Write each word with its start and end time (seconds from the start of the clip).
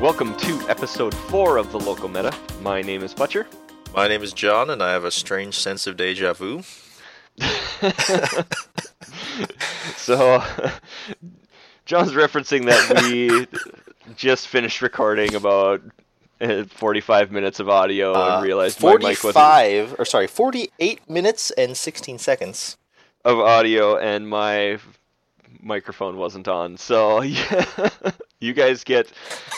Welcome 0.00 0.36
to 0.38 0.60
episode 0.68 1.12
4 1.14 1.56
of 1.56 1.72
the 1.72 1.78
Local 1.80 2.08
Meta. 2.08 2.32
My 2.62 2.82
name 2.82 3.02
is 3.02 3.12
Fletcher. 3.12 3.46
My 3.94 4.06
name 4.06 4.22
is 4.22 4.32
John, 4.32 4.70
and 4.70 4.80
I 4.82 4.92
have 4.92 5.04
a 5.04 5.10
strange 5.10 5.56
sense 5.58 5.86
of 5.88 5.96
deja 5.96 6.34
vu. 6.34 6.62
so, 9.96 10.42
John's 11.84 12.12
referencing 12.12 12.66
that 12.66 13.02
we 13.02 13.46
just 14.16 14.46
finished 14.48 14.82
recording 14.82 15.34
about 15.34 15.82
uh, 16.40 16.64
45 16.64 17.32
minutes 17.32 17.58
of 17.58 17.68
audio 17.68 18.12
Uh, 18.14 18.36
and 18.36 18.44
realized 18.44 18.80
my 18.82 18.92
mic 18.94 19.02
wasn't 19.02 19.34
45, 19.34 19.96
or 19.98 20.04
sorry, 20.04 20.26
48 20.28 21.08
minutes 21.10 21.50
and 21.52 21.76
16 21.76 22.18
seconds. 22.18 22.76
of 23.24 23.38
audio 23.40 23.96
and 23.98 24.28
my 24.28 24.78
microphone 25.60 26.16
wasn't 26.16 26.46
on. 26.46 26.76
So, 26.76 27.20
yeah, 27.22 27.64
you 28.40 28.52
guys 28.52 28.84
get 28.84 29.10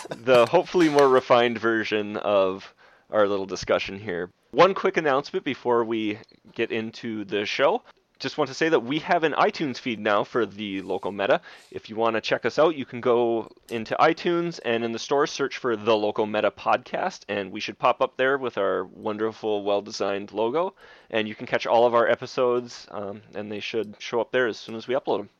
the 0.08 0.46
hopefully 0.46 0.88
more 0.88 1.08
refined 1.08 1.58
version 1.58 2.16
of 2.16 2.72
our 3.10 3.26
little 3.26 3.46
discussion 3.46 3.98
here. 3.98 4.30
One 4.52 4.74
quick 4.74 4.96
announcement 4.96 5.44
before 5.44 5.84
we 5.84 6.18
get 6.54 6.72
into 6.72 7.24
the 7.24 7.46
show. 7.46 7.82
Just 8.18 8.36
want 8.36 8.48
to 8.48 8.54
say 8.54 8.68
that 8.68 8.80
we 8.80 8.98
have 8.98 9.24
an 9.24 9.32
iTunes 9.32 9.78
feed 9.78 9.98
now 9.98 10.24
for 10.24 10.44
the 10.44 10.82
local 10.82 11.10
meta. 11.10 11.40
If 11.70 11.88
you 11.88 11.96
want 11.96 12.16
to 12.16 12.20
check 12.20 12.44
us 12.44 12.58
out, 12.58 12.76
you 12.76 12.84
can 12.84 13.00
go 13.00 13.48
into 13.70 13.96
iTunes 13.98 14.60
and 14.62 14.84
in 14.84 14.92
the 14.92 14.98
store 14.98 15.26
search 15.26 15.56
for 15.56 15.74
the 15.74 15.96
local 15.96 16.26
meta 16.26 16.50
podcast, 16.50 17.20
and 17.28 17.50
we 17.50 17.60
should 17.60 17.78
pop 17.78 18.02
up 18.02 18.18
there 18.18 18.36
with 18.36 18.58
our 18.58 18.84
wonderful, 18.84 19.62
well 19.62 19.80
designed 19.80 20.32
logo. 20.32 20.74
And 21.10 21.26
you 21.28 21.34
can 21.34 21.46
catch 21.46 21.66
all 21.66 21.86
of 21.86 21.94
our 21.94 22.06
episodes, 22.06 22.86
um, 22.90 23.22
and 23.34 23.50
they 23.50 23.60
should 23.60 23.96
show 23.98 24.20
up 24.20 24.32
there 24.32 24.46
as 24.46 24.58
soon 24.58 24.74
as 24.74 24.86
we 24.86 24.94
upload 24.94 25.18
them. 25.18 25.30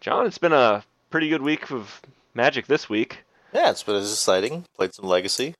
John, 0.00 0.26
it's 0.26 0.38
been 0.38 0.54
a 0.54 0.84
pretty 1.10 1.28
good 1.28 1.42
week 1.42 1.70
of 1.70 2.00
Magic 2.36 2.66
this 2.66 2.88
week. 2.88 3.24
Yeah, 3.52 3.70
it's 3.70 3.82
been 3.82 3.96
exciting. 3.96 4.64
Played 4.76 4.94
some 4.94 5.06
Legacy. 5.06 5.54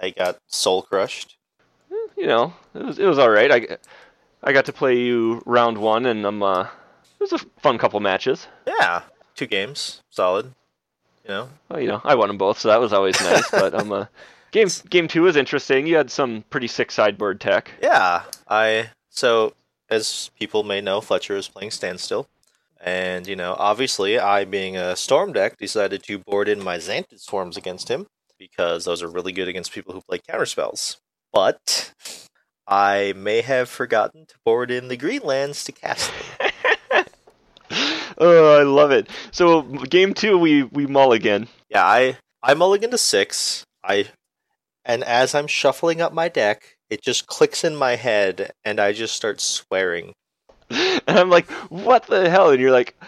I 0.00 0.10
got 0.10 0.38
soul 0.48 0.82
crushed. 0.82 1.36
You 2.16 2.26
know, 2.26 2.54
it 2.74 2.82
was 2.82 2.98
it 2.98 3.04
was 3.06 3.18
all 3.18 3.28
right. 3.30 3.52
I, 3.52 3.76
I 4.42 4.52
got 4.52 4.64
to 4.66 4.72
play 4.72 4.98
you 4.98 5.42
round 5.44 5.76
one, 5.78 6.06
and 6.06 6.24
um, 6.24 6.42
uh, 6.42 6.62
it 6.62 6.68
was 7.20 7.32
a 7.34 7.38
fun 7.60 7.76
couple 7.76 8.00
matches. 8.00 8.46
Yeah, 8.66 9.02
two 9.34 9.46
games, 9.46 10.00
solid. 10.10 10.46
You 11.24 11.28
know, 11.30 11.48
Well, 11.68 11.80
you 11.80 11.88
know, 11.88 12.00
I 12.04 12.14
won 12.14 12.28
them 12.28 12.38
both, 12.38 12.58
so 12.58 12.68
that 12.68 12.80
was 12.80 12.92
always 12.92 13.20
nice. 13.20 13.50
but 13.50 13.74
um, 13.74 13.92
uh, 13.92 14.06
game 14.52 14.68
game 14.88 15.08
two 15.08 15.22
was 15.22 15.36
interesting. 15.36 15.86
You 15.86 15.96
had 15.96 16.10
some 16.10 16.44
pretty 16.48 16.68
sick 16.68 16.90
sideboard 16.90 17.40
tech. 17.40 17.70
yeah. 17.82 18.22
I 18.48 18.90
so 19.10 19.52
as 19.90 20.30
people 20.38 20.62
may 20.62 20.80
know, 20.80 21.00
Fletcher 21.02 21.36
is 21.36 21.48
playing 21.48 21.70
Standstill, 21.72 22.26
and 22.80 23.26
you 23.26 23.36
know, 23.36 23.54
obviously, 23.58 24.18
I 24.18 24.44
being 24.44 24.76
a 24.76 24.96
Storm 24.96 25.32
deck, 25.32 25.56
decided 25.58 26.02
to 26.04 26.18
board 26.18 26.48
in 26.48 26.62
my 26.62 26.78
Xantid 26.78 27.20
Swarms 27.20 27.56
against 27.56 27.88
him 27.88 28.06
because 28.38 28.84
those 28.84 29.02
are 29.02 29.08
really 29.08 29.32
good 29.32 29.48
against 29.48 29.72
people 29.72 29.94
who 29.94 30.02
play 30.02 30.18
counterspells. 30.18 30.96
But 31.32 31.92
I 32.66 33.12
may 33.16 33.40
have 33.42 33.68
forgotten 33.68 34.26
to 34.26 34.34
board 34.44 34.70
in 34.70 34.88
the 34.88 34.96
Greenlands 34.96 35.64
to 35.66 35.72
cast 35.72 36.10
them. 36.10 36.50
Oh, 38.18 38.58
I 38.58 38.62
love 38.62 38.92
it. 38.92 39.08
So 39.30 39.62
game 39.62 40.14
two, 40.14 40.38
we 40.38 40.62
we 40.62 40.86
mulligan. 40.86 41.48
Yeah, 41.68 41.84
I 41.84 42.16
I 42.42 42.54
mulligan 42.54 42.90
to 42.90 42.98
six. 42.98 43.64
I 43.84 44.08
and 44.84 45.04
as 45.04 45.34
I'm 45.34 45.46
shuffling 45.46 46.00
up 46.00 46.12
my 46.12 46.28
deck, 46.28 46.76
it 46.88 47.02
just 47.02 47.26
clicks 47.26 47.64
in 47.64 47.76
my 47.76 47.96
head, 47.96 48.52
and 48.64 48.80
I 48.80 48.92
just 48.92 49.14
start 49.14 49.40
swearing. 49.40 50.12
And 51.08 51.18
I'm 51.18 51.30
like, 51.30 51.48
what 51.70 52.06
the 52.06 52.28
hell? 52.28 52.50
And 52.50 52.60
you're 52.60 52.72
like, 52.72 53.00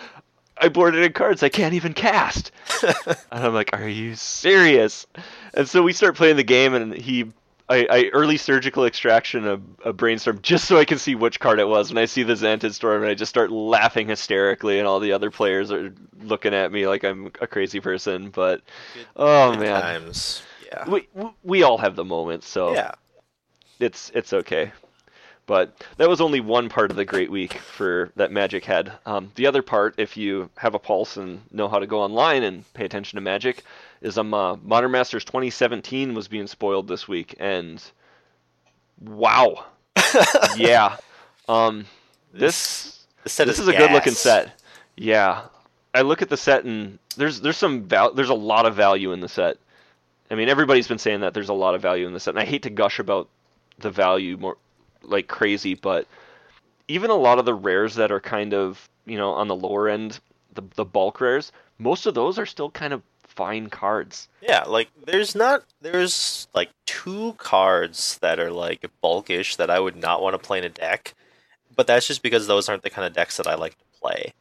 I 0.57 0.69
boarded 0.69 1.03
in 1.05 1.13
cards 1.13 1.43
I 1.43 1.49
can't 1.49 1.75
even 1.75 1.93
cast. 1.95 2.53
and 2.83 3.17
I'm 3.31 3.55
like, 3.55 3.71
are 3.73 3.89
you 3.89 4.15
serious? 4.15 5.07
And 5.55 5.69
so 5.69 5.83
we 5.83 5.93
start 5.93 6.17
playing 6.17 6.37
the 6.37 6.45
game, 6.45 6.75
and 6.75 6.95
he, 6.95 7.33
I, 7.69 7.87
I 7.91 8.11
early 8.13 8.37
surgical 8.37 8.85
extraction 8.85 9.47
a, 9.49 9.61
a 9.89 9.93
brainstorm 9.93 10.41
just 10.43 10.67
so 10.67 10.79
I 10.79 10.85
can 10.85 10.99
see 10.99 11.15
which 11.17 11.41
card 11.41 11.59
it 11.59 11.67
was. 11.69 11.91
And 11.91 11.99
I 11.99 12.05
see 12.05 12.23
the 12.23 12.35
Xantid 12.35 12.73
Storm, 12.73 13.03
and 13.03 13.11
I 13.11 13.15
just 13.15 13.31
start 13.31 13.51
laughing 13.51 14.09
hysterically, 14.09 14.79
and 14.79 14.87
all 14.87 15.01
the 15.01 15.13
other 15.13 15.31
players 15.31 15.71
are 15.73 15.93
looking 16.23 16.55
at 16.55 16.71
me 16.71 16.87
like 16.87 17.05
I'm 17.05 17.27
a 17.41 17.47
crazy 17.47 17.81
person. 17.81 18.31
But 18.31 18.63
oh 19.17 19.57
man, 19.57 19.81
times. 19.81 20.43
Yeah. 20.67 20.89
we 20.89 21.09
we 21.43 21.63
all 21.65 21.79
have 21.79 21.97
the 21.97 22.05
moments, 22.05 22.47
so 22.49 22.75
Yeah. 22.75 22.93
it's 23.81 24.11
it's 24.15 24.33
okay. 24.33 24.73
But 25.49 25.83
that 25.97 26.11
was 26.11 26.21
only 26.21 26.41
one 26.41 26.69
part 26.69 26.91
of 26.91 26.97
the 26.99 27.07
great 27.07 27.31
week 27.31 27.55
for 27.55 28.13
that 28.17 28.31
Magic 28.31 28.67
had. 28.67 28.93
Um, 29.07 29.33
the 29.35 29.47
other 29.47 29.63
part, 29.63 29.95
if 29.97 30.15
you 30.15 30.51
have 30.59 30.75
a 30.75 30.79
pulse 30.79 31.17
and 31.17 31.41
know 31.51 31.69
how 31.69 31.79
to 31.79 31.87
go 31.87 32.03
online 32.03 32.43
and 32.43 32.71
pay 32.75 32.85
attention 32.85 33.17
to 33.17 33.23
Magic, 33.23 33.65
is 34.03 34.19
um 34.19 34.35
uh, 34.35 34.57
Modern 34.57 34.91
Masters 34.91 35.25
2017 35.25 36.13
was 36.13 36.29
being 36.29 36.47
spoiled 36.47 36.87
this 36.87 37.09
week, 37.09 37.35
and 37.41 37.83
wow, 39.01 39.65
yeah, 40.57 40.99
um, 41.49 41.87
this 42.35 43.07
The 43.23 43.31
set 43.31 43.47
this 43.47 43.59
is 43.59 43.63
is 43.63 43.69
a 43.69 43.73
good 43.73 43.91
looking 43.91 44.13
set. 44.13 44.61
Yeah, 44.99 45.45
I 45.95 46.03
look 46.03 46.21
at 46.21 46.29
the 46.29 46.37
set 46.37 46.65
and 46.65 46.99
there's 47.17 47.41
there's 47.41 47.57
some 47.57 47.85
val- 47.85 48.13
there's 48.13 48.29
a 48.29 48.35
lot 48.35 48.67
of 48.67 48.75
value 48.75 49.13
in 49.13 49.21
the 49.21 49.31
set. 49.31 49.57
I 50.31 50.35
mean, 50.35 50.51
everybody's 50.51 50.89
been 50.89 50.99
saying 50.99 51.21
that 51.21 51.33
there's 51.33 51.49
a 51.49 51.55
lot 51.55 51.75
of 51.75 51.81
value 51.81 52.07
in 52.07 52.13
the 52.13 52.21
set, 52.21 52.35
and 52.35 52.39
I 52.39 52.45
hate 52.45 52.65
to 52.65 52.71
gush 52.71 52.99
about 52.99 53.31
the 53.79 53.91
value 53.91 54.37
more 54.37 54.59
like 55.03 55.29
crazy, 55.29 55.75
but 55.75 56.07
even 56.89 57.11
a 57.11 57.15
lot 57.15 57.39
of 57.39 57.45
the 57.45 57.55
rares 57.55 57.95
that 57.97 58.11
are 58.11 58.21
kind 58.21 58.55
of 58.55 58.89
you 59.07 59.17
know 59.17 59.33
on 59.33 59.49
the 59.49 59.57
lower 59.57 59.89
end, 59.89 60.21
the 60.55 60.63
the 60.75 60.85
bulk 60.85 61.21
rares, 61.21 61.53
most 61.79 62.07
of 62.07 62.15
those 62.15 62.39
are 62.39 62.47
still 62.47 62.71
kind 62.71 62.93
of 62.93 63.03
fine 63.23 63.69
cards. 63.69 64.29
Yeah, 64.41 64.65
like 64.65 64.89
there's 65.07 65.35
not 65.35 65.63
there's 65.81 66.49
like 66.55 66.71
two 66.87 67.35
cards 67.39 68.19
that 68.19 68.41
are 68.41 68.51
like 68.51 68.85
bulkish 69.01 69.57
that 69.57 69.71
I 69.71 69.79
would 69.79 69.97
not 69.97 70.21
want 70.21 70.35
to 70.35 70.39
play 70.39 70.59
in 70.59 70.65
a 70.65 70.69
deck, 70.69 71.15
but 71.77 71.87
that's 71.87 72.07
just 72.07 72.23
because 72.23 72.47
those 72.47 72.69
aren't 72.69 72.83
the 72.83 72.91
kind 72.91 73.07
of 73.07 73.13
decks 73.13 73.37
that 73.37 73.47
I 73.47 73.55
like 73.55 73.79
to 73.79 74.01
play. 74.01 74.33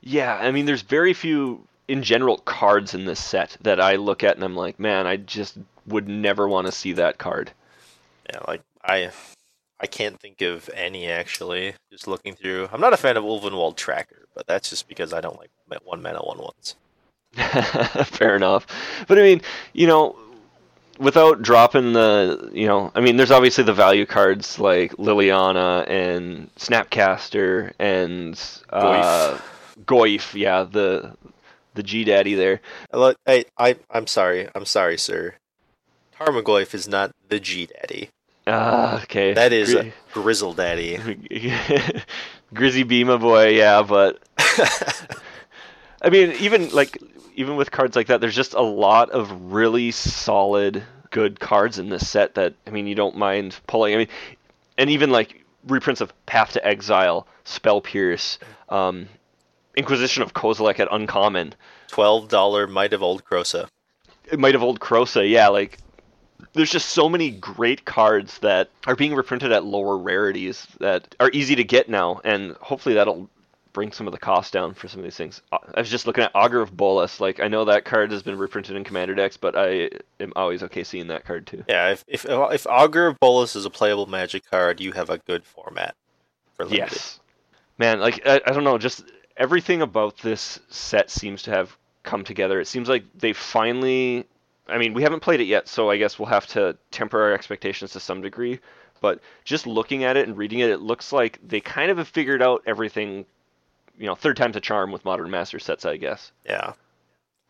Yeah, 0.00 0.34
I 0.34 0.50
mean, 0.50 0.66
there's 0.66 0.82
very 0.82 1.14
few 1.14 1.66
in 1.88 2.02
general 2.02 2.38
cards 2.38 2.94
in 2.94 3.04
this 3.04 3.22
set 3.22 3.56
that 3.60 3.80
I 3.80 3.96
look 3.96 4.22
at 4.24 4.36
and 4.36 4.44
I'm 4.44 4.56
like, 4.56 4.78
man, 4.78 5.06
I 5.06 5.16
just 5.16 5.58
would 5.86 6.08
never 6.08 6.48
want 6.48 6.66
to 6.66 6.72
see 6.72 6.92
that 6.94 7.18
card. 7.18 7.50
Yeah, 8.30 8.40
like 8.46 8.62
I 8.84 9.10
I 9.82 9.86
can't 9.86 10.18
think 10.20 10.40
of 10.42 10.70
any 10.74 11.08
actually. 11.08 11.74
Just 11.90 12.06
looking 12.06 12.34
through, 12.34 12.68
I'm 12.72 12.80
not 12.80 12.92
a 12.92 12.96
fan 12.96 13.16
of 13.16 13.24
Ulvenwald 13.24 13.76
Tracker, 13.76 14.28
but 14.34 14.46
that's 14.46 14.70
just 14.70 14.88
because 14.88 15.12
I 15.12 15.20
don't 15.20 15.38
like 15.38 15.50
one 15.84 16.02
mana 16.02 16.20
one 16.20 16.38
ones. 16.38 16.76
Fair 18.06 18.36
enough. 18.36 18.66
But 19.08 19.18
I 19.18 19.22
mean, 19.22 19.42
you 19.72 19.86
know, 19.86 20.16
without 20.98 21.42
dropping 21.42 21.94
the, 21.94 22.50
you 22.52 22.66
know, 22.66 22.92
I 22.94 23.00
mean, 23.00 23.16
there's 23.16 23.30
obviously 23.30 23.64
the 23.64 23.72
value 23.72 24.06
cards 24.06 24.58
like 24.58 24.92
Liliana 24.92 25.88
and 25.88 26.54
Snapcaster 26.56 27.72
and 27.78 28.40
uh, 28.70 29.38
Goyf. 29.84 30.34
Yeah, 30.34 30.64
the 30.64 31.16
the 31.74 31.82
G 31.82 32.04
Daddy 32.04 32.34
there. 32.34 32.60
I, 32.92 32.96
lo- 32.96 33.14
I, 33.26 33.44
I 33.58 33.76
I'm 33.90 34.06
sorry, 34.06 34.48
I'm 34.54 34.66
sorry, 34.66 34.98
sir. 34.98 35.34
Tarmogoyf 36.18 36.74
is 36.74 36.86
not 36.86 37.10
the 37.28 37.40
G 37.40 37.66
Daddy. 37.66 38.10
Ah, 38.46 39.02
okay. 39.04 39.34
That 39.34 39.52
is 39.52 39.74
Gri- 39.74 39.92
Grizzle 40.12 40.52
Daddy. 40.54 40.96
Grizzy 42.54 42.84
Beema 42.84 43.20
boy, 43.20 43.48
yeah, 43.48 43.82
but 43.82 44.20
I 46.02 46.10
mean, 46.10 46.32
even 46.32 46.70
like 46.70 46.98
even 47.36 47.56
with 47.56 47.70
cards 47.70 47.96
like 47.96 48.08
that, 48.08 48.20
there's 48.20 48.34
just 48.34 48.54
a 48.54 48.60
lot 48.62 49.10
of 49.10 49.52
really 49.52 49.90
solid, 49.90 50.82
good 51.10 51.40
cards 51.40 51.78
in 51.78 51.88
this 51.88 52.08
set 52.08 52.34
that 52.34 52.54
I 52.66 52.70
mean, 52.70 52.86
you 52.86 52.94
don't 52.94 53.16
mind 53.16 53.58
pulling. 53.66 53.94
I 53.94 53.98
mean, 53.98 54.08
and 54.76 54.90
even 54.90 55.10
like 55.10 55.44
reprints 55.66 56.00
of 56.00 56.12
Path 56.26 56.52
to 56.52 56.66
Exile, 56.66 57.26
Spell 57.44 57.80
Pierce, 57.80 58.38
um, 58.68 59.08
Inquisition 59.76 60.22
of 60.22 60.34
Kozilek 60.34 60.80
at 60.80 60.88
Uncommon, 60.90 61.54
Twelve 61.88 62.28
dollar 62.28 62.66
Might 62.66 62.92
of 62.92 63.02
Old 63.02 63.24
Krosa. 63.24 63.68
might 64.36 64.54
of 64.54 64.62
old 64.62 64.80
Krosa, 64.80 65.28
yeah, 65.28 65.48
like. 65.48 65.78
There's 66.52 66.70
just 66.70 66.90
so 66.90 67.08
many 67.08 67.30
great 67.30 67.84
cards 67.84 68.38
that 68.38 68.70
are 68.86 68.96
being 68.96 69.14
reprinted 69.14 69.52
at 69.52 69.64
lower 69.64 69.96
rarities 69.96 70.66
that 70.80 71.14
are 71.20 71.30
easy 71.32 71.54
to 71.56 71.64
get 71.64 71.88
now, 71.88 72.20
and 72.24 72.52
hopefully 72.60 72.94
that'll 72.94 73.28
bring 73.72 73.92
some 73.92 74.06
of 74.06 74.12
the 74.12 74.18
cost 74.18 74.52
down 74.52 74.74
for 74.74 74.88
some 74.88 75.00
of 75.00 75.04
these 75.04 75.16
things. 75.16 75.40
Uh, 75.50 75.58
I 75.74 75.80
was 75.80 75.90
just 75.90 76.06
looking 76.06 76.24
at 76.24 76.30
Augur 76.34 76.60
of 76.60 76.76
Bolas. 76.76 77.20
Like 77.20 77.40
I 77.40 77.48
know 77.48 77.64
that 77.64 77.84
card 77.84 78.10
has 78.12 78.22
been 78.22 78.38
reprinted 78.38 78.76
in 78.76 78.84
Commander 78.84 79.14
decks, 79.14 79.36
but 79.36 79.56
I 79.56 79.90
am 80.20 80.32
always 80.36 80.62
okay 80.64 80.84
seeing 80.84 81.08
that 81.08 81.24
card 81.24 81.46
too. 81.46 81.64
Yeah, 81.68 81.90
if 81.90 82.04
if 82.06 82.26
if 82.28 82.66
Augur 82.66 83.06
of 83.06 83.20
Bolas 83.20 83.56
is 83.56 83.64
a 83.64 83.70
playable 83.70 84.06
Magic 84.06 84.48
card, 84.50 84.80
you 84.80 84.92
have 84.92 85.10
a 85.10 85.18
good 85.18 85.44
format 85.44 85.94
for 86.54 86.64
limited. 86.64 86.92
Yes, 86.92 87.20
man. 87.78 88.00
Like 88.00 88.26
I, 88.26 88.40
I 88.46 88.52
don't 88.52 88.64
know, 88.64 88.78
just 88.78 89.04
everything 89.36 89.82
about 89.82 90.18
this 90.18 90.60
set 90.68 91.10
seems 91.10 91.42
to 91.44 91.50
have 91.50 91.76
come 92.02 92.24
together. 92.24 92.60
It 92.60 92.68
seems 92.68 92.88
like 92.88 93.04
they 93.14 93.32
finally. 93.32 94.26
I 94.68 94.78
mean, 94.78 94.94
we 94.94 95.02
haven't 95.02 95.20
played 95.20 95.40
it 95.40 95.44
yet, 95.46 95.68
so 95.68 95.90
I 95.90 95.96
guess 95.96 96.18
we'll 96.18 96.28
have 96.28 96.46
to 96.48 96.76
temper 96.90 97.20
our 97.20 97.32
expectations 97.32 97.92
to 97.92 98.00
some 98.00 98.20
degree. 98.22 98.60
But 99.00 99.20
just 99.44 99.66
looking 99.66 100.04
at 100.04 100.16
it 100.16 100.28
and 100.28 100.36
reading 100.36 100.60
it, 100.60 100.70
it 100.70 100.80
looks 100.80 101.12
like 101.12 101.38
they 101.46 101.60
kind 101.60 101.90
of 101.90 101.98
have 101.98 102.08
figured 102.08 102.42
out 102.42 102.62
everything. 102.66 103.26
You 103.98 104.06
know, 104.06 104.14
third 104.14 104.36
time's 104.36 104.56
a 104.56 104.60
charm 104.60 104.92
with 104.92 105.04
modern 105.04 105.30
master 105.30 105.58
sets, 105.58 105.84
I 105.84 105.96
guess. 105.96 106.32
Yeah. 106.46 106.74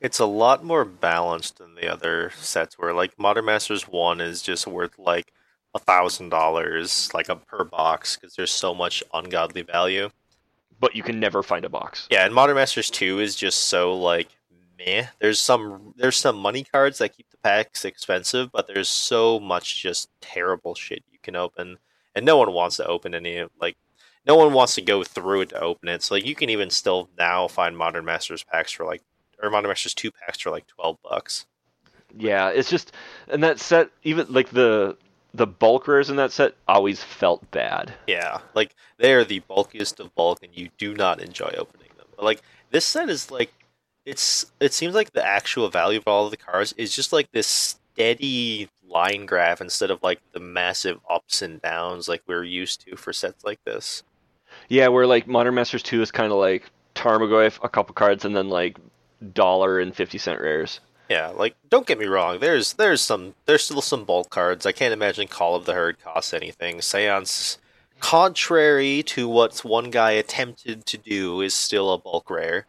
it's 0.00 0.18
a 0.18 0.26
lot 0.26 0.64
more 0.64 0.84
balanced 0.84 1.58
than 1.58 1.74
the 1.76 1.88
other 1.92 2.30
sets 2.36 2.78
where 2.78 2.92
like 2.92 3.18
Modern 3.18 3.44
Masters 3.44 3.84
1 3.88 4.20
is 4.20 4.42
just 4.42 4.66
worth 4.66 4.98
like 4.98 5.32
a 5.74 5.78
thousand 5.78 6.28
dollars 6.30 7.08
like 7.14 7.28
a 7.28 7.36
per 7.36 7.64
box 7.64 8.16
because 8.16 8.34
there's 8.34 8.50
so 8.52 8.74
much 8.74 9.02
ungodly 9.14 9.62
value. 9.62 10.10
But 10.80 10.96
you 10.96 11.02
can 11.04 11.20
never 11.20 11.42
find 11.44 11.64
a 11.64 11.68
box. 11.68 12.08
Yeah, 12.10 12.24
and 12.26 12.34
Modern 12.34 12.56
Masters 12.56 12.90
2 12.90 13.20
is 13.20 13.36
just 13.36 13.60
so 13.68 13.94
like 13.94 14.28
meh. 14.84 15.06
There's 15.20 15.40
some 15.40 15.94
there's 15.96 16.16
some 16.16 16.36
money 16.36 16.64
cards 16.64 16.98
that 16.98 17.16
keep 17.16 17.30
the 17.30 17.36
packs 17.38 17.84
expensive, 17.84 18.50
but 18.52 18.66
there's 18.66 18.88
so 18.88 19.40
much 19.40 19.82
just 19.82 20.10
terrible 20.20 20.74
shit 20.74 21.02
you 21.12 21.18
can 21.22 21.36
open, 21.36 21.78
and 22.14 22.24
no 22.24 22.36
one 22.36 22.52
wants 22.52 22.76
to 22.76 22.86
open 22.86 23.14
any 23.14 23.38
of 23.38 23.50
like 23.60 23.76
no 24.26 24.36
one 24.36 24.52
wants 24.52 24.74
to 24.76 24.82
go 24.82 25.02
through 25.02 25.42
it 25.42 25.48
to 25.50 25.60
open 25.60 25.88
it. 25.88 26.02
So 26.02 26.14
like 26.14 26.26
you 26.26 26.34
can 26.34 26.50
even 26.50 26.70
still 26.70 27.08
now 27.18 27.48
find 27.48 27.76
Modern 27.76 28.04
Masters 28.04 28.44
packs 28.44 28.72
for 28.72 28.84
like 28.84 29.02
or 29.42 29.50
Modern 29.50 29.68
Masters 29.68 29.94
two 29.94 30.10
packs 30.10 30.40
for 30.40 30.50
like 30.50 30.66
twelve 30.66 30.98
bucks. 31.02 31.46
Yeah, 32.16 32.50
it's 32.50 32.70
just 32.70 32.92
and 33.28 33.42
that 33.42 33.58
set 33.58 33.90
even 34.02 34.26
like 34.28 34.50
the 34.50 34.96
the 35.34 35.46
bulk 35.46 35.88
rares 35.88 36.10
in 36.10 36.16
that 36.16 36.32
set 36.32 36.54
always 36.68 37.02
felt 37.02 37.50
bad. 37.50 37.92
Yeah, 38.06 38.40
like 38.54 38.74
they 38.98 39.14
are 39.14 39.24
the 39.24 39.40
bulkiest 39.40 39.98
of 39.98 40.14
bulk, 40.14 40.42
and 40.42 40.54
you 40.54 40.68
do 40.78 40.94
not 40.94 41.20
enjoy 41.20 41.54
opening 41.56 41.88
them. 41.96 42.06
But 42.16 42.24
like 42.24 42.42
this 42.70 42.84
set 42.84 43.08
is 43.08 43.30
like 43.30 43.52
it's 44.04 44.52
it 44.60 44.72
seems 44.72 44.94
like 44.94 45.12
the 45.12 45.24
actual 45.24 45.68
value 45.68 45.98
of 45.98 46.08
all 46.08 46.24
of 46.24 46.30
the 46.30 46.36
cards 46.36 46.74
is 46.76 46.94
just 46.94 47.12
like 47.12 47.30
this 47.32 47.46
steady 47.46 48.68
line 48.88 49.26
graph 49.26 49.60
instead 49.60 49.90
of 49.90 50.02
like 50.02 50.20
the 50.32 50.40
massive 50.40 50.98
ups 51.08 51.42
and 51.42 51.62
downs 51.62 52.08
like 52.08 52.22
we're 52.26 52.44
used 52.44 52.84
to 52.86 52.96
for 52.96 53.12
sets 53.12 53.44
like 53.44 53.62
this. 53.64 54.02
Yeah, 54.68 54.88
where 54.88 55.06
like 55.06 55.26
Modern 55.26 55.54
Masters 55.54 55.82
2 55.82 56.02
is 56.02 56.10
kind 56.10 56.30
of 56.32 56.38
like 56.38 56.70
Tarmogoyf, 56.94 57.58
a 57.62 57.68
couple 57.68 57.94
cards, 57.94 58.24
and 58.24 58.36
then 58.36 58.48
like 58.48 58.78
dollar 59.32 59.80
and 59.80 59.94
50 59.94 60.18
cent 60.18 60.40
rares. 60.40 60.80
Yeah, 61.08 61.28
like 61.28 61.56
don't 61.68 61.86
get 61.86 61.98
me 61.98 62.06
wrong, 62.06 62.38
there's 62.40 62.74
there's 62.74 63.00
some 63.00 63.34
there's 63.46 63.64
still 63.64 63.82
some 63.82 64.04
bulk 64.04 64.30
cards. 64.30 64.66
I 64.66 64.72
can't 64.72 64.92
imagine 64.92 65.28
Call 65.28 65.54
of 65.54 65.64
the 65.64 65.74
Herd 65.74 66.00
costs 66.00 66.34
anything. 66.34 66.80
Seance 66.80 67.58
contrary 68.00 69.02
to 69.04 69.28
what 69.28 69.64
one 69.64 69.90
guy 69.90 70.10
attempted 70.12 70.84
to 70.86 70.98
do 70.98 71.40
is 71.40 71.54
still 71.54 71.92
a 71.92 71.98
bulk 71.98 72.28
rare 72.30 72.66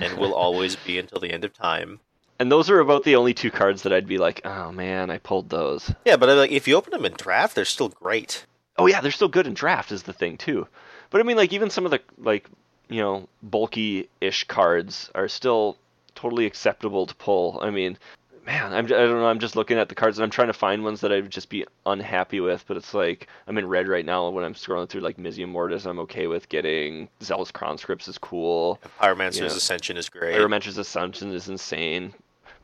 and 0.00 0.18
will 0.18 0.34
always 0.34 0.76
be 0.76 0.98
until 0.98 1.20
the 1.20 1.32
end 1.32 1.44
of 1.44 1.52
time. 1.52 2.00
And 2.38 2.50
those 2.50 2.70
are 2.70 2.80
about 2.80 3.04
the 3.04 3.14
only 3.14 3.34
two 3.34 3.52
cards 3.52 3.82
that 3.82 3.92
I'd 3.92 4.08
be 4.08 4.18
like, 4.18 4.40
"Oh 4.44 4.72
man, 4.72 5.10
I 5.10 5.18
pulled 5.18 5.48
those." 5.48 5.94
Yeah, 6.04 6.16
but 6.16 6.28
I'm 6.28 6.38
like 6.38 6.50
if 6.50 6.66
you 6.66 6.74
open 6.74 6.90
them 6.90 7.04
in 7.04 7.12
draft, 7.12 7.54
they're 7.54 7.64
still 7.64 7.90
great. 7.90 8.46
Oh 8.76 8.86
yeah, 8.86 9.00
they're 9.00 9.12
still 9.12 9.28
good 9.28 9.46
in 9.46 9.54
draft 9.54 9.92
is 9.92 10.02
the 10.02 10.12
thing 10.12 10.38
too. 10.38 10.66
But 11.10 11.20
I 11.20 11.24
mean, 11.24 11.36
like 11.36 11.52
even 11.52 11.70
some 11.70 11.84
of 11.84 11.92
the 11.92 12.00
like 12.18 12.48
you 12.88 13.00
know 13.00 13.28
bulky-ish 13.44 14.44
cards 14.44 15.08
are 15.14 15.28
still 15.28 15.76
totally 16.16 16.46
acceptable 16.46 17.06
to 17.06 17.14
pull. 17.14 17.60
I 17.62 17.70
mean, 17.70 17.96
man, 18.44 18.72
I'm 18.72 18.84
I 18.86 18.88
don't 18.88 19.20
know. 19.20 19.26
I'm 19.26 19.38
just 19.38 19.56
looking 19.56 19.78
at 19.78 19.88
the 19.88 19.94
cards 19.94 20.18
and 20.18 20.24
I'm 20.24 20.30
trying 20.30 20.48
to 20.48 20.52
find 20.52 20.84
ones 20.84 21.00
that 21.00 21.12
I 21.12 21.16
would 21.16 21.30
just 21.30 21.48
be 21.48 21.64
unhappy 21.86 22.40
with. 22.40 22.64
But 22.66 22.76
it's 22.76 22.94
like 22.94 23.28
I'm 23.46 23.58
in 23.58 23.66
red 23.68 23.88
right 23.88 24.04
now 24.04 24.28
when 24.28 24.44
I'm 24.44 24.54
scrolling 24.54 24.88
through 24.88 25.02
like 25.02 25.16
Mizzium 25.16 25.48
Mortars. 25.48 25.86
I'm 25.86 25.98
okay 26.00 26.26
with 26.26 26.48
getting 26.48 27.08
Zealous 27.22 27.50
Conscripts 27.50 28.08
is 28.08 28.18
cool. 28.18 28.80
Pyromancer's. 29.00 29.54
Ascension 29.56 29.96
is 29.96 30.08
great. 30.08 30.34
Pyromancer's 30.36 30.78
Ascension 30.78 31.32
is 31.32 31.48
insane. 31.48 32.14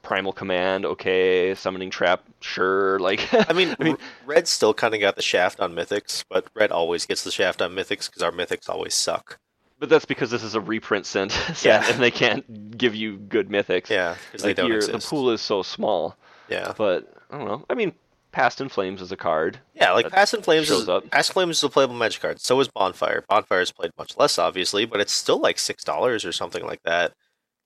Primal 0.02 0.32
Command, 0.32 0.86
okay. 0.86 1.54
Summoning 1.54 1.90
Trap, 1.90 2.22
sure. 2.40 2.98
Like 3.08 3.28
I 3.32 3.52
mean, 3.52 3.74
I 3.80 3.84
mean- 3.84 3.98
Red 4.26 4.46
still 4.48 4.72
kind 4.74 4.94
of 4.94 5.00
got 5.00 5.16
the 5.16 5.22
shaft 5.22 5.60
on 5.60 5.74
Mythics, 5.74 6.24
but 6.28 6.46
Red 6.54 6.70
always 6.70 7.04
gets 7.06 7.24
the 7.24 7.30
shaft 7.30 7.60
on 7.60 7.72
Mythics 7.74 8.06
because 8.08 8.22
our 8.22 8.32
Mythics 8.32 8.68
always 8.68 8.94
suck. 8.94 9.38
But 9.80 9.88
that's 9.88 10.04
because 10.04 10.30
this 10.30 10.42
is 10.42 10.54
a 10.54 10.60
reprint 10.60 11.06
set, 11.06 11.30
Yeah. 11.64 11.84
and 11.88 12.02
they 12.02 12.10
can't 12.10 12.76
give 12.76 12.94
you 12.94 13.16
good 13.16 13.48
mythics. 13.48 13.88
Yeah, 13.90 14.16
because 14.32 14.44
like 14.44 14.56
they 14.56 14.62
don't 14.62 14.70
your- 14.70 14.78
exist. 14.78 15.08
the 15.08 15.08
pool 15.16 15.30
is 15.30 15.40
so 15.40 15.62
small. 15.62 16.16
Yeah, 16.48 16.72
But 16.76 17.12
I 17.30 17.38
don't 17.38 17.46
know. 17.46 17.64
I 17.70 17.74
mean, 17.74 17.92
Past 18.32 18.60
in 18.60 18.68
Flames 18.68 19.02
is 19.02 19.12
a 19.12 19.16
card. 19.16 19.60
yeah. 19.74 19.92
Like 19.92 20.10
Past 20.10 20.32
in 20.34 20.42
Flames 20.42 20.70
is 20.70 20.88
up. 20.88 21.10
Past 21.10 21.30
in 21.30 21.34
Flames 21.34 21.58
is 21.58 21.64
a 21.64 21.68
playable 21.68 21.94
Magic 21.94 22.20
card. 22.22 22.40
So 22.40 22.58
is 22.60 22.68
Bonfire. 22.68 23.24
Bonfire 23.28 23.60
is 23.60 23.70
played 23.70 23.92
much 23.98 24.16
less, 24.16 24.38
obviously, 24.38 24.84
but 24.84 25.00
it's 25.00 25.12
still 25.12 25.38
like 25.38 25.58
six 25.58 25.84
dollars 25.84 26.24
or 26.24 26.32
something 26.32 26.64
like 26.64 26.82
that. 26.84 27.12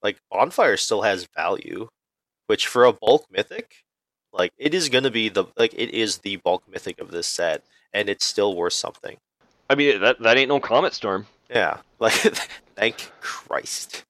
Like 0.02 0.18
Bonfire 0.30 0.76
still 0.76 1.02
has 1.02 1.28
value, 1.36 1.88
which 2.46 2.66
for 2.66 2.84
a 2.84 2.92
bulk 2.92 3.26
Mythic, 3.30 3.84
like 4.32 4.52
it 4.58 4.74
is 4.74 4.88
going 4.88 5.04
to 5.04 5.10
be 5.10 5.28
the 5.28 5.44
like 5.56 5.72
it 5.74 5.90
is 5.90 6.18
the 6.18 6.36
bulk 6.36 6.64
Mythic 6.68 7.00
of 7.00 7.10
this 7.12 7.26
set, 7.28 7.62
and 7.94 8.08
it's 8.08 8.24
still 8.24 8.54
worth 8.56 8.72
something. 8.74 9.16
I 9.70 9.76
mean, 9.76 10.00
that 10.00 10.20
that 10.20 10.36
ain't 10.36 10.48
no 10.48 10.58
Comet 10.60 10.92
Storm. 10.94 11.26
Yeah, 11.52 11.78
like 11.98 12.12
thank 12.76 13.10
Christ. 13.20 14.04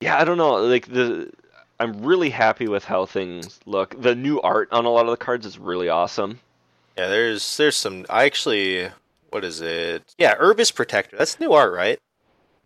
Yeah, 0.00 0.18
I 0.18 0.24
don't 0.24 0.38
know. 0.38 0.56
Like 0.56 0.86
the, 0.86 1.30
I'm 1.78 2.02
really 2.02 2.30
happy 2.30 2.68
with 2.68 2.84
how 2.84 3.06
things 3.06 3.60
look. 3.66 4.00
The 4.00 4.14
new 4.14 4.40
art 4.40 4.68
on 4.72 4.84
a 4.84 4.90
lot 4.90 5.04
of 5.04 5.10
the 5.10 5.16
cards 5.16 5.46
is 5.46 5.58
really 5.58 5.88
awesome. 5.88 6.40
Yeah, 6.96 7.08
there's 7.08 7.56
there's 7.56 7.76
some. 7.76 8.06
I 8.08 8.24
actually, 8.24 8.88
what 9.30 9.44
is 9.44 9.60
it? 9.60 10.02
Yeah, 10.18 10.34
Urbis 10.38 10.74
Protector. 10.74 11.16
That's 11.16 11.38
new 11.40 11.52
art, 11.52 11.72
right? 11.72 11.98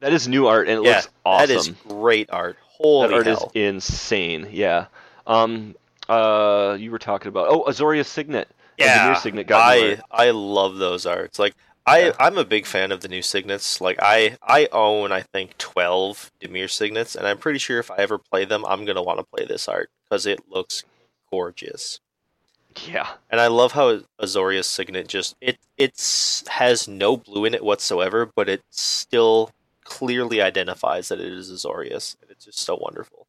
That 0.01 0.13
is 0.13 0.29
new 0.29 0.47
art 0.47 0.69
and 0.69 0.81
it 0.81 0.85
yeah, 0.85 0.97
looks 0.97 1.09
awesome. 1.25 1.49
that 1.49 1.57
is 1.57 1.69
great 1.89 2.29
art. 2.31 2.57
Holy 2.63 3.09
that 3.09 3.15
art 3.15 3.27
hell! 3.27 3.51
is 3.55 3.63
insane. 3.63 4.49
Yeah. 4.51 4.87
Um. 5.27 5.75
Uh. 6.09 6.77
You 6.79 6.91
were 6.91 6.99
talking 6.99 7.29
about 7.29 7.49
oh 7.49 7.65
Azorius 7.65 8.07
Signet. 8.07 8.49
Yeah, 8.79 9.15
Signet 9.15 9.47
got 9.47 9.63
I. 9.63 9.99
I 10.11 10.31
love 10.31 10.77
those 10.77 11.07
arts. 11.07 11.39
Like 11.39 11.55
I. 11.87 12.13
I'm 12.19 12.39
a 12.39 12.45
big 12.45 12.67
fan 12.67 12.93
of 12.93 13.01
the 13.01 13.09
new 13.09 13.23
signets. 13.23 13.81
Like 13.81 13.99
I 14.01 14.37
I 14.43 14.69
own 14.73 15.13
I 15.13 15.23
think 15.23 15.57
twelve 15.59 16.31
Dimir 16.41 16.71
signets, 16.71 17.15
and 17.15 17.27
I'm 17.27 17.39
pretty 17.39 17.59
sure 17.59 17.79
if 17.79 17.91
I 17.91 17.97
ever 17.99 18.19
play 18.19 18.45
them, 18.45 18.65
I'm 18.67 18.85
gonna 18.85 19.03
want 19.03 19.19
to 19.21 19.25
play 19.25 19.45
this 19.47 19.69
art 19.69 19.91
because 20.05 20.27
it 20.27 20.41
looks 20.49 20.85
gorgeous. 21.31 22.01
Yeah. 22.87 23.09
And 23.31 23.41
I 23.41 23.47
love 23.49 23.73
how 23.73 24.01
Azorius 24.21 24.65
Signet 24.65 25.09
just 25.09 25.37
it 25.41 25.59
it's 25.79 26.47
has 26.49 26.89
no 26.89 27.17
blue 27.17 27.45
in 27.45 27.55
it 27.55 27.65
whatsoever, 27.65 28.27
but 28.35 28.49
it 28.49 28.63
still 28.71 29.51
clearly 29.85 30.43
identifies 30.43 31.09
that 31.09 31.21
it 31.21 31.33
is 31.33 31.51
Azorius. 31.51 32.17
And 32.23 32.31
it's 32.31 32.45
just 32.45 32.61
so 32.61 32.77
wonderful. 32.77 33.27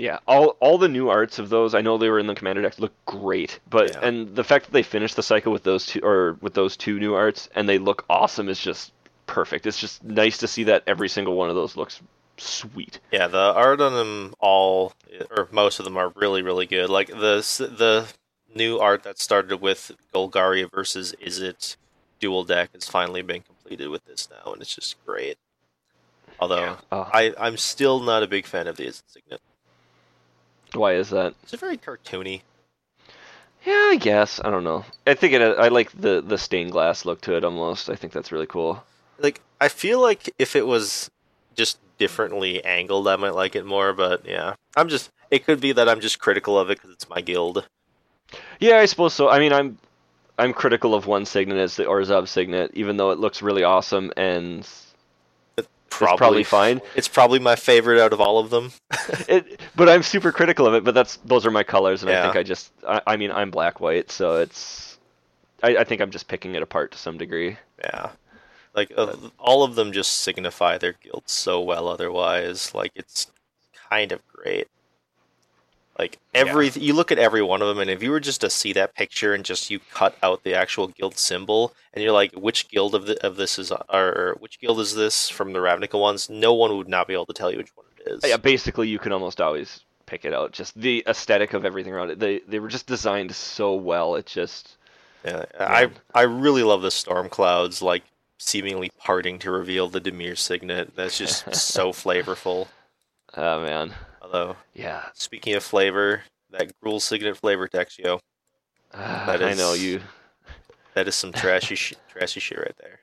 Yeah, 0.00 0.18
all 0.26 0.56
all 0.60 0.78
the 0.78 0.88
new 0.88 1.10
arts 1.10 1.38
of 1.38 1.50
those, 1.50 1.74
I 1.74 1.82
know 1.82 1.98
they 1.98 2.08
were 2.08 2.18
in 2.18 2.26
the 2.26 2.34
commander 2.34 2.62
decks, 2.62 2.78
look 2.78 2.92
great. 3.04 3.60
But 3.68 3.88
Yeah. 3.92 4.00
and 4.02 4.34
the 4.34 4.44
fact 4.44 4.64
that 4.64 4.72
they 4.72 4.82
finished 4.82 5.16
the 5.16 5.22
cycle 5.22 5.52
with 5.52 5.62
those 5.62 5.84
two 5.84 6.00
or 6.00 6.38
with 6.40 6.54
those 6.54 6.76
two 6.76 6.98
new 6.98 7.14
arts 7.14 7.48
and 7.54 7.68
they 7.68 7.76
look 7.78 8.04
awesome 8.08 8.48
is 8.48 8.58
just 8.58 8.92
perfect. 9.26 9.66
It's 9.66 9.78
just 9.78 10.02
nice 10.02 10.38
to 10.38 10.48
see 10.48 10.64
that 10.64 10.84
every 10.86 11.08
single 11.10 11.34
one 11.34 11.50
of 11.50 11.54
those 11.54 11.76
looks 11.76 12.00
sweet. 12.38 12.98
Yeah, 13.12 13.26
the 13.28 13.52
art 13.54 13.80
on 13.82 13.92
them 13.94 14.34
all, 14.40 14.94
or 15.36 15.46
most 15.52 15.78
of 15.78 15.84
them, 15.84 15.98
are 15.98 16.08
really 16.16 16.40
really 16.40 16.64
good. 16.66 16.88
Like 16.88 17.08
the 17.08 17.44
the 17.78 18.06
new 18.54 18.78
art 18.78 19.02
that 19.02 19.18
started 19.18 19.60
with 19.60 19.92
Golgari 20.14 20.68
versus 20.70 21.14
Izzet 21.20 21.76
dual 22.20 22.44
deck 22.44 22.70
is 22.74 22.88
finally 22.88 23.20
been 23.22 23.42
completed 23.42 23.88
with 23.88 24.04
this 24.06 24.28
now, 24.30 24.52
and 24.52 24.62
it's 24.62 24.74
just 24.74 24.96
great. 25.04 25.36
Although 26.38 26.78
Oh, 26.90 27.10
I 27.12 27.34
I'm 27.38 27.58
still 27.58 28.00
not 28.00 28.22
a 28.22 28.26
big 28.26 28.46
fan 28.46 28.66
of 28.66 28.76
the 28.78 28.86
Izzet 28.86 29.02
Signet. 29.06 29.40
Why 30.74 30.94
is 30.94 31.10
that? 31.10 31.34
It's 31.42 31.52
very 31.52 31.76
cartoony. 31.76 32.42
Yeah, 33.64 33.88
I 33.90 33.96
guess. 33.96 34.40
I 34.42 34.50
don't 34.50 34.64
know. 34.64 34.84
I 35.06 35.14
think 35.14 35.34
it. 35.34 35.42
I 35.42 35.68
like 35.68 35.92
the 35.92 36.22
the 36.22 36.38
stained 36.38 36.72
glass 36.72 37.04
look 37.04 37.20
to 37.22 37.36
it 37.36 37.44
almost. 37.44 37.90
I 37.90 37.94
think 37.94 38.12
that's 38.12 38.32
really 38.32 38.46
cool. 38.46 38.82
like 39.18 39.40
I 39.60 39.68
feel 39.68 40.00
like 40.00 40.32
if 40.38 40.56
it 40.56 40.66
was 40.66 41.10
just 41.54 41.78
differently 41.98 42.64
angled, 42.64 43.06
I 43.06 43.16
might 43.16 43.34
like 43.34 43.54
it 43.56 43.66
more. 43.66 43.92
But 43.92 44.24
yeah, 44.26 44.54
I'm 44.76 44.88
just. 44.88 45.10
It 45.30 45.44
could 45.44 45.60
be 45.60 45.72
that 45.72 45.88
I'm 45.88 46.00
just 46.00 46.18
critical 46.18 46.58
of 46.58 46.70
it 46.70 46.78
because 46.78 46.90
it's 46.90 47.08
my 47.08 47.20
guild. 47.20 47.68
Yeah, 48.58 48.78
I 48.78 48.86
suppose 48.86 49.14
so. 49.14 49.28
I 49.28 49.38
mean, 49.38 49.52
I'm 49.52 49.78
I'm 50.38 50.54
critical 50.54 50.94
of 50.94 51.06
one 51.06 51.26
signet 51.26 51.58
as 51.58 51.76
the 51.76 51.84
Orzhov 51.84 52.28
signet, 52.28 52.70
even 52.74 52.96
though 52.96 53.10
it 53.10 53.18
looks 53.18 53.42
really 53.42 53.62
awesome 53.62 54.10
and 54.16 54.66
Probably, 56.00 56.40
it's 56.40 56.50
probably 56.50 56.74
fine. 56.74 56.80
It's 56.96 57.08
probably 57.08 57.38
my 57.38 57.56
favorite 57.56 58.00
out 58.00 58.12
of 58.12 58.20
all 58.20 58.38
of 58.38 58.50
them. 58.50 58.72
it, 59.28 59.60
but 59.76 59.88
I'm 59.88 60.02
super 60.02 60.32
critical 60.32 60.66
of 60.66 60.74
it. 60.74 60.84
But 60.84 60.94
that's 60.94 61.16
those 61.18 61.44
are 61.46 61.50
my 61.50 61.62
colors, 61.62 62.02
and 62.02 62.10
I 62.10 62.22
think 62.22 62.36
I 62.36 62.42
just 62.42 62.72
I, 62.86 63.02
I 63.06 63.16
mean 63.16 63.30
I'm 63.30 63.50
black 63.50 63.80
white, 63.80 64.10
so 64.10 64.36
it's 64.36 64.98
I, 65.62 65.78
I 65.78 65.84
think 65.84 66.00
I'm 66.00 66.10
just 66.10 66.28
picking 66.28 66.54
it 66.54 66.62
apart 66.62 66.92
to 66.92 66.98
some 66.98 67.18
degree. 67.18 67.56
Yeah, 67.80 68.10
like 68.74 68.92
uh, 68.96 69.14
all 69.38 69.62
of 69.62 69.74
them 69.74 69.92
just 69.92 70.10
signify 70.22 70.78
their 70.78 70.94
guilt 70.94 71.28
so 71.28 71.60
well. 71.60 71.88
Otherwise, 71.88 72.74
like 72.74 72.92
it's 72.94 73.30
kind 73.90 74.12
of 74.12 74.20
great. 74.28 74.68
Like 76.00 76.18
every 76.32 76.70
you 76.70 76.94
look 76.94 77.12
at 77.12 77.18
every 77.18 77.42
one 77.42 77.60
of 77.60 77.68
them, 77.68 77.78
and 77.78 77.90
if 77.90 78.02
you 78.02 78.10
were 78.10 78.20
just 78.20 78.40
to 78.40 78.48
see 78.48 78.72
that 78.72 78.94
picture 78.94 79.34
and 79.34 79.44
just 79.44 79.68
you 79.68 79.80
cut 79.92 80.16
out 80.22 80.44
the 80.44 80.54
actual 80.54 80.88
guild 80.88 81.18
symbol, 81.18 81.74
and 81.92 82.02
you're 82.02 82.10
like, 82.10 82.32
which 82.32 82.70
guild 82.70 82.94
of 82.94 83.04
the, 83.04 83.22
of 83.22 83.36
this 83.36 83.58
is, 83.58 83.70
or, 83.70 83.84
or 83.92 84.36
which 84.40 84.58
guild 84.58 84.80
is 84.80 84.94
this 84.94 85.28
from 85.28 85.52
the 85.52 85.58
Ravnica 85.58 86.00
ones? 86.00 86.30
No 86.30 86.54
one 86.54 86.74
would 86.78 86.88
not 86.88 87.06
be 87.06 87.12
able 87.12 87.26
to 87.26 87.34
tell 87.34 87.50
you 87.50 87.58
which 87.58 87.76
one 87.76 87.84
it 87.98 88.12
is. 88.12 88.20
Yeah, 88.26 88.38
basically 88.38 88.88
you 88.88 88.98
can 88.98 89.12
almost 89.12 89.42
always 89.42 89.80
pick 90.06 90.24
it 90.24 90.32
out. 90.32 90.52
Just 90.52 90.74
the 90.74 91.04
aesthetic 91.06 91.52
of 91.52 91.66
everything 91.66 91.92
around 91.92 92.08
it. 92.08 92.18
They 92.18 92.38
they 92.48 92.60
were 92.60 92.68
just 92.68 92.86
designed 92.86 93.34
so 93.34 93.74
well. 93.74 94.14
It 94.14 94.24
just 94.24 94.78
Yeah, 95.22 95.44
I 95.58 95.90
I 96.14 96.22
really 96.22 96.62
love 96.62 96.80
the 96.80 96.90
storm 96.90 97.28
clouds 97.28 97.82
like 97.82 98.04
seemingly 98.38 98.90
parting 98.96 99.38
to 99.40 99.50
reveal 99.50 99.86
the 99.86 100.00
Dimir 100.00 100.38
signet. 100.38 100.96
That's 100.96 101.18
just 101.18 101.54
so 101.54 101.92
flavorful. 101.92 102.68
oh 103.36 103.60
man. 103.62 103.92
Although, 104.32 104.56
Yeah. 104.74 105.06
speaking 105.14 105.54
of 105.54 105.64
flavor, 105.64 106.22
that 106.50 106.70
Gruul 106.80 107.00
Signet 107.00 107.36
flavor 107.36 107.66
text, 107.68 107.98
yo, 107.98 108.20
Ah, 108.92 109.24
That 109.26 109.42
I 109.42 109.54
know 109.54 109.72
you. 109.74 110.00
that 110.94 111.06
is 111.08 111.14
some 111.14 111.32
trashy, 111.32 111.74
sh- 111.76 111.94
trashy 112.08 112.40
shit 112.40 112.58
right 112.58 112.76
there. 112.78 113.00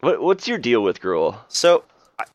What 0.00 0.20
what's 0.20 0.46
your 0.48 0.58
deal 0.58 0.82
with 0.82 1.00
Gruul? 1.00 1.38
So 1.48 1.84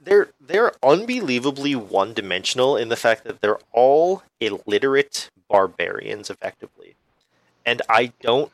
they're 0.01 0.29
they're 0.41 0.73
unbelievably 0.83 1.75
one 1.75 2.13
dimensional 2.15 2.75
in 2.77 2.89
the 2.89 2.95
fact 2.95 3.23
that 3.25 3.41
they're 3.41 3.59
all 3.71 4.23
illiterate 4.39 5.29
barbarians, 5.47 6.29
effectively. 6.31 6.95
And 7.65 7.81
I 7.89 8.13
don't 8.21 8.51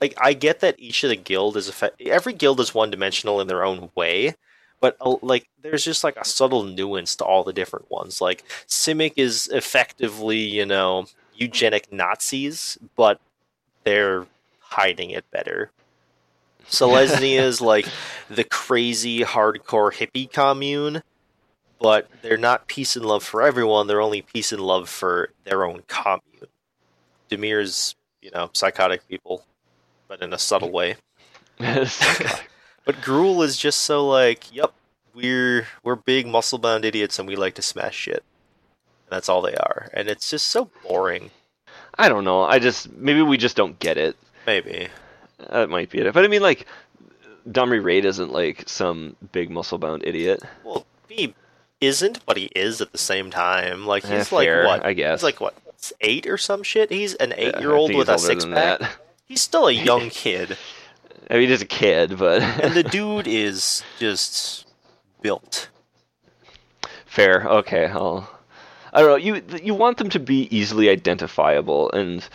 like. 0.00 0.14
I 0.20 0.32
get 0.34 0.60
that 0.60 0.74
each 0.78 1.02
of 1.04 1.08
the 1.10 1.16
guild 1.16 1.56
is 1.56 1.68
effect- 1.68 2.00
every 2.02 2.32
guild 2.34 2.60
is 2.60 2.74
one 2.74 2.90
dimensional 2.90 3.40
in 3.40 3.46
their 3.46 3.64
own 3.64 3.90
way, 3.94 4.34
but 4.80 4.96
uh, 5.00 5.16
like 5.22 5.48
there's 5.62 5.84
just 5.84 6.04
like 6.04 6.16
a 6.16 6.24
subtle 6.24 6.64
nuance 6.64 7.16
to 7.16 7.24
all 7.24 7.44
the 7.44 7.52
different 7.52 7.90
ones. 7.90 8.20
Like 8.20 8.44
Simic 8.66 9.14
is 9.16 9.48
effectively, 9.48 10.38
you 10.38 10.66
know, 10.66 11.06
eugenic 11.34 11.92
Nazis, 11.92 12.78
but 12.96 13.20
they're 13.84 14.26
hiding 14.60 15.10
it 15.10 15.30
better. 15.30 15.70
Selesnya 16.68 17.40
is 17.42 17.60
like 17.60 17.86
the 18.28 18.44
crazy 18.44 19.20
hardcore 19.20 19.92
hippie 19.92 20.30
commune, 20.30 21.02
but 21.80 22.08
they're 22.22 22.36
not 22.36 22.68
peace 22.68 22.96
and 22.96 23.04
love 23.04 23.22
for 23.22 23.42
everyone. 23.42 23.86
They're 23.86 24.00
only 24.00 24.22
peace 24.22 24.52
and 24.52 24.60
love 24.60 24.88
for 24.88 25.30
their 25.44 25.64
own 25.64 25.82
commune. 25.88 26.22
Dimir's, 27.30 27.94
you 28.20 28.30
know, 28.30 28.50
psychotic 28.52 29.06
people, 29.08 29.44
but 30.08 30.22
in 30.22 30.32
a 30.32 30.38
subtle 30.38 30.70
way. 30.70 30.96
But 32.88 33.02
Gruul 33.02 33.44
is 33.44 33.58
just 33.58 33.82
so 33.82 34.08
like, 34.08 34.50
yep, 34.50 34.72
we're 35.12 35.66
we're 35.82 35.94
big 35.94 36.26
muscle 36.26 36.56
bound 36.56 36.86
idiots 36.86 37.18
and 37.18 37.28
we 37.28 37.36
like 37.36 37.52
to 37.56 37.62
smash 37.62 37.94
shit. 37.94 38.24
And 38.24 39.10
that's 39.10 39.28
all 39.28 39.42
they 39.42 39.56
are. 39.56 39.90
And 39.92 40.08
it's 40.08 40.30
just 40.30 40.46
so 40.46 40.70
boring. 40.88 41.30
I 41.98 42.08
don't 42.08 42.24
know. 42.24 42.44
I 42.44 42.58
just 42.58 42.90
maybe 42.90 43.20
we 43.20 43.36
just 43.36 43.56
don't 43.56 43.78
get 43.78 43.98
it. 43.98 44.16
Maybe. 44.46 44.88
That 45.50 45.68
might 45.68 45.90
be 45.90 45.98
it. 45.98 46.14
But 46.14 46.24
I 46.24 46.28
mean, 46.28 46.40
like, 46.40 46.66
Domri 47.46 47.84
Rade 47.84 48.06
isn't 48.06 48.32
like 48.32 48.66
some 48.66 49.16
big 49.32 49.50
muscle 49.50 49.76
bound 49.76 50.02
idiot. 50.06 50.42
Well, 50.64 50.86
he 51.10 51.34
isn't, 51.82 52.24
but 52.24 52.38
he 52.38 52.46
is 52.56 52.80
at 52.80 52.92
the 52.92 52.96
same 52.96 53.30
time. 53.30 53.84
Like 53.86 54.06
Eh, 54.06 54.16
he's 54.16 54.32
like 54.32 54.46
fair, 54.46 54.64
what? 54.64 54.82
I 54.82 54.94
guess. 54.94 55.20
He's 55.20 55.24
like 55.24 55.42
what? 55.42 55.54
Eight 56.00 56.26
or 56.26 56.38
some 56.38 56.62
shit. 56.62 56.90
He's 56.90 57.12
an 57.16 57.34
eight-year-old 57.36 57.94
with 57.94 58.08
a 58.08 58.18
six 58.18 58.46
pack. 58.46 58.80
that. 58.80 58.96
He's 59.26 59.42
still 59.42 59.68
a 59.68 59.72
young 59.90 60.08
kid, 60.08 60.56
I 61.30 61.34
mean, 61.34 61.48
he's 61.48 61.62
a 61.62 61.66
kid, 61.66 62.18
but 62.18 62.42
and 62.62 62.74
the 62.74 62.82
dude 62.82 63.26
is 63.28 63.82
just 63.98 64.66
built. 65.20 65.68
fair. 67.06 67.44
Okay, 67.46 67.86
I'll. 67.86 68.28
I 68.92 69.00
don't 69.00 69.10
know. 69.10 69.16
You 69.16 69.42
you 69.62 69.74
want 69.74 69.98
them 69.98 70.08
to 70.10 70.18
be 70.18 70.48
easily 70.56 70.88
identifiable, 70.88 71.90
and 71.92 72.26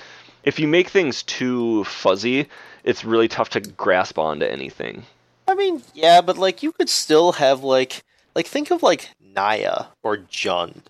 if 0.43 0.59
you 0.59 0.67
make 0.67 0.89
things 0.89 1.23
too 1.23 1.83
fuzzy, 1.85 2.47
it's 2.83 3.03
really 3.03 3.27
tough 3.27 3.49
to 3.51 3.61
grasp 3.61 4.19
onto 4.19 4.45
anything. 4.45 5.03
I 5.47 5.55
mean, 5.55 5.81
yeah, 5.93 6.21
but 6.21 6.37
like 6.37 6.63
you 6.63 6.71
could 6.71 6.89
still 6.89 7.33
have 7.33 7.63
like 7.63 8.03
like 8.35 8.47
think 8.47 8.71
of 8.71 8.83
like 8.83 9.09
Naya 9.19 9.85
or 10.03 10.17
Jund. 10.17 10.83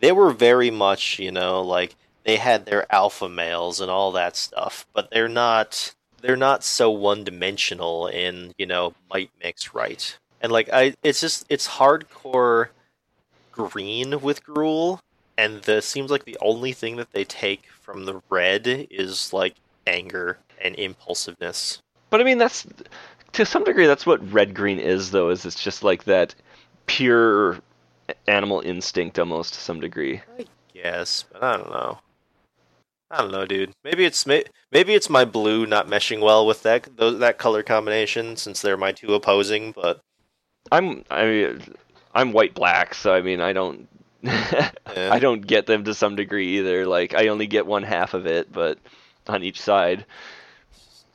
They 0.00 0.12
were 0.12 0.30
very 0.30 0.70
much, 0.70 1.18
you 1.18 1.32
know, 1.32 1.60
like 1.62 1.96
they 2.24 2.36
had 2.36 2.66
their 2.66 2.92
alpha 2.94 3.28
males 3.28 3.80
and 3.80 3.90
all 3.90 4.12
that 4.12 4.36
stuff, 4.36 4.86
but 4.92 5.10
they're 5.10 5.28
not 5.28 5.94
they're 6.20 6.36
not 6.36 6.64
so 6.64 6.90
one 6.90 7.24
dimensional 7.24 8.06
in, 8.06 8.52
you 8.58 8.66
know, 8.66 8.94
might 9.10 9.30
mix 9.42 9.74
right. 9.74 10.16
And 10.40 10.52
like 10.52 10.68
I 10.72 10.94
it's 11.02 11.20
just 11.20 11.46
it's 11.48 11.68
hardcore 11.68 12.68
green 13.52 14.20
with 14.20 14.44
Gruul 14.44 15.00
and 15.36 15.62
the 15.62 15.80
seems 15.80 16.10
like 16.10 16.24
the 16.24 16.38
only 16.40 16.72
thing 16.72 16.96
that 16.96 17.12
they 17.12 17.24
take 17.24 17.66
from 17.80 18.04
the 18.04 18.20
red 18.28 18.66
is 18.90 19.32
like 19.32 19.54
anger 19.86 20.38
and 20.60 20.74
impulsiveness. 20.76 21.80
But 22.10 22.20
I 22.20 22.24
mean, 22.24 22.38
that's 22.38 22.66
to 23.32 23.46
some 23.46 23.64
degree 23.64 23.86
that's 23.86 24.06
what 24.06 24.32
red 24.32 24.54
green 24.54 24.78
is, 24.78 25.10
though. 25.10 25.30
Is 25.30 25.44
it's 25.44 25.62
just 25.62 25.82
like 25.82 26.04
that 26.04 26.34
pure 26.86 27.58
animal 28.26 28.60
instinct 28.60 29.18
almost 29.18 29.54
to 29.54 29.60
some 29.60 29.80
degree. 29.80 30.20
i 30.38 30.44
guess 30.72 31.24
but 31.32 31.42
I 31.42 31.56
don't 31.56 31.70
know. 31.70 31.98
I 33.10 33.18
don't 33.22 33.32
know, 33.32 33.46
dude. 33.46 33.72
Maybe 33.84 34.04
it's 34.04 34.26
maybe 34.26 34.94
it's 34.94 35.08
my 35.08 35.24
blue 35.24 35.66
not 35.66 35.88
meshing 35.88 36.20
well 36.20 36.46
with 36.46 36.62
that 36.64 36.96
those, 36.96 37.18
that 37.20 37.38
color 37.38 37.62
combination 37.62 38.36
since 38.36 38.60
they're 38.60 38.76
my 38.76 38.92
two 38.92 39.14
opposing. 39.14 39.72
But 39.72 40.00
I'm 40.70 41.04
I 41.10 41.24
mean, 41.24 41.74
I'm 42.14 42.32
white 42.32 42.54
black, 42.54 42.94
so 42.94 43.12
I 43.14 43.22
mean 43.22 43.40
I 43.40 43.52
don't 43.52 43.88
I 44.24 45.18
don't 45.20 45.46
get 45.46 45.66
them 45.66 45.84
to 45.84 45.94
some 45.94 46.16
degree 46.16 46.58
either. 46.58 46.86
Like 46.86 47.14
I 47.14 47.28
only 47.28 47.46
get 47.46 47.66
one 47.66 47.82
half 47.82 48.12
of 48.14 48.26
it, 48.26 48.52
but 48.52 48.78
on 49.26 49.42
each 49.42 49.60
side. 49.60 50.04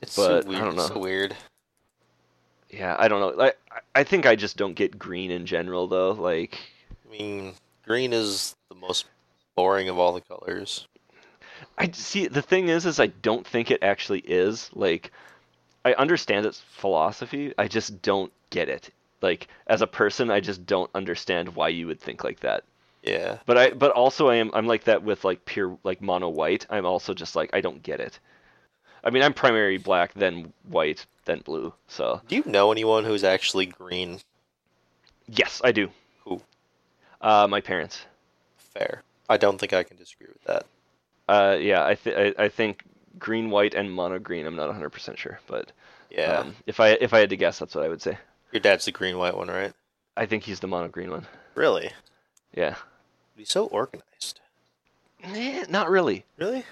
it's 0.02 0.16
but, 0.16 0.44
so 0.44 0.48
weird. 0.48 0.62
don't 0.64 0.76
know. 0.76 0.86
So 0.86 0.98
weird. 0.98 1.36
Yeah, 2.70 2.96
I 2.98 3.06
don't 3.06 3.20
know. 3.20 3.36
Like 3.36 3.58
I- 3.70 3.80
I 3.96 4.02
think 4.02 4.26
I 4.26 4.34
just 4.34 4.56
don't 4.56 4.74
get 4.74 4.98
green 4.98 5.30
in 5.30 5.46
general 5.46 5.86
though. 5.86 6.10
Like 6.12 6.58
I 7.06 7.10
mean, 7.10 7.54
green 7.84 8.12
is 8.12 8.56
the 8.68 8.74
most 8.74 9.06
boring 9.54 9.88
of 9.88 9.98
all 9.98 10.12
the 10.12 10.20
colors. 10.20 10.88
I 11.76 11.90
see 11.90 12.26
the 12.26 12.42
thing 12.42 12.68
is 12.68 12.86
is 12.86 13.00
I 13.00 13.08
don't 13.08 13.46
think 13.46 13.70
it 13.70 13.82
actually 13.82 14.20
is. 14.20 14.70
Like 14.74 15.10
I 15.84 15.94
understand 15.94 16.46
its 16.46 16.60
philosophy, 16.60 17.52
I 17.58 17.68
just 17.68 18.00
don't 18.02 18.32
get 18.50 18.68
it. 18.68 18.90
Like 19.20 19.48
as 19.66 19.82
a 19.82 19.86
person, 19.86 20.30
I 20.30 20.40
just 20.40 20.66
don't 20.66 20.90
understand 20.94 21.54
why 21.56 21.68
you 21.68 21.86
would 21.86 22.00
think 22.00 22.24
like 22.24 22.40
that. 22.40 22.64
Yeah, 23.02 23.38
But 23.44 23.58
I 23.58 23.70
but 23.70 23.90
also 23.92 24.28
I 24.28 24.36
am 24.36 24.50
I'm 24.54 24.66
like 24.66 24.84
that 24.84 25.02
with 25.02 25.24
like 25.24 25.44
pure 25.44 25.78
like 25.84 26.00
mono 26.00 26.28
white. 26.30 26.66
I'm 26.70 26.86
also 26.86 27.12
just 27.12 27.36
like 27.36 27.50
I 27.52 27.60
don't 27.60 27.82
get 27.82 28.00
it. 28.00 28.18
I 29.02 29.10
mean, 29.10 29.22
I'm 29.22 29.34
primary 29.34 29.76
black, 29.76 30.14
then 30.14 30.54
white, 30.66 31.04
then 31.26 31.40
blue. 31.40 31.74
So 31.88 32.22
do 32.28 32.36
you 32.36 32.42
know 32.46 32.72
anyone 32.72 33.04
who's 33.04 33.24
actually 33.24 33.66
green? 33.66 34.20
yes, 35.28 35.60
I 35.62 35.72
do. 35.72 35.90
Who? 36.24 36.40
Uh, 37.20 37.46
my 37.48 37.60
parents. 37.60 38.00
Fair. 38.56 39.02
I 39.28 39.36
don't 39.36 39.58
think 39.58 39.72
I 39.72 39.82
can 39.82 39.96
disagree 39.96 40.28
with 40.28 40.44
that. 40.44 40.66
Uh, 41.28 41.56
yeah, 41.60 41.84
I, 41.84 41.94
th- 41.94 42.34
I 42.38 42.44
I 42.44 42.48
think 42.48 42.82
green, 43.18 43.50
white, 43.50 43.74
and 43.74 43.90
mono 43.92 44.18
green. 44.18 44.46
I'm 44.46 44.56
not 44.56 44.66
100 44.66 44.90
percent 44.90 45.18
sure, 45.18 45.38
but 45.46 45.72
Yeah, 46.10 46.38
um, 46.40 46.56
if 46.66 46.80
I 46.80 46.88
if 47.00 47.14
I 47.14 47.20
had 47.20 47.30
to 47.30 47.36
guess, 47.36 47.58
that's 47.58 47.74
what 47.74 47.84
I 47.84 47.88
would 47.88 48.02
say. 48.02 48.18
your 48.52 48.60
dad's 48.60 48.84
the 48.84 48.92
green 48.92 49.16
white 49.18 49.36
one, 49.36 49.48
right? 49.48 49.72
I 50.16 50.26
think 50.26 50.44
he's 50.44 50.60
the 50.60 50.68
mono 50.68 50.88
green 50.88 51.10
one. 51.10 51.26
Really? 51.54 51.90
Yeah. 52.54 52.76
He's 53.36 53.50
so 53.50 53.66
organized. 53.66 54.40
Eh, 55.22 55.64
not 55.68 55.90
really. 55.90 56.24
Really? 56.36 56.64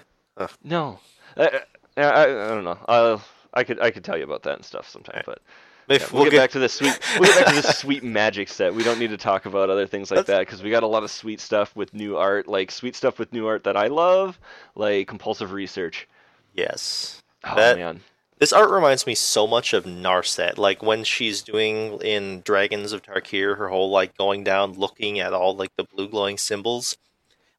No. 0.63 0.99
I, 1.35 1.61
I, 1.97 2.21
I, 2.21 2.25
don't 2.25 2.63
know. 2.63 2.77
Uh, 2.87 3.19
I 3.53 3.63
could 3.63 3.79
I 3.81 3.91
could 3.91 4.03
tell 4.03 4.17
you 4.17 4.23
about 4.23 4.43
that 4.43 4.55
and 4.57 4.65
stuff 4.65 4.87
sometime, 4.87 5.15
Alright. 5.15 5.25
but 5.25 5.41
yeah, 5.89 6.05
we'll, 6.11 6.23
get, 6.25 6.33
back 6.37 6.51
to 6.51 6.59
this 6.59 6.73
sweet. 6.73 6.97
We'll 7.19 7.29
get 7.33 7.45
back 7.45 7.55
to 7.55 7.61
this 7.61 7.77
sweet 7.79 8.03
magic 8.03 8.49
set. 8.49 8.73
We 8.73 8.83
don't 8.83 8.99
need 8.99 9.09
to 9.09 9.17
talk 9.17 9.45
about 9.45 9.69
other 9.69 9.85
things 9.87 10.09
like 10.11 10.17
That's- 10.25 10.37
that 10.39 10.47
because 10.47 10.63
we 10.63 10.69
got 10.69 10.83
a 10.83 10.87
lot 10.87 11.03
of 11.03 11.11
sweet 11.11 11.39
stuff 11.39 11.75
with 11.75 11.93
new 11.93 12.17
art, 12.17 12.47
like 12.47 12.71
sweet 12.71 12.95
stuff 12.95 13.19
with 13.19 13.31
new 13.33 13.47
art 13.47 13.63
that 13.65 13.75
I 13.77 13.87
love, 13.87 14.39
like 14.75 15.07
compulsive 15.07 15.51
research. 15.51 16.07
Yes. 16.53 17.21
Oh 17.43 17.55
That- 17.55 17.77
man. 17.77 18.01
This 18.39 18.51
art 18.51 18.71
reminds 18.71 19.07
me 19.07 19.15
so 19.15 19.47
much 19.47 19.71
of 19.73 19.85
Narset, 19.85 20.57
like 20.57 20.83
when 20.83 21.05
she's 21.05 21.41
doing 21.43 22.01
in 22.01 22.41
Dragons 22.41 22.91
of 22.91 23.01
Tarkir, 23.01 23.57
her 23.57 23.69
whole 23.69 23.89
like 23.89 24.17
going 24.17 24.43
down, 24.43 24.73
looking 24.73 25.19
at 25.21 25.31
all 25.31 25.55
like 25.55 25.71
the 25.77 25.85
blue 25.85 26.09
glowing 26.09 26.37
symbols. 26.37 26.97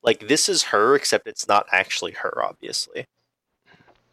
Like 0.02 0.28
this 0.28 0.46
is 0.46 0.64
her, 0.64 0.94
except 0.94 1.26
it's 1.26 1.48
not 1.48 1.66
actually 1.72 2.12
her, 2.12 2.44
obviously. 2.44 3.06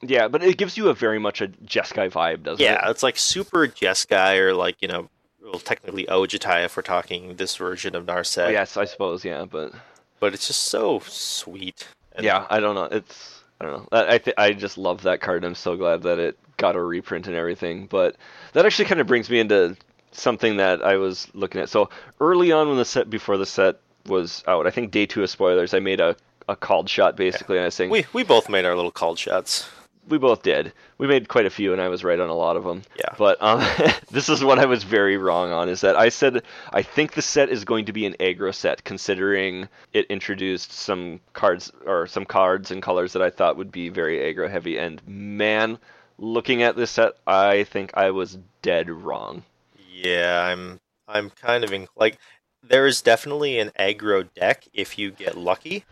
Yeah, 0.02 0.28
but 0.28 0.44
it 0.44 0.58
gives 0.58 0.78
you 0.78 0.90
a 0.90 0.94
very 0.94 1.20
much 1.20 1.42
a 1.42 1.48
Jeskai 1.48 2.12
vibe, 2.12 2.44
doesn't 2.44 2.64
it? 2.64 2.68
Yeah, 2.68 2.90
it's 2.90 3.04
like 3.04 3.18
super 3.18 3.68
Jeskai 3.68 4.38
or 4.40 4.54
like 4.54 4.78
you 4.82 4.88
know, 4.88 5.10
well, 5.44 5.60
technically 5.60 6.06
Ojutai 6.06 6.66
if 6.66 6.76
we're 6.76 6.84
talking 6.84 7.36
this 7.36 7.56
version 7.56 7.96
of 7.96 8.06
Narset. 8.06 8.48
Oh, 8.48 8.50
yes, 8.50 8.78
I 8.78 8.86
suppose. 8.86 9.24
Yeah, 9.24 9.46
but 9.46 9.74
but 10.20 10.34
it's 10.34 10.48
just 10.48 10.66
so 10.66 11.00
sweet. 11.06 11.88
And 12.14 12.26
yeah, 12.26 12.48
I 12.50 12.60
don't 12.60 12.76
know. 12.76 12.86
It's 12.86 13.42
I 13.60 13.66
don't 13.66 13.74
know. 13.74 13.88
I 13.92 14.16
I, 14.16 14.18
th- 14.18 14.36
I 14.38 14.54
just 14.54 14.78
love 14.78 15.04
that 15.04 15.22
card. 15.22 15.38
And 15.38 15.46
I'm 15.46 15.56
so 15.56 15.76
glad 15.76 16.04
that 16.04 16.20
it 16.20 16.38
got 16.58 16.76
a 16.76 16.82
reprint 16.82 17.28
and 17.28 17.36
everything. 17.36 17.86
But 17.88 18.16
that 18.54 18.66
actually 18.66 18.86
kind 18.86 19.02
of 19.02 19.08
brings 19.08 19.30
me 19.30 19.40
into 19.40 19.78
something 20.12 20.58
that 20.58 20.84
I 20.84 20.98
was 20.98 21.28
looking 21.34 21.62
at. 21.62 21.70
So 21.70 21.90
early 22.20 22.52
on, 22.52 22.68
when 22.68 22.78
the 22.78 22.86
set 22.86 23.10
before 23.10 23.38
the 23.38 23.46
set 23.46 23.80
was 24.08 24.44
out, 24.48 24.66
I 24.68 24.72
think 24.72 24.92
day 24.92 25.06
two 25.06 25.24
of 25.24 25.30
spoilers, 25.30 25.74
I 25.74 25.80
made 25.80 26.00
a 26.00 26.16
a 26.50 26.56
called 26.56 26.90
shot 26.90 27.16
basically, 27.16 27.58
and 27.58 27.64
I 27.64 27.68
was 27.68 27.76
saying 27.76 27.92
we 27.92 28.06
we 28.14 28.24
both 28.24 28.50
made 28.50 28.66
our 28.66 28.76
little 28.76 28.92
called 28.92 29.20
shots. 29.20 29.70
We 30.08 30.18
both 30.18 30.44
did. 30.44 30.74
We 30.98 31.08
made 31.08 31.28
quite 31.28 31.46
a 31.46 31.50
few, 31.50 31.74
and 31.74 31.82
I 31.82 31.88
was 31.88 32.04
right 32.04 32.20
on 32.20 32.30
a 32.30 32.36
lot 32.36 32.58
of 32.58 32.64
them. 32.64 32.84
Yeah. 32.98 33.14
But 33.18 33.42
um, 33.42 33.64
this 34.12 34.30
is 34.30 34.44
what 34.44 34.60
I 34.60 34.66
was 34.66 34.84
very 34.84 35.18
wrong 35.18 35.52
on. 35.52 35.70
Is 35.70 35.82
that 35.82 35.96
I 35.96 36.10
said 36.10 36.44
I 36.72 36.82
think 36.82 37.14
the 37.14 37.22
set 37.22 37.50
is 37.50 37.66
going 37.66 37.86
to 37.86 37.94
be 37.94 38.06
an 38.06 38.16
aggro 38.20 38.54
set, 38.54 38.84
considering 38.84 39.68
it 39.94 40.06
introduced 40.08 40.72
some 40.72 41.20
cards 41.34 41.72
or 41.86 42.08
some 42.08 42.26
cards 42.26 42.72
and 42.72 42.82
colors 42.82 43.14
that 43.14 43.22
I 43.22 43.30
thought 43.30 43.58
would 43.58 43.72
be 43.72 43.90
very 43.90 44.20
aggro 44.20 44.50
heavy. 44.50 44.78
And 44.78 45.02
man, 45.08 45.78
looking 46.18 46.64
at 46.64 46.76
this 46.76 46.92
set, 46.92 47.14
I 47.28 47.64
think 47.64 47.92
I 47.96 48.12
was 48.12 48.38
dead 48.62 48.90
wrong. 48.90 49.44
Yeah, 49.92 50.44
I'm 50.44 50.80
I'm 51.08 51.30
kind 51.30 51.64
of 51.64 51.74
in, 51.74 51.88
like 51.96 52.18
there 52.64 52.88
is 52.88 53.02
definitely 53.02 53.60
an 53.60 53.72
aggro 53.80 54.28
deck 54.34 54.68
if 54.74 54.98
you 54.98 55.12
get 55.12 55.38
lucky. 55.38 55.84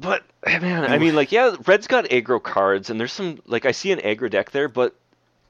But 0.00 0.22
man, 0.46 0.84
I 0.84 0.98
mean, 0.98 1.14
like, 1.16 1.32
yeah, 1.32 1.56
Red's 1.66 1.86
got 1.86 2.04
aggro 2.06 2.42
cards, 2.42 2.90
and 2.90 3.00
there's 3.00 3.12
some 3.12 3.40
like 3.46 3.66
I 3.66 3.72
see 3.72 3.90
an 3.92 3.98
aggro 3.98 4.30
deck 4.30 4.50
there, 4.52 4.68
but 4.68 4.94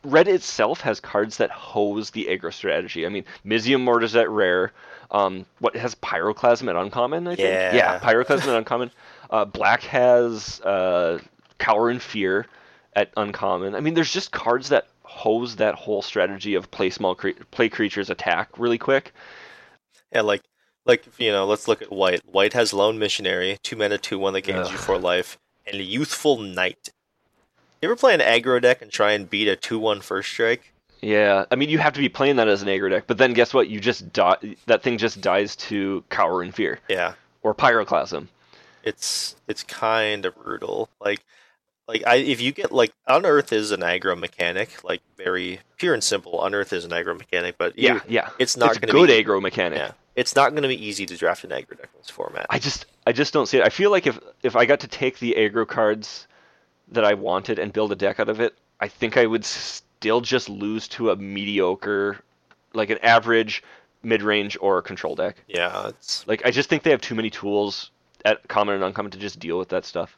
Red 0.05 0.29
itself 0.29 0.81
has 0.83 1.01
cards 1.01 1.39
that 1.39 1.51
hose 1.51 2.11
the 2.11 2.27
aggro 2.27 2.53
strategy. 2.53 3.05
I 3.05 3.09
mean, 3.09 3.25
Mizzium 3.45 3.81
Mortars 3.83 4.17
at 4.17 4.31
rare. 4.31 4.73
Um, 5.11 5.47
what 5.59 5.75
has 5.77 5.95
Pyroclasm 5.95 6.69
at 6.69 6.77
uncommon? 6.77 7.27
I 7.27 7.35
think. 7.37 7.49
Yeah. 7.49 7.75
Yeah, 7.75 7.99
Pyroclasm 7.99 8.49
at 8.49 8.57
uncommon. 8.57 8.91
Uh, 9.31 9.45
Black 9.45 9.83
has 9.83 10.59
uh, 10.63 11.19
Cower 11.59 11.91
in 11.91 11.99
Fear 11.99 12.47
at 12.95 13.13
uncommon. 13.15 13.75
I 13.75 13.81
mean, 13.81 13.93
there's 13.93 14.11
just 14.11 14.33
cards 14.33 14.71
that 14.71 14.87
hose 15.03 15.57
that 15.57 15.75
whole 15.75 16.01
strategy 16.01 16.55
of 16.55 16.71
play 16.71 16.89
small 16.89 17.15
cre- 17.15 17.31
play 17.51 17.69
creatures 17.69 18.09
attack 18.09 18.59
really 18.59 18.79
quick. 18.79 19.13
Yeah, 20.15 20.23
like 20.23 20.41
like 20.89 21.05
you 21.19 21.31
know, 21.31 21.47
let's 21.47 21.69
look 21.69 21.83
at 21.83 21.93
white. 21.93 22.21
White 22.27 22.55
has 22.55 22.73
lone 22.73 22.99
missionary, 22.99 23.59
two 23.63 23.77
mana, 23.77 23.99
two 23.99 24.19
one 24.19 24.33
that 24.33 24.41
gains 24.41 24.69
you 24.71 24.75
Ugh. 24.75 24.81
for 24.81 24.99
life, 24.99 25.39
and 25.67 25.77
a 25.77 25.83
youthful 25.85 26.39
knight. 26.39 26.89
You 27.83 27.89
ever 27.89 27.97
play 27.97 28.15
an 28.15 28.21
aggro 28.21 28.61
deck 28.61 28.83
and 28.83 28.91
try 28.91 29.13
and 29.13 29.29
beat 29.31 29.47
a 29.47 29.55
two 29.55 29.79
one 29.79 30.01
first 30.01 30.31
strike? 30.31 30.73
Yeah, 31.01 31.45
I 31.53 31.55
mean, 31.55 31.69
you 31.69 31.79
have 31.79 31.93
to 31.93 32.01
be 32.01 32.09
playing 32.09 32.37
that 32.37 32.49
as 32.49 32.61
an 32.63 32.67
aggro 32.69 32.91
deck, 32.91 33.05
but 33.07 33.19
then 33.19 33.33
guess 33.33 33.55
what? 33.55 33.69
You 33.69 33.79
just 33.79 34.13
die. 34.13 34.57
That 34.67 34.83
thing 34.83 34.99
just 34.99 35.21
dies 35.21 35.55
to 35.57 36.03
Cower 36.11 36.43
in 36.43 36.51
Fear 36.51 36.81
Yeah, 36.89 37.13
or 37.43 37.55
Pyroclasm. 37.55 38.27
it's 38.83 39.37
it's 39.47 39.63
kind 39.63 40.27
of 40.27 40.35
brutal. 40.43 40.89
Like 41.01 41.21
like 41.89 42.07
I 42.07 42.17
if 42.17 42.41
you 42.41 42.53
get 42.53 42.71
like 42.71 42.93
unearth 43.07 43.53
is 43.53 43.71
an 43.73 43.81
aggro 43.81 44.17
mechanic, 44.19 44.85
like 44.85 45.01
very 45.17 45.61
pure 45.79 45.95
and 45.95 46.05
simple. 46.05 46.45
Unearth 46.45 46.73
is 46.73 46.85
an 46.85 46.91
aggro 46.91 47.17
mechanic, 47.17 47.57
but 47.59 47.79
you- 47.79 47.89
Yeah, 47.89 48.01
yeah. 48.09 48.29
it's 48.39 48.57
not 48.57 48.71
it's 48.77 48.79
good 48.79 49.09
be 49.09 49.25
aggro 49.25 49.41
mechanic. 49.41 49.79
Yeah, 49.79 49.93
it's 50.15 50.37
not 50.37 50.51
going 50.51 50.63
to 50.63 50.69
be 50.69 50.85
easy 50.85 51.07
to 51.07 51.17
draft 51.17 51.45
an 51.45 51.51
aggro 51.51 51.71
deck 51.71 51.89
in 51.95 51.99
this 52.01 52.11
format. 52.11 52.47
I 52.51 52.59
just, 52.59 52.87
I 53.07 53.13
just 53.13 53.33
don't 53.33 53.47
see 53.47 53.59
it. 53.59 53.65
I 53.65 53.71
feel 53.71 53.91
like 53.91 54.07
if 54.07 54.19
if 54.43 54.55
I 54.55 54.67
got 54.67 54.81
to 54.81 54.89
take 54.89 55.19
the 55.19 55.35
aggro 55.39 55.67
cards 55.67 56.27
that 56.93 57.05
I 57.05 57.15
wanted 57.15 57.59
and 57.59 57.73
build 57.73 57.91
a 57.93 57.97
deck 57.97 58.21
out 58.21 58.29
of 58.29 58.41
it, 58.41 58.55
I 58.81 58.89
think 58.89 59.17
I 59.17 59.27
would 59.27 59.45
still 59.45 60.21
just 60.21 60.49
lose 60.49 60.89
to 60.89 61.11
a 61.11 61.17
mediocre, 61.17 62.19
like 62.75 62.91
an 62.91 62.99
average, 63.03 63.63
mid-range 64.03 64.57
or 64.61 64.81
control 64.83 65.15
deck. 65.15 65.37
yeah, 65.49 65.89
it's 65.89 66.27
Like 66.27 66.45
I 66.45 66.51
just 66.51 66.69
think 66.69 66.83
they 66.83 66.91
have 66.91 67.01
too 67.01 67.15
many 67.15 67.31
tools 67.31 67.91
at 68.25 68.47
common 68.49 68.75
and 68.75 68.85
uncommon 68.85 69.11
to 69.13 69.19
just 69.19 69.39
deal 69.39 69.59
with 69.59 69.69
that 69.71 69.85
stuff. 69.85 70.17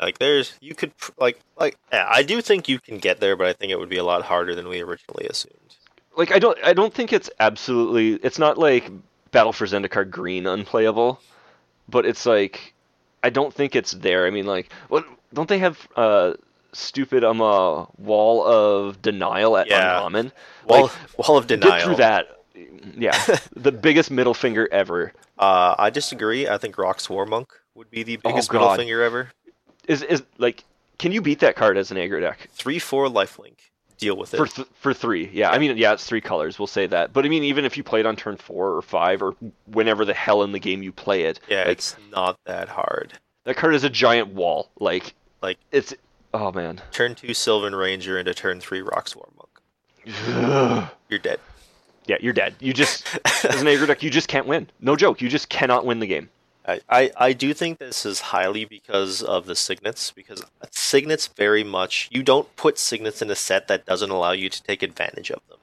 Like 0.00 0.18
there's 0.18 0.54
you 0.60 0.74
could 0.74 0.96
pr- 0.96 1.12
like 1.18 1.40
like 1.58 1.76
yeah, 1.92 2.08
I 2.10 2.22
do 2.22 2.40
think 2.40 2.68
you 2.68 2.78
can 2.78 2.98
get 2.98 3.20
there, 3.20 3.36
but 3.36 3.46
I 3.46 3.52
think 3.52 3.70
it 3.72 3.78
would 3.78 3.88
be 3.88 3.98
a 3.98 4.04
lot 4.04 4.22
harder 4.22 4.54
than 4.54 4.68
we 4.68 4.80
originally 4.80 5.26
assumed. 5.28 5.76
like 6.16 6.32
I 6.32 6.38
don't 6.38 6.58
I 6.64 6.72
don't 6.72 6.92
think 6.92 7.12
it's 7.12 7.30
absolutely 7.38 8.14
it's 8.26 8.38
not 8.38 8.56
like 8.58 8.90
Battle 9.30 9.52
for 9.52 9.66
Zendikar 9.66 10.08
green 10.08 10.46
unplayable, 10.46 11.20
but 11.88 12.06
it's 12.06 12.24
like 12.26 12.74
I 13.22 13.30
don't 13.30 13.52
think 13.52 13.76
it's 13.76 13.92
there. 13.92 14.26
I 14.26 14.30
mean 14.30 14.46
like 14.46 14.72
what 14.88 15.04
don't 15.34 15.48
they 15.48 15.58
have 15.58 15.86
uh 15.96 16.32
stupid 16.72 17.22
um 17.24 17.40
uh 17.42 17.84
wall 17.98 18.46
of 18.46 19.02
denial 19.02 19.56
at 19.58 19.68
Yeah. 19.68 19.96
uncommon? 19.96 20.32
Wall 20.66 20.82
Like, 20.84 21.18
wall 21.28 21.36
of 21.36 21.46
denial. 21.46 21.72
Get 21.72 21.84
through 21.84 21.96
that. 21.96 22.36
Yeah, 22.96 23.36
the 23.56 23.72
biggest 23.72 24.10
middle 24.10 24.34
finger 24.34 24.68
ever. 24.72 25.12
Uh, 25.38 25.74
I 25.78 25.88
disagree. 25.90 26.46
I 26.48 26.58
think 26.58 26.76
Rhox 26.76 27.08
War 27.08 27.24
Monk 27.24 27.48
would 27.74 27.90
be 27.90 28.02
the 28.02 28.16
biggest 28.16 28.52
middle 28.52 28.66
Oh, 28.66 28.70
God. 28.72 28.78
finger 28.78 29.02
ever. 29.02 29.30
Is 29.90 30.02
is 30.02 30.22
like 30.38 30.64
can 30.98 31.12
you 31.12 31.20
beat 31.22 31.40
that 31.40 31.56
card 31.56 31.76
as 31.76 31.90
an 31.90 31.96
aggro 31.96 32.20
deck? 32.20 32.48
Three 32.52 32.78
four 32.78 33.06
lifelink. 33.08 33.54
Deal 33.98 34.16
with 34.16 34.32
it. 34.32 34.38
For 34.38 34.46
th- 34.46 34.68
for 34.74 34.94
three, 34.94 35.28
yeah. 35.32 35.50
I 35.50 35.58
mean, 35.58 35.76
yeah, 35.76 35.92
it's 35.92 36.06
three 36.06 36.20
colors. 36.22 36.58
We'll 36.58 36.66
say 36.66 36.86
that. 36.86 37.12
But 37.12 37.26
I 37.26 37.28
mean, 37.28 37.44
even 37.44 37.64
if 37.66 37.76
you 37.76 37.82
play 37.84 38.00
it 38.00 38.06
on 38.06 38.16
turn 38.16 38.36
four 38.38 38.74
or 38.74 38.80
five 38.82 39.22
or 39.22 39.34
whenever 39.66 40.04
the 40.06 40.14
hell 40.14 40.42
in 40.42 40.52
the 40.52 40.58
game 40.58 40.82
you 40.82 40.90
play 40.92 41.24
it, 41.24 41.38
yeah, 41.48 41.58
like, 41.60 41.68
it's 41.68 41.96
not 42.10 42.38
that 42.46 42.68
hard. 42.68 43.12
That 43.44 43.56
card 43.56 43.74
is 43.74 43.84
a 43.84 43.90
giant 43.90 44.28
wall. 44.28 44.70
Like, 44.78 45.12
Like- 45.42 45.58
it's. 45.70 45.92
Oh 46.32 46.50
man. 46.52 46.80
Turn 46.92 47.14
two 47.14 47.34
Sylvan 47.34 47.74
Ranger 47.74 48.18
into 48.18 48.32
turn 48.32 48.60
three 48.60 48.80
Rhox 48.80 49.16
War 49.16 49.28
Monk. 49.36 50.88
You're 51.08 51.18
dead. 51.18 51.40
Yeah, 52.06 52.16
you're 52.20 52.32
dead. 52.32 52.54
You 52.60 52.72
just 52.72 53.06
as 53.44 53.60
an 53.60 53.66
aggro 53.68 53.86
deck, 53.86 54.02
you 54.02 54.10
just 54.10 54.28
can't 54.28 54.46
win. 54.46 54.68
No 54.80 54.96
joke. 54.96 55.20
You 55.20 55.28
just 55.28 55.48
cannot 55.48 55.84
win 55.86 56.00
the 56.00 56.06
game. 56.06 56.28
I, 56.66 56.80
I, 56.88 57.10
I 57.16 57.32
do 57.32 57.54
think 57.54 57.78
this 57.78 58.04
is 58.04 58.20
highly 58.20 58.64
because 58.64 59.22
of 59.22 59.46
the 59.46 59.54
signets, 59.54 60.10
because 60.10 60.42
signets 60.70 61.26
very 61.26 61.64
much 61.64 62.08
you 62.12 62.22
don't 62.22 62.54
put 62.56 62.78
signets 62.78 63.22
in 63.22 63.30
a 63.30 63.34
set 63.34 63.68
that 63.68 63.86
doesn't 63.86 64.10
allow 64.10 64.32
you 64.32 64.48
to 64.48 64.62
take 64.62 64.82
advantage 64.82 65.30
of 65.30 65.40
them. 65.48 65.58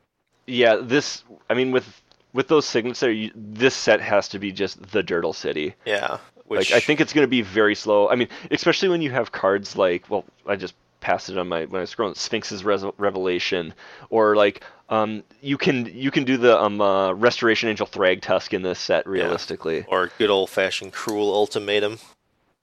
Yeah, 0.47 0.77
this. 0.77 1.23
I 1.49 1.53
mean, 1.53 1.71
with 1.71 2.01
with 2.33 2.47
those 2.47 2.65
signets 2.65 2.99
there, 2.99 3.12
you, 3.12 3.31
this 3.36 3.75
set 3.75 4.01
has 4.01 4.27
to 4.29 4.39
be 4.39 4.51
just 4.51 4.81
the 4.91 5.03
Dirtle 5.03 5.36
City. 5.36 5.75
Yeah. 5.86 6.17
Which 6.45 6.71
Like, 6.71 6.77
I 6.77 6.79
think 6.79 7.01
it's 7.01 7.13
going 7.13 7.23
to 7.23 7.29
be 7.29 7.41
very 7.41 7.75
slow. 7.75 8.10
I 8.10 8.15
mean, 8.15 8.29
especially 8.51 8.89
when 8.89 9.01
you 9.01 9.12
have 9.12 9.31
cards 9.31 9.75
like, 9.75 10.10
well, 10.10 10.23
I 10.45 10.55
just 10.55 10.73
passed 10.99 11.29
it 11.29 11.38
on 11.38 11.47
my 11.47 11.65
when 11.65 11.79
I 11.79 11.81
was 11.81 11.93
scrolling 11.93 12.15
Sphinx's 12.17 12.63
Res- 12.63 12.83
Revelation, 12.97 13.73
or 14.10 14.36
like, 14.36 14.63
um, 14.89 15.23
you 15.41 15.57
can 15.57 15.86
you 15.86 16.12
can 16.12 16.23
do 16.23 16.38
the 16.38 16.60
um 16.62 16.79
uh, 16.81 17.13
Restoration 17.13 17.69
Angel 17.69 17.88
Thragtusk 17.88 18.53
in 18.53 18.62
this 18.62 18.79
set 18.79 19.07
realistically. 19.07 19.86
or 19.88 20.12
good 20.17 20.29
old 20.29 20.49
fashioned 20.49 20.93
cruel 20.93 21.33
ultimatum. 21.33 21.99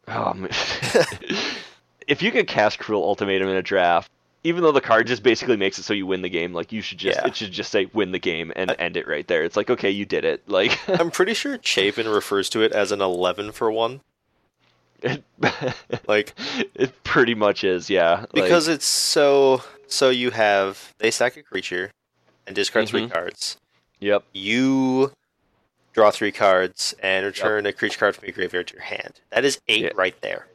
Oh, 0.09 0.35
if 2.07 2.23
you 2.23 2.31
could 2.31 2.47
cast 2.47 2.79
Cruel 2.79 3.03
Ultimatum 3.05 3.49
in 3.49 3.57
a 3.57 3.63
draft, 3.63 4.11
even 4.43 4.63
though 4.63 4.73
the 4.73 4.81
card 4.83 5.07
just 5.07 5.23
basically 5.23 5.57
makes 5.57 5.79
it 5.79 5.85
so 5.85 5.95
you 5.95 6.07
win 6.07 6.21
the 6.23 6.29
game, 6.29 6.53
like 6.53 6.73
you 6.73 6.83
should 6.83 6.99
just 6.99 7.19
Yeah. 7.19 7.27
it 7.29 7.37
should 7.37 7.53
just 7.53 7.71
say 7.71 7.87
win 7.95 8.13
the 8.13 8.19
game 8.19 8.53
and 8.55 8.75
end 8.79 8.97
it 8.99 9.09
right 9.09 9.27
there. 9.27 9.43
It's 9.45 9.57
like 9.57 9.71
okay, 9.71 9.91
you 9.91 10.05
did 10.05 10.25
it. 10.25 10.47
Like 10.49 10.79
I'm 10.89 11.11
pretty 11.11 11.33
sure 11.35 11.59
Chapin 11.63 12.07
refers 12.09 12.51
to 12.51 12.63
it 12.63 12.73
as 12.73 12.93
an 12.93 13.01
11 13.01 13.53
for 13.53 13.73
one. 13.73 14.01
It, 15.05 15.23
Like 16.09 16.35
it 16.75 17.05
pretty 17.05 17.35
much 17.35 17.63
is, 17.65 17.89
yeah. 17.91 18.21
Like, 18.21 18.33
because 18.33 18.69
it's 18.69 18.87
so 18.87 19.63
so 19.87 20.11
you 20.11 20.31
have 20.31 20.95
they 20.99 21.11
sack 21.11 21.37
a 21.37 21.43
creature 21.43 21.91
and 22.47 22.57
discard 22.57 22.89
three 22.89 23.07
Mhm. 23.07 23.13
cards. 23.13 23.57
yep, 24.01 24.25
You 24.33 25.13
draw 25.93 26.11
three 26.11 26.33
cards 26.33 26.95
and 27.03 27.25
return 27.25 27.67
a 27.67 27.73
creature 27.73 27.99
card 27.99 28.17
from 28.17 28.25
your 28.27 28.35
graveyard 28.35 28.67
to 28.69 28.75
your 28.75 28.83
hand. 28.83 29.21
That 29.31 29.45
is 29.45 29.61
eight 29.69 29.83
Yeah. 29.85 29.91
right 29.95 30.21
there. 30.23 30.49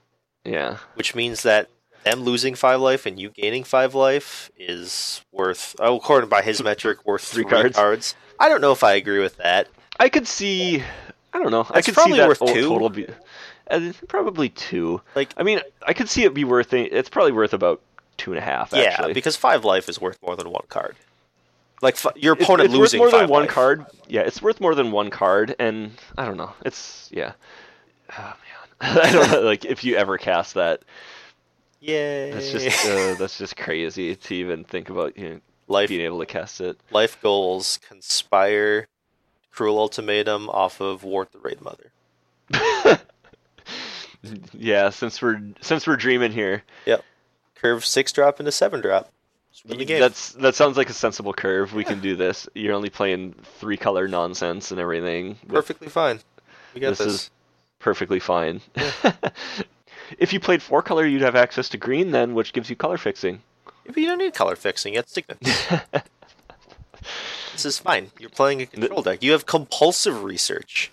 yeah, 0.44 0.78
Which 0.96 1.16
means 1.16 1.44
that 1.44 1.70
them 2.04 2.22
losing 2.24 2.56
five 2.56 2.80
life 2.82 3.06
and 3.06 3.20
you 3.20 3.30
gaining 3.30 3.64
five 3.64 3.94
life 3.96 4.50
is 4.58 5.22
worth 5.32 5.76
oh, 5.80 5.98
according 5.98 6.30
by 6.30 6.42
his 6.42 6.62
metric 6.70 7.06
worth 7.06 7.24
Three 7.24 7.44
three, 7.44 7.50
cards. 7.52 7.76
cards. 7.78 8.16
I 8.40 8.50
don't 8.50 8.62
know 8.62 8.72
if 8.72 8.84
I 8.84 8.94
agree 8.94 9.20
with 9.20 9.38
that. 9.38 9.68
I 10.00 10.08
could 10.10 10.28
see. 10.28 10.82
I 11.34 11.40
don't 11.40 11.52
know. 11.52 11.68
I 11.70 11.82
could 11.82 11.94
probably 11.94 12.14
see 12.14 12.20
that 12.20 12.28
worth 12.30 12.40
two. 12.40 12.68
total 12.70 12.90
be. 12.90 13.06
Uh, 13.70 13.92
Probably 14.08 14.50
two. 14.50 15.02
Like 15.16 15.30
I 15.38 15.44
mean, 15.44 15.60
I 15.86 15.94
could 15.94 16.10
see 16.10 16.24
it 16.24 16.34
be 16.34 16.44
worth. 16.44 16.74
a- 16.74 16.98
It's 16.98 17.10
probably 17.10 17.32
worth 17.32 17.54
about 17.54 17.82
two 18.18 18.32
and 18.32 18.40
a 18.40 18.42
half. 18.44 18.72
yeah, 18.74 18.82
actually. 18.82 19.14
because 19.14 19.36
five 19.36 19.64
life 19.66 19.88
is 19.90 20.00
worth 20.02 20.18
more 20.22 20.36
than 20.36 20.50
one 20.50 20.66
card. 20.70 20.96
Like 21.82 21.96
fi- 21.96 22.12
your 22.16 22.34
It's- 22.34 22.46
opponent 22.48 22.70
it's, 22.70 22.76
losing 22.78 23.00
worth 23.00 23.12
more 23.14 23.22
than 23.22 23.30
one 23.30 23.44
life. 23.44 23.52
card. 23.52 23.86
Yeah, 24.08 24.22
it's 24.22 24.42
worth 24.42 24.60
more 24.60 24.76
than 24.76 24.92
one 24.92 25.10
card, 25.10 25.56
and 25.60 25.92
I 26.18 26.26
don't 26.26 26.38
know. 26.38 26.52
It's 26.66 27.10
yeah. 27.14 27.34
Oh 28.18 28.34
man, 28.82 28.98
I 29.06 29.12
don't 29.12 29.32
know. 29.32 29.42
Like 29.42 29.64
if 29.66 29.84
you 29.84 29.96
ever 29.96 30.18
cast 30.18 30.56
that, 30.56 30.82
Yay! 31.80 32.32
that's 32.32 32.52
just 32.52 32.86
uh, 32.86 33.14
that's 33.16 33.38
just 33.38 33.56
crazy 33.56 34.16
to 34.16 34.36
even 34.36 34.64
think 34.66 34.90
about. 34.90 35.18
You 35.18 35.30
know, 35.30 35.40
life 35.68 35.88
being 35.90 36.02
able 36.02 36.20
to 36.20 36.26
cast 36.26 36.60
it. 36.60 36.78
life 36.92 37.22
goals 37.22 37.80
conspire 37.88 38.88
cruel 39.52 39.78
ultimatum 39.78 40.50
off 40.50 40.82
of 40.82 41.04
Wort 41.04 41.32
the 41.32 41.38
Raidmother 41.40 41.92
Yeah, 44.54 44.90
since 44.90 45.22
we're 45.22 45.42
since 45.62 45.88
we're 45.88 45.96
dreaming 45.96 46.32
here, 46.32 46.64
Yep. 46.86 47.04
curve 47.56 47.86
six 47.86 48.12
drop 48.12 48.40
into 48.40 48.52
seven 48.52 48.82
drop 48.82 49.12
Just 49.52 49.66
win 49.66 49.78
the 49.78 49.86
game 49.86 50.00
that's 50.02 50.34
that 50.34 50.56
sounds 50.56 50.76
like 50.78 50.90
a 50.90 50.94
sensible 50.94 51.34
curve. 51.34 51.74
We 51.74 51.84
can 51.86 52.00
do 52.02 52.16
this. 52.16 52.48
You're 52.54 52.74
only 52.76 52.90
playing 52.90 53.36
three 53.60 53.78
color 53.78 54.08
nonsense 54.08 54.72
and 54.72 54.80
everything. 54.80 55.38
perfectly 55.48 55.88
fine 55.88 56.20
we 56.74 56.82
got 56.82 56.90
This 56.90 56.98
this, 57.00 57.08
is- 57.14 57.32
perfectly 57.80 58.20
fine. 58.20 58.62
if 60.20 60.34
you 60.34 60.40
played 60.40 60.62
four 60.62 60.82
color, 60.82 61.06
you'd 61.06 61.22
have 61.22 61.36
access 61.36 61.70
to 61.70 61.78
green 61.78 62.12
then, 62.12 62.34
which 62.34 62.52
gives 62.54 62.70
you 62.70 62.76
color 62.76 62.98
fixing. 62.98 63.42
If 63.86 63.96
you 63.98 64.06
don't 64.06 64.18
need 64.20 64.34
color 64.34 64.56
fixing 64.56 64.94
you 64.96 65.02
have 65.44 65.88
this 67.54 67.66
is 67.66 67.80
fine 67.80 68.12
you're 68.20 68.30
playing 68.30 68.62
a 68.62 68.66
control 68.66 69.02
deck 69.02 69.24
you 69.24 69.32
have 69.32 69.46
compulsive 69.46 70.24
research 70.24 70.92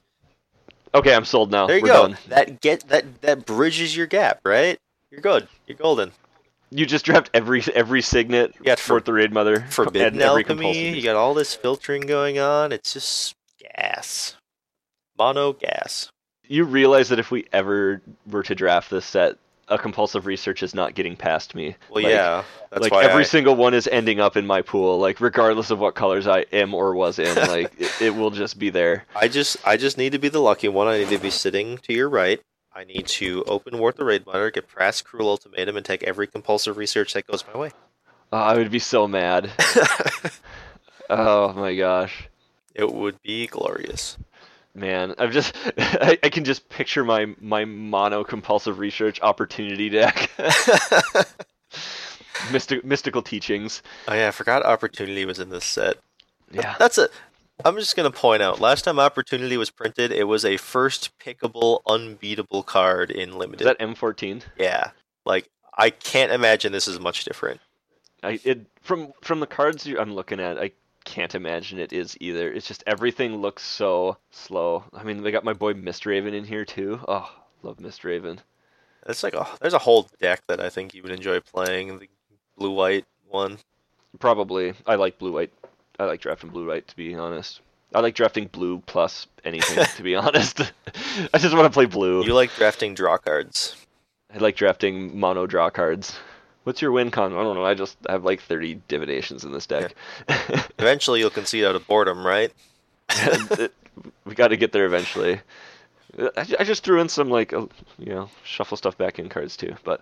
okay, 0.98 1.14
I'm 1.14 1.24
sold 1.24 1.50
now. 1.50 1.66
there 1.66 1.76
you 1.76 1.82
We're 1.82 1.88
go. 1.88 2.06
done. 2.08 2.18
that 2.28 2.60
get 2.60 2.88
that 2.88 3.22
that 3.22 3.46
bridges 3.46 3.96
your 3.96 4.06
gap 4.06 4.40
right? 4.44 4.78
You're 5.10 5.20
good. 5.20 5.48
You're 5.66 5.76
golden. 5.78 6.12
You 6.70 6.84
just 6.84 7.04
draft 7.04 7.30
every 7.32 7.62
every 7.74 8.02
signet 8.02 8.54
You 8.58 8.64
got 8.64 8.78
for 8.80 9.00
the 9.00 9.12
raid 9.12 9.32
mother. 9.32 9.60
forbidden 9.70 10.20
alchemy. 10.20 10.90
you 10.96 11.02
got 11.02 11.14
all 11.16 11.32
this 11.34 11.54
filtering 11.54 12.02
going 12.02 12.38
on. 12.38 12.72
It's 12.72 12.92
just 12.92 13.34
gas. 13.76 14.36
Mono 15.18 15.52
gas. 15.52 16.10
You 16.48 16.64
realize 16.64 17.08
that 17.08 17.18
if 17.18 17.30
we 17.30 17.46
ever 17.52 18.02
were 18.28 18.42
to 18.44 18.54
draft 18.54 18.90
this 18.90 19.06
set, 19.06 19.36
a 19.68 19.76
compulsive 19.78 20.26
research 20.26 20.62
is 20.62 20.74
not 20.74 20.94
getting 20.94 21.16
past 21.16 21.54
me. 21.54 21.76
Well, 21.90 22.02
Like- 22.04 22.12
yeah, 22.12 22.44
that's 22.70 22.82
like 22.82 22.92
why 22.92 23.04
every 23.04 23.22
I, 23.22 23.26
single 23.26 23.56
one 23.56 23.74
is 23.74 23.88
ending 23.88 24.20
up 24.20 24.36
in 24.36 24.46
my 24.46 24.62
pool, 24.62 24.98
like 24.98 25.20
regardless 25.20 25.70
of 25.70 25.78
what 25.78 25.94
colors 25.94 26.26
I 26.26 26.40
am 26.52 26.72
or 26.74 26.94
was 26.94 27.18
in, 27.18 27.34
like 27.48 27.72
it, 27.78 27.90
it 28.00 28.14
will 28.14 28.30
just 28.30 28.58
be 28.58 28.70
there. 28.70 29.04
I 29.14 29.28
just 29.28 29.56
I 29.66 29.76
just 29.76 29.98
need 29.98 30.12
to 30.12 30.18
be 30.18 30.28
the 30.28 30.40
lucky 30.40 30.68
one. 30.68 30.86
I 30.86 30.98
need 30.98 31.08
to 31.08 31.18
be 31.18 31.30
sitting 31.30 31.78
to 31.78 31.92
your 31.92 32.08
right. 32.08 32.40
I 32.74 32.84
need 32.84 33.06
to 33.06 33.42
open 33.44 33.78
Wort 33.78 33.96
the 33.96 34.04
Raidmother, 34.04 34.52
get 34.52 34.68
past 34.74 35.04
Cruel 35.06 35.30
Ultimatum, 35.30 35.76
and 35.78 35.84
take 35.86 36.02
every 36.02 36.26
compulsive 36.26 36.76
research 36.76 37.14
that 37.14 37.26
goes 37.26 37.42
my 37.52 37.58
way. 37.58 37.70
Oh, 38.32 38.36
I 38.38 38.56
would 38.56 38.70
be 38.70 38.78
so 38.78 39.08
mad. 39.08 39.50
oh 41.10 41.52
my 41.54 41.74
gosh. 41.74 42.28
it 42.74 42.92
would 42.92 43.20
be 43.22 43.46
glorious. 43.46 44.18
Man, 44.76 45.14
I'm 45.16 45.32
just 45.32 45.56
I, 45.78 46.18
I 46.22 46.28
can 46.28 46.44
just 46.44 46.68
picture 46.68 47.02
my 47.02 47.34
my 47.40 47.64
mono 47.64 48.22
compulsive 48.24 48.78
research 48.78 49.20
opportunity 49.22 49.88
deck. 49.88 50.30
Mystic, 52.52 52.84
mystical 52.84 53.22
teachings. 53.22 53.82
Oh 54.06 54.14
yeah, 54.14 54.28
I 54.28 54.30
forgot 54.30 54.64
Opportunity 54.64 55.24
was 55.24 55.38
in 55.38 55.48
this 55.48 55.64
set. 55.64 55.96
Yeah. 56.52 56.76
That's 56.78 56.98
it. 56.98 57.10
I'm 57.64 57.76
just 57.76 57.96
gonna 57.96 58.10
point 58.10 58.42
out. 58.42 58.60
Last 58.60 58.82
time 58.82 59.00
Opportunity 59.00 59.56
was 59.56 59.70
printed, 59.70 60.12
it 60.12 60.24
was 60.24 60.44
a 60.44 60.58
first 60.58 61.18
pickable, 61.18 61.80
unbeatable 61.88 62.62
card 62.62 63.10
in 63.10 63.38
limited 63.38 63.62
Is 63.62 63.66
that 63.66 63.78
M14? 63.78 64.42
yeah, 64.58 64.90
like 65.24 65.48
I 65.78 65.88
can't 65.88 66.32
imagine 66.32 66.72
this 66.72 66.86
is 66.86 67.00
much 67.00 67.24
different. 67.24 67.62
I 68.22 68.38
it 68.44 68.66
from 68.82 69.12
from 69.22 69.40
the 69.40 69.46
cards 69.46 69.86
you, 69.86 69.98
I'm 69.98 70.14
looking 70.14 70.38
at, 70.38 70.58
I 70.58 70.72
can't 71.06 71.34
imagine 71.34 71.78
it 71.78 71.92
is 71.92 72.16
either. 72.20 72.52
It's 72.52 72.66
just 72.66 72.84
everything 72.86 73.36
looks 73.36 73.62
so 73.62 74.18
slow. 74.30 74.84
I 74.92 75.04
mean, 75.04 75.22
they 75.22 75.30
got 75.30 75.44
my 75.44 75.54
boy 75.54 75.72
Mistraven 75.72 76.34
in 76.34 76.44
here 76.44 76.66
too. 76.66 77.00
Oh, 77.08 77.30
love 77.62 77.78
Mistraven. 77.78 78.38
It's 79.08 79.22
like 79.22 79.34
a 79.34 79.46
there's 79.60 79.72
a 79.72 79.78
whole 79.78 80.08
deck 80.20 80.42
that 80.48 80.60
I 80.60 80.68
think 80.68 80.92
you 80.92 81.02
would 81.02 81.12
enjoy 81.12 81.40
playing. 81.40 81.98
The 81.98 82.08
blue 82.58 82.72
white 82.72 83.06
one. 83.28 83.58
Probably. 84.18 84.74
I 84.86 84.96
like 84.96 85.18
blue 85.18 85.32
white. 85.32 85.52
I 85.98 86.04
like 86.04 86.20
drafting 86.20 86.50
blue 86.50 86.66
white 86.68 86.88
to 86.88 86.96
be 86.96 87.14
honest. 87.14 87.60
I 87.94 88.00
like 88.00 88.16
drafting 88.16 88.48
blue 88.48 88.82
plus 88.86 89.28
anything 89.44 89.84
to 89.84 90.02
be 90.02 90.16
honest. 90.16 90.60
I 91.32 91.38
just 91.38 91.54
want 91.54 91.66
to 91.66 91.74
play 91.74 91.86
blue. 91.86 92.24
You 92.24 92.34
like 92.34 92.54
drafting 92.56 92.94
draw 92.94 93.16
cards. 93.16 93.76
I 94.34 94.38
like 94.38 94.56
drafting 94.56 95.18
mono 95.18 95.46
draw 95.46 95.70
cards. 95.70 96.16
What's 96.66 96.82
your 96.82 96.90
win 96.90 97.12
con? 97.12 97.32
I 97.32 97.44
don't 97.44 97.54
know. 97.54 97.64
I 97.64 97.74
just 97.74 97.96
have 98.08 98.24
like 98.24 98.42
30 98.42 98.82
divinations 98.88 99.44
in 99.44 99.52
this 99.52 99.68
deck. 99.68 99.94
Eventually, 100.80 101.20
you'll 101.20 101.30
concede 101.30 101.64
out 101.64 101.76
of 101.76 101.86
boredom, 101.86 102.26
right? 102.26 102.52
we 104.24 104.34
got 104.34 104.48
to 104.48 104.56
get 104.56 104.72
there 104.72 104.84
eventually. 104.84 105.40
I, 106.18 106.44
I 106.58 106.64
just 106.64 106.82
threw 106.82 107.00
in 107.00 107.08
some 107.08 107.30
like 107.30 107.52
uh, 107.52 107.66
you 108.00 108.12
know 108.12 108.30
shuffle 108.42 108.76
stuff 108.76 108.98
back 108.98 109.20
in 109.20 109.28
cards 109.28 109.56
too, 109.56 109.76
but 109.84 110.00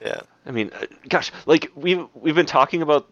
Yeah. 0.00 0.20
I 0.46 0.52
mean, 0.52 0.70
uh, 0.80 0.86
gosh, 1.06 1.32
like 1.44 1.70
we've 1.76 2.06
we've 2.14 2.34
been 2.34 2.46
talking 2.46 2.80
about 2.80 3.06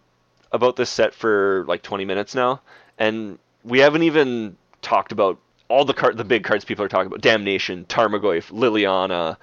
about 0.51 0.77
this 0.77 0.89
set 0.89 1.13
for 1.13 1.67
like 1.69 1.83
20 1.83 2.07
minutes 2.07 2.35
now, 2.35 2.63
and 2.99 3.39
we 3.65 3.81
haven't 3.81 4.05
even 4.05 4.57
talked 4.81 5.13
about 5.13 5.39
all 5.69 5.85
the 5.85 5.93
card 5.93 6.17
the 6.17 6.25
big 6.25 6.43
cards 6.43 6.65
people 6.65 6.83
are 6.87 6.89
talking 6.89 7.09
about: 7.09 7.21
Damnation, 7.21 7.85
Tarmogoyf, 7.85 8.51
Liliana, 8.51 9.37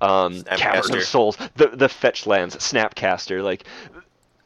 um, 0.00 0.42
Cavern 0.44 0.96
of 0.96 1.02
Souls, 1.04 1.36
the 1.56 1.68
the 1.68 1.88
fetch 1.88 2.26
lands, 2.26 2.56
Snapcaster, 2.56 3.42
like. 3.42 3.64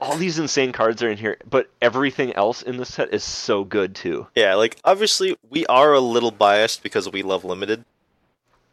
All 0.00 0.16
these 0.16 0.38
insane 0.38 0.72
cards 0.72 1.02
are 1.02 1.08
in 1.08 1.16
here, 1.16 1.38
but 1.48 1.70
everything 1.80 2.34
else 2.34 2.60
in 2.60 2.76
the 2.76 2.84
set 2.84 3.14
is 3.14 3.22
so 3.22 3.64
good 3.64 3.94
too. 3.94 4.26
Yeah, 4.34 4.54
like 4.56 4.76
obviously 4.84 5.38
we 5.48 5.64
are 5.66 5.94
a 5.94 6.00
little 6.00 6.32
biased 6.32 6.82
because 6.82 7.10
we 7.10 7.22
love 7.22 7.42
limited. 7.42 7.84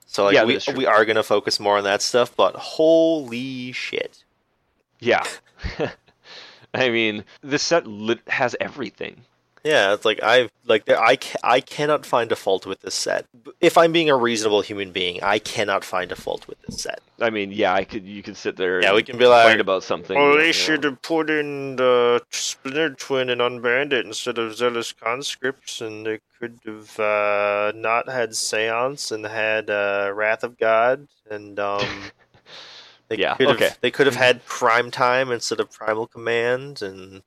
So 0.07 0.25
like 0.25 0.33
Yeah, 0.33 0.43
we 0.43 0.59
we 0.75 0.85
are 0.85 1.05
gonna 1.05 1.23
focus 1.23 1.57
more 1.57 1.77
on 1.77 1.85
that 1.85 2.01
stuff, 2.01 2.35
but 2.35 2.55
holy 2.55 3.71
shit. 3.71 4.25
Yeah. 4.99 5.23
I 6.73 6.89
mean, 6.89 7.23
this 7.41 7.63
set 7.63 7.87
lit- 7.87 8.27
has 8.27 8.55
everything. 8.59 9.23
Yeah, 9.63 9.93
it's 9.93 10.05
like 10.05 10.19
I 10.23 10.49
like 10.65 10.85
there 10.85 10.99
I 10.99 11.15
ca- 11.17 11.39
I 11.43 11.61
cannot 11.61 12.05
find 12.05 12.31
a 12.31 12.35
fault 12.35 12.65
with 12.65 12.81
this 12.81 12.95
set. 12.95 13.25
If 13.59 13.77
I'm 13.77 13.91
being 13.91 14.09
a 14.09 14.15
reasonable 14.17 14.61
human 14.61 14.91
being, 14.91 15.21
I 15.23 15.39
cannot 15.39 15.83
find 15.83 16.11
a 16.11 16.15
fault 16.15 16.47
with 16.47 16.59
this 16.61 16.81
set. 16.81 17.01
I 17.19 17.29
mean, 17.29 17.51
yeah, 17.51 17.73
I 17.73 17.83
could 17.85 18.05
you 18.05 18.23
could 18.23 18.37
sit 18.37 18.55
there 18.57 18.81
Yeah, 18.81 18.93
and 18.93 18.95
we 18.95 19.03
can 19.03 19.17
be 19.17 19.25
like, 19.27 19.59
about 19.59 19.83
something. 19.83 20.19
Well, 20.21 20.31
you 20.31 20.37
they 20.37 20.51
know. 20.51 20.51
should 20.51 20.83
have 20.83 21.01
put 21.01 21.29
in 21.29 21.77
the 21.77 22.23
Splinter 22.31 22.91
Twin 22.95 23.29
and 23.29 23.41
Unbanned 23.41 23.93
it 23.93 24.05
instead 24.05 24.37
of 24.37 24.55
Zealous 24.55 24.91
Conscripts, 24.93 25.81
and 25.81 26.05
they 26.05 26.19
could 26.39 26.59
have 26.65 26.99
uh, 26.99 27.71
not 27.75 28.09
had 28.09 28.35
Seance 28.35 29.11
and 29.11 29.25
had 29.25 29.69
uh, 29.69 30.11
Wrath 30.13 30.43
of 30.43 30.57
God, 30.57 31.07
and 31.29 31.59
um, 31.59 32.11
they 33.09 33.17
Yeah, 33.17 33.37
could 33.37 33.49
have 33.49 33.61
okay. 33.61 33.71
they 33.81 33.91
could 33.91 34.07
have 34.07 34.15
had 34.15 34.45
Prime 34.45 34.91
Time 34.91 35.31
instead 35.31 35.59
of 35.59 35.71
Primal 35.71 36.07
Command, 36.07 36.81
and 36.81 37.23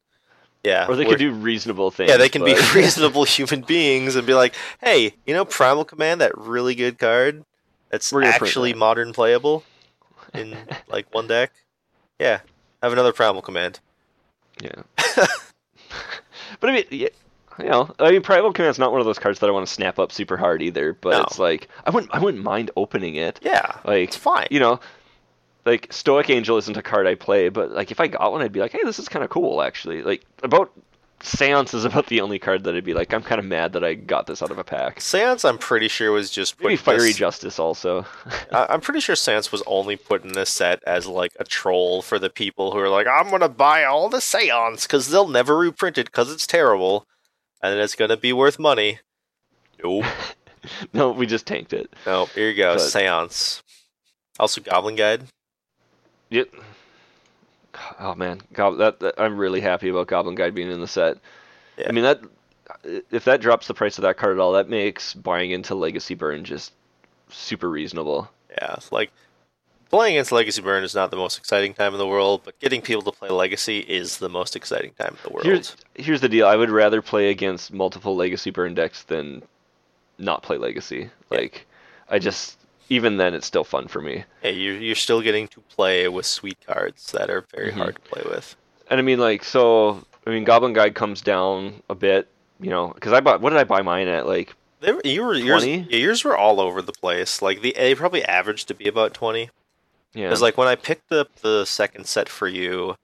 yeah, 0.64 0.87
Or 0.88 0.96
they 0.96 1.05
could 1.05 1.18
do 1.18 1.31
reasonable 1.33 1.90
things. 1.90 2.11
yeah, 2.11 2.16
they 2.16 2.29
can 2.29 2.44
be 2.44 2.55
reasonable 2.74 3.24
human 3.24 3.61
beings 3.62 4.16
and 4.16 4.27
be 4.27 4.35
like, 4.35 4.55
hey, 4.81 5.14
you 5.27 5.35
know, 5.35 5.44
Primal 5.44 5.85
Command, 5.85 6.20
that 6.20 6.37
really 6.37 6.74
good 6.74 6.98
card 6.98 7.44
that's 7.90 8.11
We're 8.12 8.22
gonna 8.22 8.33
print 8.33 8.42
actually 8.48 8.72
that." 8.72 8.79
modern 8.79 9.12
playable 9.12 9.62
in 10.35 10.57
like 10.88 11.12
one 11.14 11.27
deck. 11.29 11.53
Yeah, 12.18 12.40
have 12.83 12.92
another 12.92 13.12
Primal 13.12 13.42
Command. 13.42 13.79
Yeah. 14.62 14.83
but 16.61 16.70
I 16.70 16.72
mean, 16.72 16.85
yeah, 16.90 17.09
you 17.59 17.64
know, 17.66 17.92
I 17.98 18.11
mean, 18.12 18.22
Primal 18.22 18.53
Command's 18.53 18.79
not 18.79 18.90
one 18.90 19.00
of 19.00 19.07
those 19.07 19.18
cards 19.18 19.38
that 19.40 19.48
I 19.48 19.53
want 19.53 19.66
to 19.66 19.72
snap 19.72 19.98
up 19.98 20.11
super 20.12 20.37
hard 20.37 20.62
either. 20.62 20.92
But 20.92 21.11
No. 21.18 21.22
it's 21.24 21.38
like 21.38 21.68
I 21.87 21.90
wouldn't, 21.90 22.12
I 22.14 22.18
wouldn't 22.18 22.42
mind 22.42 22.70
opening 22.77 23.16
it. 23.16 23.38
Yeah, 23.42 23.77
Like, 23.85 24.09
it's 24.09 24.16
fine. 24.16 24.46
you 24.50 24.61
know, 24.61 24.81
like 25.64 25.92
Stoic 25.92 26.31
Angel 26.31 26.57
isn't 26.59 26.77
a 26.77 26.83
card 26.83 27.07
I 27.07 27.14
play, 27.14 27.48
but 27.48 27.70
like 27.72 27.90
if 27.90 28.00
I 28.00 28.07
got 28.09 28.33
one, 28.33 28.42
I'd 28.42 28.53
be 28.53 28.61
like, 28.61 28.72
hey, 28.72 28.81
this 28.85 28.98
is 28.98 29.09
kind 29.09 29.24
of 29.24 29.31
cool 29.31 29.62
actually. 29.62 30.03
Like 30.03 30.24
about 30.42 30.70
Seance 31.22 31.72
is 31.72 31.87
about 31.87 32.09
the 32.09 32.20
only 32.20 32.38
card 32.38 32.64
that 32.64 32.74
I'd 32.77 32.85
be 32.85 32.92
like, 32.92 33.14
I'm 33.14 33.22
kind 33.22 33.38
of 33.38 33.46
mad 33.46 33.72
that 33.72 33.83
I 33.85 33.94
got 33.94 34.27
this 34.27 34.42
out 34.42 34.50
of 34.50 34.59
a 34.59 34.64
pack. 34.64 35.00
Seance, 35.00 35.42
I'm 35.44 35.57
pretty 35.57 35.88
sure 35.88 36.12
was 36.12 36.31
just 36.31 36.59
put 36.59 36.66
Maybe 36.66 36.77
Fiery 36.77 36.98
this- 37.09 37.16
Justice 37.16 37.59
also. 37.59 38.05
I- 38.53 38.66
I'm 38.68 38.83
pretty 38.83 39.00
sure 39.00 39.16
Seance 39.16 39.50
was 39.50 39.62
only 39.66 39.96
put 39.96 40.22
in 40.22 40.33
this 40.33 40.50
set 40.50 40.83
as 40.87 41.07
like 41.07 41.33
a 41.40 41.44
troll 41.44 42.03
for 42.03 42.18
the 42.18 42.29
people 42.29 42.72
who 42.72 42.79
are 42.79 42.90
like, 42.90 43.07
I'm 43.07 43.31
gonna 43.31 43.48
buy 43.48 43.85
all 43.85 44.11
the 44.11 44.20
Seance 44.20 44.83
because 44.87 45.09
they'll 45.09 45.29
never 45.29 45.57
reprint 45.57 45.96
it 45.96 46.07
because 46.07 46.31
it's 46.31 46.46
terrible, 46.46 47.07
and 47.62 47.79
it's 47.79 47.94
gonna 47.94 48.18
be 48.18 48.35
worth 48.35 48.59
money. 48.59 48.98
Nope. 49.83 50.05
no, 50.92 51.11
we 51.11 51.24
just 51.27 51.46
tanked 51.46 51.72
it. 51.72 51.90
no, 52.05 52.27
here 52.27 52.50
you 52.50 52.57
go, 52.57 52.74
But- 52.74 52.81
Seance. 52.81 53.62
Also, 54.38 54.61
Goblin 54.61 54.96
Guide. 54.96 55.22
Yep. 56.31 56.49
Oh 57.99 58.15
man, 58.15 58.41
Gob- 58.53 58.79
that, 58.79 59.01
that 59.01 59.15
I'm 59.19 59.37
really 59.37 59.61
happy 59.61 59.89
about 59.89 60.07
Goblin 60.07 60.35
Guide 60.35 60.55
being 60.55 60.71
in 60.71 60.81
the 60.81 60.87
set. 60.87 61.19
Yeah. 61.77 61.87
I 61.89 61.93
mean 61.93 62.05
that 62.05 62.21
if 63.11 63.25
that 63.25 63.41
drops 63.41 63.67
the 63.67 63.75
price 63.75 63.99
of 63.99 64.03
that 64.03 64.17
card 64.17 64.37
at 64.37 64.41
all, 64.41 64.53
that 64.53 64.69
makes 64.69 65.15
buying 65.15 65.51
into 65.51 65.75
Legacy 65.75 66.15
Burn 66.15 66.45
just 66.45 66.73
super 67.31 67.69
reasonable. 67.69 68.31
Yeah, 68.51 68.75
it's 68.75 68.93
like 68.93 69.11
playing 69.91 70.17
against 70.17 70.33
Legacy 70.33 70.63
Burn 70.63 70.85
is 70.85 70.95
not 70.95 71.11
the 71.11 71.17
most 71.17 71.39
exciting 71.39 71.75
time 71.75 71.93
in 71.93 71.99
the 71.99 72.07
world, 72.07 72.43
but 72.45 72.59
getting 72.59 72.81
people 72.81 73.03
to 73.03 73.13
play 73.13 73.29
Legacy 73.29 73.81
is 73.81 74.19
the 74.19 74.29
most 74.29 74.57
exciting 74.57 74.93
time 74.99 75.11
in 75.11 75.19
the 75.23 75.31
world. 75.31 75.47
Here's 75.47 75.77
here's 75.95 76.21
the 76.21 76.29
deal. 76.29 76.47
I 76.47 76.57
would 76.57 76.71
rather 76.71 77.03
play 77.03 77.31
against 77.31 77.73
multiple 77.73 78.17
Legacy 78.17 78.51
Burn 78.51 78.75
decks 78.75 79.03
than 79.05 79.43
not 80.19 80.43
play 80.43 80.59
Legacy. 80.59 81.11
Yeah. 81.31 81.39
Like 81.39 81.67
I 82.09 82.19
just 82.19 82.59
even 82.88 83.16
then 83.16 83.35
it's 83.35 83.47
still 83.47 83.64
fun 83.64 83.88
for 83.88 84.01
me. 84.01 84.25
Yeah, 84.42 84.51
you're, 84.51 84.77
you're 84.79 84.94
still 84.94 85.20
getting 85.23 85.49
to 85.49 85.61
play 85.61 86.09
with 86.09 86.27
sweet 86.27 86.59
cards 86.66 87.12
that 87.12 87.31
are 87.31 87.44
very 87.55 87.70
Mhm. 87.73 87.77
hard 87.77 87.94
to 87.97 88.01
play 88.03 88.23
with. 88.29 88.57
And 88.90 88.99
I 88.99 89.03
mean 89.03 89.18
like 89.18 89.44
so 89.44 90.05
I 90.27 90.31
mean 90.31 90.44
Goblin 90.44 90.73
Guide 90.75 90.94
comes 90.94 91.20
down 91.23 91.83
a 91.88 91.94
bit, 91.94 92.29
you 92.61 92.70
know, 92.70 92.88
cuz 93.01 93.12
I 93.12 93.20
bought 93.20 93.40
what 93.40 93.51
did 93.51 93.59
I 93.59 93.64
buy 93.64 93.83
mine 93.83 94.09
at 94.09 94.27
like 94.27 94.55
They 94.81 94.92
were, 94.92 95.01
you 95.05 95.23
were 95.25 95.35
yours, 95.35 95.62
20? 95.64 95.87
yeah, 95.90 95.97
yours 95.97 96.25
were 96.25 96.37
all 96.37 96.61
over 96.61 96.83
the 96.83 96.92
place. 96.92 97.40
Like 97.40 97.62
the 97.62 97.73
they 97.77 97.94
probably 97.94 98.25
averaged 98.25 98.68
to 98.68 98.75
be 98.75 98.87
about 98.87 99.14
twenty. 99.14 99.51
yeah. 100.12 100.27
Because 100.29 100.42
like 100.42 100.59
when 100.59 100.68
I 100.68 100.75
picked 100.77 101.11
up 101.12 101.35
the 101.37 101.64
second 101.64 102.07
set 102.07 102.29
for 102.29 102.47
you, 102.49 102.97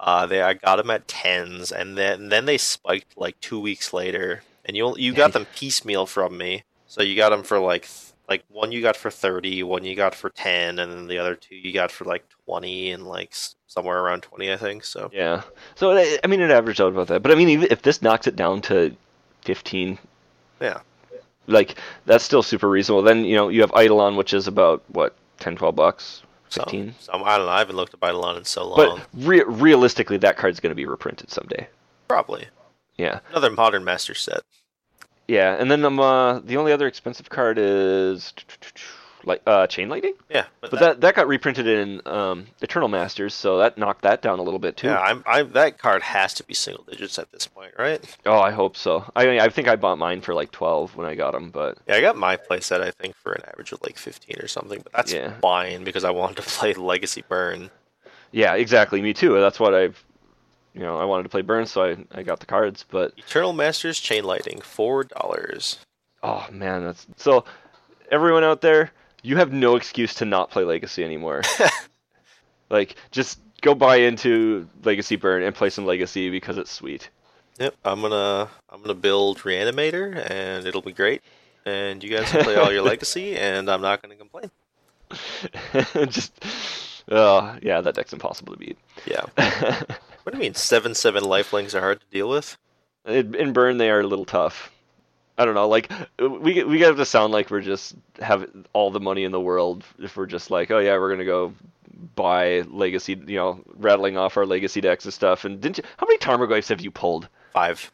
uh, 0.00 0.26
they 0.26 0.42
I 0.42 0.54
got 0.54 0.76
them 0.76 0.90
at 0.90 1.06
tens, 1.08 1.70
and 1.72 1.96
then 1.96 2.28
then 2.28 2.44
they 2.46 2.58
spiked 2.58 3.16
like 3.16 3.38
two 3.40 3.60
weeks 3.60 3.92
later, 3.92 4.42
and 4.64 4.76
you 4.76 4.96
you 4.98 5.12
got 5.12 5.32
them 5.32 5.46
piecemeal 5.54 6.06
from 6.06 6.36
me. 6.36 6.64
So 6.88 7.02
you 7.02 7.14
got 7.16 7.30
them 7.30 7.42
for 7.44 7.58
like 7.60 7.88
like 8.28 8.44
one 8.48 8.72
you 8.72 8.82
got 8.82 8.96
for 8.96 9.10
thirty, 9.10 9.62
one 9.62 9.84
you 9.84 9.94
got 9.96 10.14
for 10.14 10.30
ten, 10.30 10.78
and 10.78 10.92
then 10.92 11.06
the 11.06 11.18
other 11.18 11.34
two 11.34 11.56
you 11.56 11.72
got 11.72 11.90
for 11.90 12.04
like 12.04 12.24
twenty 12.46 12.90
and 12.90 13.06
like 13.06 13.32
somewhere 13.66 13.98
around 14.00 14.22
twenty, 14.22 14.52
I 14.52 14.56
think. 14.56 14.84
So 14.84 15.10
Yeah. 15.12 15.42
So 15.76 15.92
I 15.96 16.26
mean, 16.26 16.40
it 16.40 16.50
averaged 16.50 16.80
out 16.80 16.92
about 16.92 17.08
that. 17.08 17.22
But 17.22 17.32
I 17.32 17.34
mean, 17.34 17.62
if 17.64 17.82
this 17.82 18.02
knocks 18.02 18.26
it 18.26 18.36
down 18.36 18.60
to 18.62 18.94
fifteen, 19.42 19.98
yeah, 20.60 20.80
like 21.46 21.76
that's 22.06 22.24
still 22.24 22.42
super 22.42 22.68
reasonable. 22.68 23.02
Then 23.02 23.24
you 23.24 23.34
know 23.36 23.48
you 23.48 23.60
have 23.62 23.72
Eidolon, 23.76 24.16
which 24.16 24.34
is 24.34 24.46
about 24.46 24.82
what 24.88 25.14
10, 25.38 25.56
12 25.56 25.74
bucks, 25.76 26.22
so, 26.48 26.62
fifteen. 26.62 26.94
so 26.98 27.12
I 27.12 27.36
don't 27.38 27.46
know. 27.46 27.52
I 27.52 27.58
haven't 27.60 27.76
looked 27.76 27.94
at 27.94 28.06
Eidolon 28.06 28.36
in 28.36 28.44
so 28.44 28.66
long. 28.68 28.76
But 28.76 29.06
re- 29.26 29.44
realistically, 29.44 30.16
that 30.18 30.36
card's 30.36 30.60
going 30.60 30.70
to 30.72 30.74
be 30.76 30.84
reprinted 30.86 31.30
someday. 31.30 31.68
Probably 32.08 32.46
Yeah. 32.96 33.20
another 33.30 33.50
modern 33.50 33.84
master 33.84 34.14
set. 34.14 34.40
Yeah. 35.28 35.54
And 35.58 35.70
then 35.70 35.84
um, 35.84 36.00
uh, 36.00 36.40
the 36.40 36.56
only 36.56 36.72
other 36.72 36.86
expensive 36.86 37.28
card 37.30 37.58
is 37.58 38.32
like 39.24 39.42
uh, 39.46 39.66
chain 39.66 39.88
lightning. 39.88 40.14
Yeah, 40.30 40.44
but, 40.60 40.70
But 40.70 40.80
that, 40.80 40.86
that 40.86 41.00
that 41.02 41.14
got 41.16 41.28
reprinted 41.28 41.66
in 41.66 42.00
um, 42.06 42.46
Eternal 42.62 42.88
Masters, 42.88 43.34
so 43.34 43.58
that 43.58 43.76
knocked 43.76 44.02
that 44.02 44.22
down 44.22 44.38
a 44.38 44.42
little 44.42 44.60
bit 44.60 44.76
too. 44.76 44.86
yeah, 44.86 45.00
I'm, 45.00 45.22
I'm 45.26 45.52
that 45.52 45.76
card 45.78 46.02
has 46.02 46.32
to 46.34 46.44
be 46.44 46.54
single 46.54 46.84
digits 46.84 47.18
at 47.18 47.30
this 47.32 47.46
point, 47.46 47.72
right? 47.78 48.00
Oh, 48.24 48.38
I 48.38 48.52
hope 48.52 48.76
so. 48.76 49.04
I 49.16 49.26
mean, 49.26 49.40
I 49.40 49.48
think 49.48 49.68
I 49.68 49.76
bought 49.76 49.98
mine 49.98 50.20
for 50.22 50.34
like 50.34 50.50
twelve 50.52 50.96
when 50.96 51.06
I 51.06 51.14
got 51.14 51.32
them, 51.32 51.50
but 51.50 51.78
Yeah, 51.88 51.96
I 51.96 52.00
got 52.00 52.16
my 52.16 52.36
playset 52.36 52.80
I 52.80 52.90
think 52.92 53.16
for 53.16 53.32
an 53.32 53.42
average 53.48 53.72
of 53.72 53.82
like 53.82 53.98
15 53.98 54.38
or 54.40 54.46
something, 54.48 54.80
but 54.82 54.92
that's 54.92 55.12
Yeah. 55.12 55.32
fine 55.40 55.84
because 55.84 56.04
I 56.04 56.10
wanted 56.10 56.36
to 56.36 56.42
play 56.48 56.72
Legacy 56.74 57.22
Burn. 57.28 57.70
yeah, 58.30 58.54
exactly. 58.54 59.02
Me 59.02 59.12
too. 59.12 59.38
That's 59.40 59.58
what 59.60 59.74
I've, 59.74 60.02
you 60.74 60.80
know, 60.80 60.96
I 60.96 61.04
wanted 61.04 61.24
to 61.24 61.28
play 61.28 61.42
Burn, 61.42 61.66
so 61.66 61.84
I 61.84 61.96
I 62.12 62.22
got 62.22 62.40
the 62.40 62.46
cards. 62.46 62.84
But 62.88 63.12
Eternal 63.16 63.52
Masters 63.52 63.98
Chain 63.98 64.24
Lightning, 64.24 64.60
four 64.60 65.04
dollars. 65.04 65.78
oh 66.22 66.46
man, 66.50 66.84
that's 66.84 67.06
so. 67.16 67.44
Everyone 68.10 68.42
out 68.42 68.62
there, 68.62 68.90
you 69.22 69.36
have 69.36 69.52
no 69.52 69.76
excuse 69.76 70.14
to 70.14 70.24
not 70.24 70.50
play 70.50 70.64
Legacy 70.64 71.04
anymore. 71.04 71.42
like, 72.70 72.96
just 73.10 73.38
go 73.60 73.74
buy 73.74 73.96
into 73.96 74.68
Legacy 74.82 75.16
Burn 75.16 75.42
and 75.42 75.54
play 75.54 75.70
some 75.70 75.84
Legacy 75.84 76.30
because 76.30 76.56
it's 76.56 76.70
sweet. 76.70 77.10
Yep, 77.58 77.74
I'm 77.84 78.00
gonna 78.00 78.48
I'm 78.70 78.80
gonna 78.80 78.94
build 78.94 79.38
Reanimator 79.38 80.30
and 80.30 80.66
it'll 80.66 80.82
be 80.82 80.92
great. 80.92 81.22
And 81.66 82.02
you 82.02 82.08
guys 82.10 82.30
can 82.30 82.44
play 82.44 82.56
all 82.56 82.72
your 82.72 82.82
Legacy, 82.92 83.36
and 83.36 83.70
I'm 83.70 83.82
not 83.82 84.00
gonna 84.00 84.14
complain. 84.14 84.50
just, 86.08 86.32
oh 87.10 87.56
yeah, 87.62 87.80
that 87.80 87.94
deck's 87.94 88.12
impossible 88.12 88.54
to 88.54 88.58
beat. 88.58 88.78
Yeah. 89.06 89.24
What 90.28 90.32
do 90.32 90.40
you 90.40 90.42
mean 90.42 90.54
seven 90.56 90.94
seven 90.94 91.24
lifelings 91.24 91.74
are 91.74 91.80
hard 91.80 92.00
to 92.00 92.06
deal 92.10 92.28
with? 92.28 92.58
In, 93.06 93.34
in 93.34 93.54
burn, 93.54 93.78
they 93.78 93.88
are 93.88 94.00
a 94.00 94.06
little 94.06 94.26
tough. 94.26 94.70
I 95.38 95.46
don't 95.46 95.54
know. 95.54 95.66
Like 95.66 95.90
we 96.18 96.62
we 96.64 96.80
have 96.82 96.98
to 96.98 97.06
sound 97.06 97.32
like 97.32 97.50
we're 97.50 97.62
just 97.62 97.94
have 98.20 98.46
all 98.74 98.90
the 98.90 99.00
money 99.00 99.24
in 99.24 99.32
the 99.32 99.40
world 99.40 99.84
if 99.98 100.18
we're 100.18 100.26
just 100.26 100.50
like, 100.50 100.70
oh 100.70 100.80
yeah, 100.80 100.98
we're 100.98 101.08
gonna 101.08 101.24
go 101.24 101.54
buy 102.14 102.60
legacy, 102.68 103.18
you 103.26 103.36
know, 103.36 103.62
rattling 103.76 104.18
off 104.18 104.36
our 104.36 104.44
legacy 104.44 104.82
decks 104.82 105.06
and 105.06 105.14
stuff. 105.14 105.46
And 105.46 105.58
didn't 105.62 105.78
you? 105.78 105.84
How 105.96 106.06
many 106.06 106.18
Tarmogoyfs 106.18 106.68
have 106.68 106.82
you 106.82 106.90
pulled? 106.90 107.26
Five. 107.54 107.90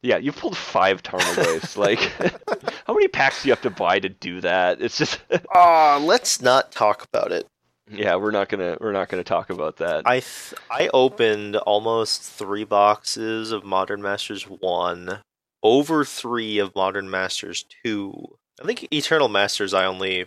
Yeah, 0.00 0.16
you've 0.16 0.38
pulled 0.38 0.56
five 0.56 1.02
Tarmogoyfs. 1.02 1.76
like, 1.76 1.98
how 2.86 2.94
many 2.94 3.08
packs 3.08 3.42
do 3.42 3.48
you 3.48 3.52
have 3.52 3.60
to 3.60 3.68
buy 3.68 3.98
to 3.98 4.08
do 4.08 4.40
that? 4.40 4.80
It's 4.80 4.96
just, 4.96 5.20
Ah, 5.54 6.00
let's 6.02 6.40
not 6.40 6.72
talk 6.72 7.04
about 7.04 7.30
it. 7.30 7.46
Yeah, 7.90 8.16
we're 8.16 8.30
not 8.30 8.48
gonna 8.48 8.76
we're 8.80 8.92
not 8.92 9.08
gonna 9.08 9.24
talk 9.24 9.50
about 9.50 9.76
that. 9.76 10.06
I 10.06 10.20
th- 10.20 10.54
I 10.70 10.88
opened 10.94 11.56
almost 11.56 12.22
three 12.22 12.64
boxes 12.64 13.52
of 13.52 13.64
Modern 13.64 14.00
Masters 14.02 14.44
one, 14.44 15.20
over 15.62 16.04
three 16.04 16.58
of 16.58 16.74
Modern 16.74 17.10
Masters 17.10 17.64
two. 17.84 18.36
I 18.62 18.66
think 18.66 18.88
Eternal 18.92 19.28
Masters 19.28 19.74
I 19.74 19.84
only 19.84 20.26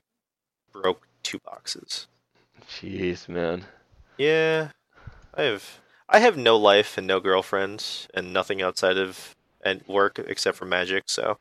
broke 0.72 1.08
two 1.24 1.40
boxes. 1.40 2.08
Jeez, 2.70 3.28
man. 3.28 3.66
Yeah, 4.18 4.70
I 5.34 5.44
have 5.44 5.80
I 6.10 6.20
have 6.20 6.38
no 6.38 6.58
life 6.58 6.98
and 6.98 7.08
no 7.08 7.20
girlfriend 7.20 8.08
and 8.14 8.32
nothing 8.32 8.62
outside 8.62 8.98
of 8.98 9.36
and 9.64 9.84
work 9.88 10.20
except 10.20 10.58
for 10.58 10.66
magic. 10.66 11.06
So 11.08 11.38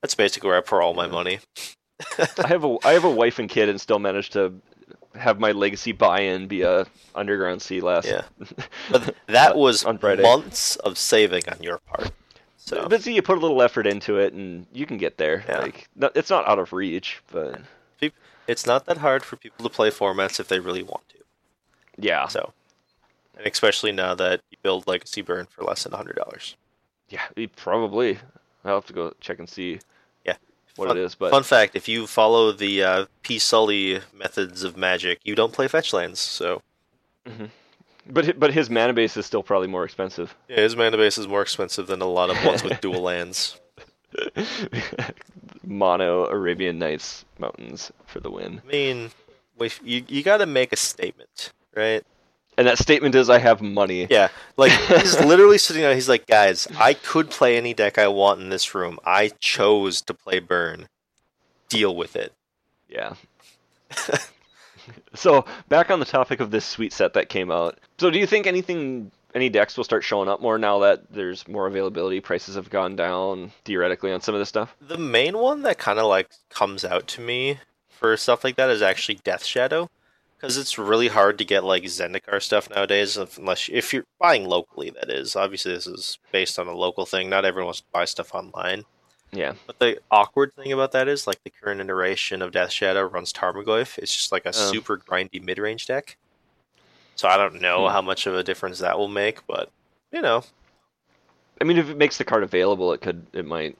that's 0.00 0.14
basically 0.14 0.48
where 0.48 0.58
I 0.58 0.62
pour 0.62 0.80
all 0.82 0.94
my 0.94 1.06
money. 1.06 1.40
I 2.38 2.46
have 2.46 2.64
a 2.64 2.76
I 2.84 2.92
have 2.92 3.04
a 3.04 3.10
wife 3.10 3.38
and 3.38 3.48
kid 3.48 3.68
and 3.68 3.80
still 3.80 3.98
managed 3.98 4.32
to 4.34 4.54
have 5.18 5.38
my 5.40 5.52
legacy 5.52 5.92
buy-in 5.92 6.46
be 6.46 6.62
a 6.62 6.86
underground 7.14 7.62
sea 7.62 7.80
last. 7.80 8.06
Yeah. 8.08 8.22
But 8.90 9.14
that 9.26 9.52
uh, 9.54 9.58
was 9.58 9.84
on 9.84 9.98
Friday. 9.98 10.22
months 10.22 10.76
of 10.76 10.96
saving 10.98 11.42
on 11.48 11.62
your 11.62 11.78
part. 11.78 12.10
So 12.56 12.86
But 12.88 13.02
see, 13.02 13.14
you 13.14 13.22
put 13.22 13.38
a 13.38 13.40
little 13.40 13.62
effort 13.62 13.86
into 13.86 14.18
it, 14.18 14.32
and 14.32 14.66
you 14.72 14.86
can 14.86 14.96
get 14.98 15.16
there. 15.18 15.44
Yeah. 15.48 15.58
Like, 15.60 15.88
no, 15.96 16.10
it's 16.14 16.30
not 16.30 16.46
out 16.46 16.58
of 16.58 16.72
reach, 16.72 17.20
but 17.32 17.60
it's 18.46 18.66
not 18.66 18.86
that 18.86 18.98
hard 18.98 19.22
for 19.24 19.36
people 19.36 19.62
to 19.68 19.74
play 19.74 19.90
formats 19.90 20.40
if 20.40 20.48
they 20.48 20.58
really 20.58 20.82
want 20.82 21.06
to. 21.10 21.16
yeah, 21.98 22.26
So, 22.28 22.52
and 23.36 23.46
especially 23.46 23.92
now 23.92 24.14
that 24.14 24.40
you 24.50 24.56
build 24.62 24.86
Legacy 24.86 25.22
Burn 25.22 25.46
for 25.46 25.64
less 25.64 25.84
than 25.84 25.92
hundred 25.92 26.16
dollars. 26.16 26.56
yeah, 27.08 27.24
probably. 27.56 28.18
I'll 28.64 28.76
have 28.76 28.86
to 28.86 28.92
go 28.92 29.14
check 29.20 29.38
and 29.38 29.48
see. 29.48 29.80
What 30.78 30.88
Fun- 30.88 30.96
it 30.96 31.00
is. 31.00 31.14
But 31.14 31.30
Fun 31.30 31.42
fact: 31.42 31.76
If 31.76 31.88
you 31.88 32.06
follow 32.06 32.52
the 32.52 32.82
uh, 32.82 33.06
P 33.22 33.38
Sully 33.38 34.00
methods 34.14 34.62
of 34.62 34.76
Magic, 34.76 35.20
you 35.24 35.34
don't 35.34 35.52
play 35.52 35.68
fetch 35.68 35.92
lands. 35.92 36.20
So 36.20 36.62
but 38.06 38.24
hi- 38.26 38.32
but 38.32 38.52
his 38.54 38.70
mana 38.70 38.92
base 38.94 39.16
is 39.16 39.26
still 39.26 39.42
probably 39.42 39.68
more 39.68 39.84
expensive. 39.84 40.34
yeah, 40.48 40.56
his 40.60 40.76
mana 40.76 40.96
base 40.96 41.18
is 41.18 41.28
more 41.28 41.42
expensive 41.42 41.86
than 41.86 42.00
a 42.00 42.06
lot 42.06 42.30
of 42.30 42.42
ones 42.44 42.62
with 42.62 42.80
dual 42.80 43.02
lands. 43.02 43.60
Mono 45.64 46.26
Arabian 46.26 46.78
Nights 46.78 47.24
Mountains 47.38 47.92
for 48.06 48.20
the 48.20 48.30
win. 48.30 48.62
I 48.64 48.66
mean, 48.66 49.10
you 49.84 50.04
you 50.08 50.22
got 50.22 50.38
to 50.38 50.46
make 50.46 50.72
a 50.72 50.76
statement, 50.76 51.52
right? 51.74 52.04
And 52.58 52.66
that 52.66 52.76
statement 52.76 53.14
is, 53.14 53.30
I 53.30 53.38
have 53.38 53.62
money. 53.62 54.08
Yeah, 54.10 54.28
like 54.56 54.72
he's 54.72 55.18
literally 55.24 55.58
sitting 55.58 55.80
there. 55.80 55.94
He's 55.94 56.08
like, 56.08 56.26
guys, 56.26 56.66
I 56.76 56.92
could 56.92 57.30
play 57.30 57.56
any 57.56 57.72
deck 57.72 57.98
I 57.98 58.08
want 58.08 58.40
in 58.40 58.48
this 58.48 58.74
room. 58.74 58.98
I 59.04 59.28
chose 59.38 60.02
to 60.02 60.12
play 60.12 60.40
Burn. 60.40 60.88
Deal 61.68 61.94
with 61.94 62.16
it. 62.16 62.32
Yeah. 62.88 63.14
so 65.14 65.44
back 65.68 65.92
on 65.92 66.00
the 66.00 66.04
topic 66.04 66.40
of 66.40 66.50
this 66.50 66.64
sweet 66.64 66.92
set 66.92 67.14
that 67.14 67.28
came 67.28 67.52
out. 67.52 67.78
So 67.98 68.10
do 68.10 68.18
you 68.18 68.26
think 68.26 68.48
anything, 68.48 69.12
any 69.36 69.48
decks 69.48 69.76
will 69.76 69.84
start 69.84 70.02
showing 70.02 70.28
up 70.28 70.40
more 70.40 70.58
now 70.58 70.80
that 70.80 71.12
there's 71.12 71.46
more 71.46 71.68
availability? 71.68 72.18
Prices 72.20 72.56
have 72.56 72.70
gone 72.70 72.96
down 72.96 73.52
theoretically 73.64 74.10
on 74.10 74.20
some 74.20 74.34
of 74.34 74.40
this 74.40 74.48
stuff. 74.48 74.74
The 74.80 74.98
main 74.98 75.38
one 75.38 75.62
that 75.62 75.78
kind 75.78 76.00
of 76.00 76.06
like 76.06 76.28
comes 76.50 76.84
out 76.84 77.06
to 77.08 77.20
me 77.20 77.58
for 77.88 78.16
stuff 78.16 78.42
like 78.42 78.56
that 78.56 78.70
is 78.70 78.82
actually 78.82 79.20
Death 79.22 79.44
Shadow, 79.44 79.90
because 80.38 80.56
it's 80.56 80.78
really 80.78 81.08
hard 81.08 81.36
to 81.38 81.44
get 81.44 81.64
like 81.64 81.82
Zendikar 81.84 82.40
stuff 82.40 82.70
nowadays, 82.70 83.16
unless 83.16 83.68
if 83.72 83.92
you're 83.92 84.04
buying 84.20 84.44
locally. 84.46 84.90
That 84.90 85.10
is 85.10 85.34
obviously 85.34 85.72
this 85.74 85.86
is 85.86 86.18
based 86.32 86.58
on 86.58 86.68
a 86.68 86.74
local 86.74 87.06
thing. 87.06 87.28
Not 87.28 87.44
everyone 87.44 87.66
wants 87.66 87.80
to 87.80 87.86
buy 87.92 88.04
stuff 88.04 88.34
online. 88.34 88.84
Yeah. 89.32 89.54
But 89.66 89.78
the 89.78 89.98
awkward 90.10 90.54
thing 90.54 90.72
about 90.72 90.92
that 90.92 91.08
is 91.08 91.26
like 91.26 91.42
the 91.44 91.50
current 91.50 91.80
iteration 91.80 92.40
of 92.40 92.52
Death 92.52 92.70
Shadow 92.72 93.02
runs 93.02 93.32
Tarmogoyf. 93.32 93.98
It's 93.98 94.14
just 94.14 94.32
like 94.32 94.46
a 94.46 94.50
Oh. 94.50 94.52
super 94.52 94.96
grindy 94.96 95.42
mid 95.42 95.58
range 95.58 95.86
deck. 95.86 96.16
So 97.16 97.28
I 97.28 97.36
don't 97.36 97.60
know 97.60 97.86
Hmm. 97.86 97.92
how 97.92 98.00
much 98.02 98.26
of 98.26 98.34
a 98.36 98.44
difference 98.44 98.78
that 98.78 98.96
will 98.98 99.08
make, 99.08 99.46
but 99.46 99.70
you 100.12 100.22
know, 100.22 100.44
I 101.60 101.64
mean, 101.64 101.76
if 101.76 101.90
it 101.90 101.96
makes 101.96 102.16
the 102.16 102.24
card 102.24 102.42
available, 102.44 102.92
it 102.92 103.00
could, 103.00 103.26
it 103.32 103.44
might 103.44 103.76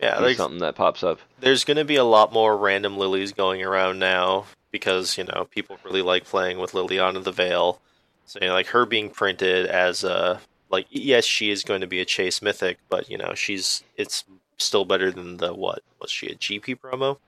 yeah, 0.00 0.20
there's, 0.20 0.36
something 0.36 0.60
that 0.60 0.76
pops 0.76 1.02
up. 1.02 1.20
there's 1.40 1.64
going 1.64 1.76
to 1.76 1.84
be 1.84 1.96
a 1.96 2.04
lot 2.04 2.32
more 2.32 2.56
random 2.56 2.96
lilies 2.96 3.32
going 3.32 3.62
around 3.62 3.98
now 3.98 4.44
because 4.70 5.18
you 5.18 5.24
know 5.24 5.46
people 5.50 5.78
really 5.84 6.02
like 6.02 6.24
playing 6.24 6.58
with 6.58 6.72
Liliana 6.72 7.22
the 7.22 7.32
Veil. 7.32 7.80
So 8.26 8.38
you 8.40 8.48
know, 8.48 8.54
like 8.54 8.68
her 8.68 8.86
being 8.86 9.10
printed 9.10 9.66
as 9.66 10.04
a 10.04 10.40
like 10.70 10.86
yes, 10.90 11.24
she 11.24 11.50
is 11.50 11.64
going 11.64 11.80
to 11.80 11.86
be 11.86 12.00
a 12.00 12.04
chase 12.04 12.42
mythic, 12.42 12.78
but 12.88 13.10
you 13.10 13.18
know 13.18 13.34
she's 13.34 13.82
it's 13.96 14.24
still 14.58 14.84
better 14.84 15.10
than 15.10 15.38
the 15.38 15.54
what 15.54 15.82
was 16.00 16.10
she 16.10 16.28
a 16.28 16.34
GP 16.34 16.78
promo? 16.80 17.18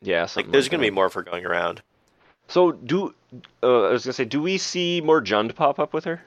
Yeah. 0.00 0.26
Like 0.34 0.50
there's 0.50 0.68
going 0.68 0.80
to 0.80 0.86
be 0.86 0.94
more 0.94 1.06
of 1.06 1.14
her 1.14 1.22
going 1.22 1.44
around. 1.44 1.82
So 2.48 2.72
do 2.72 3.14
uh, 3.62 3.88
I 3.88 3.92
was 3.92 4.04
gonna 4.04 4.14
say, 4.14 4.24
do 4.24 4.40
we 4.40 4.58
see 4.58 5.00
more 5.02 5.22
Jund 5.22 5.54
pop 5.54 5.78
up 5.78 5.92
with 5.92 6.04
her? 6.04 6.22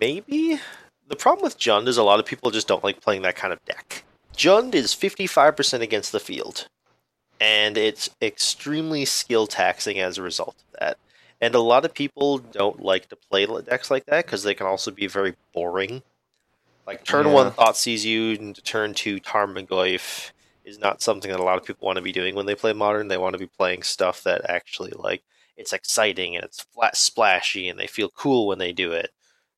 Maybe 0.00 0.58
the 1.08 1.16
problem 1.16 1.44
with 1.44 1.58
Jund 1.58 1.86
is 1.86 1.96
a 1.96 2.02
lot 2.02 2.20
of 2.20 2.26
people 2.26 2.50
just 2.50 2.66
don't 2.66 2.82
like 2.82 3.00
playing 3.00 3.22
that 3.22 3.36
kind 3.36 3.52
of 3.52 3.64
deck. 3.64 4.04
Jund 4.40 4.74
is 4.74 4.94
55% 4.94 5.82
against 5.82 6.12
the 6.12 6.18
field, 6.18 6.66
and 7.42 7.76
it's 7.76 8.08
extremely 8.22 9.04
skill 9.04 9.46
taxing 9.46 10.00
as 10.00 10.16
a 10.16 10.22
result 10.22 10.56
of 10.56 10.80
that. 10.80 10.96
And 11.42 11.54
a 11.54 11.60
lot 11.60 11.84
of 11.84 11.92
people 11.92 12.38
don't 12.38 12.82
like 12.82 13.10
to 13.10 13.16
play 13.16 13.44
decks 13.44 13.90
like 13.90 14.06
that 14.06 14.24
because 14.24 14.42
they 14.42 14.54
can 14.54 14.66
also 14.66 14.92
be 14.92 15.06
very 15.06 15.36
boring. 15.52 16.02
Like 16.86 17.04
turn 17.04 17.26
Yeah. 17.26 17.34
one 17.34 17.50
Thoughtseize 17.50 18.04
you, 18.06 18.32
and 18.32 18.64
turn 18.64 18.94
two 18.94 19.20
Tarmogoyf 19.20 20.30
is 20.64 20.78
not 20.78 21.02
something 21.02 21.30
that 21.30 21.40
a 21.40 21.44
lot 21.44 21.58
of 21.58 21.66
people 21.66 21.84
want 21.84 21.96
to 21.96 22.02
be 22.02 22.10
doing 22.10 22.34
when 22.34 22.46
they 22.46 22.54
play 22.54 22.72
modern. 22.72 23.08
They 23.08 23.18
want 23.18 23.34
to 23.34 23.38
be 23.38 23.46
playing 23.58 23.82
stuff 23.82 24.22
that 24.22 24.48
actually 24.48 24.92
like 24.92 25.22
it's 25.58 25.74
exciting 25.74 26.34
and 26.34 26.46
it's 26.46 26.62
flat 26.72 26.96
splashy 26.96 27.68
and 27.68 27.78
they 27.78 27.86
feel 27.86 28.08
cool 28.08 28.46
when 28.46 28.58
they 28.58 28.72
do 28.72 28.92
it. 28.92 29.10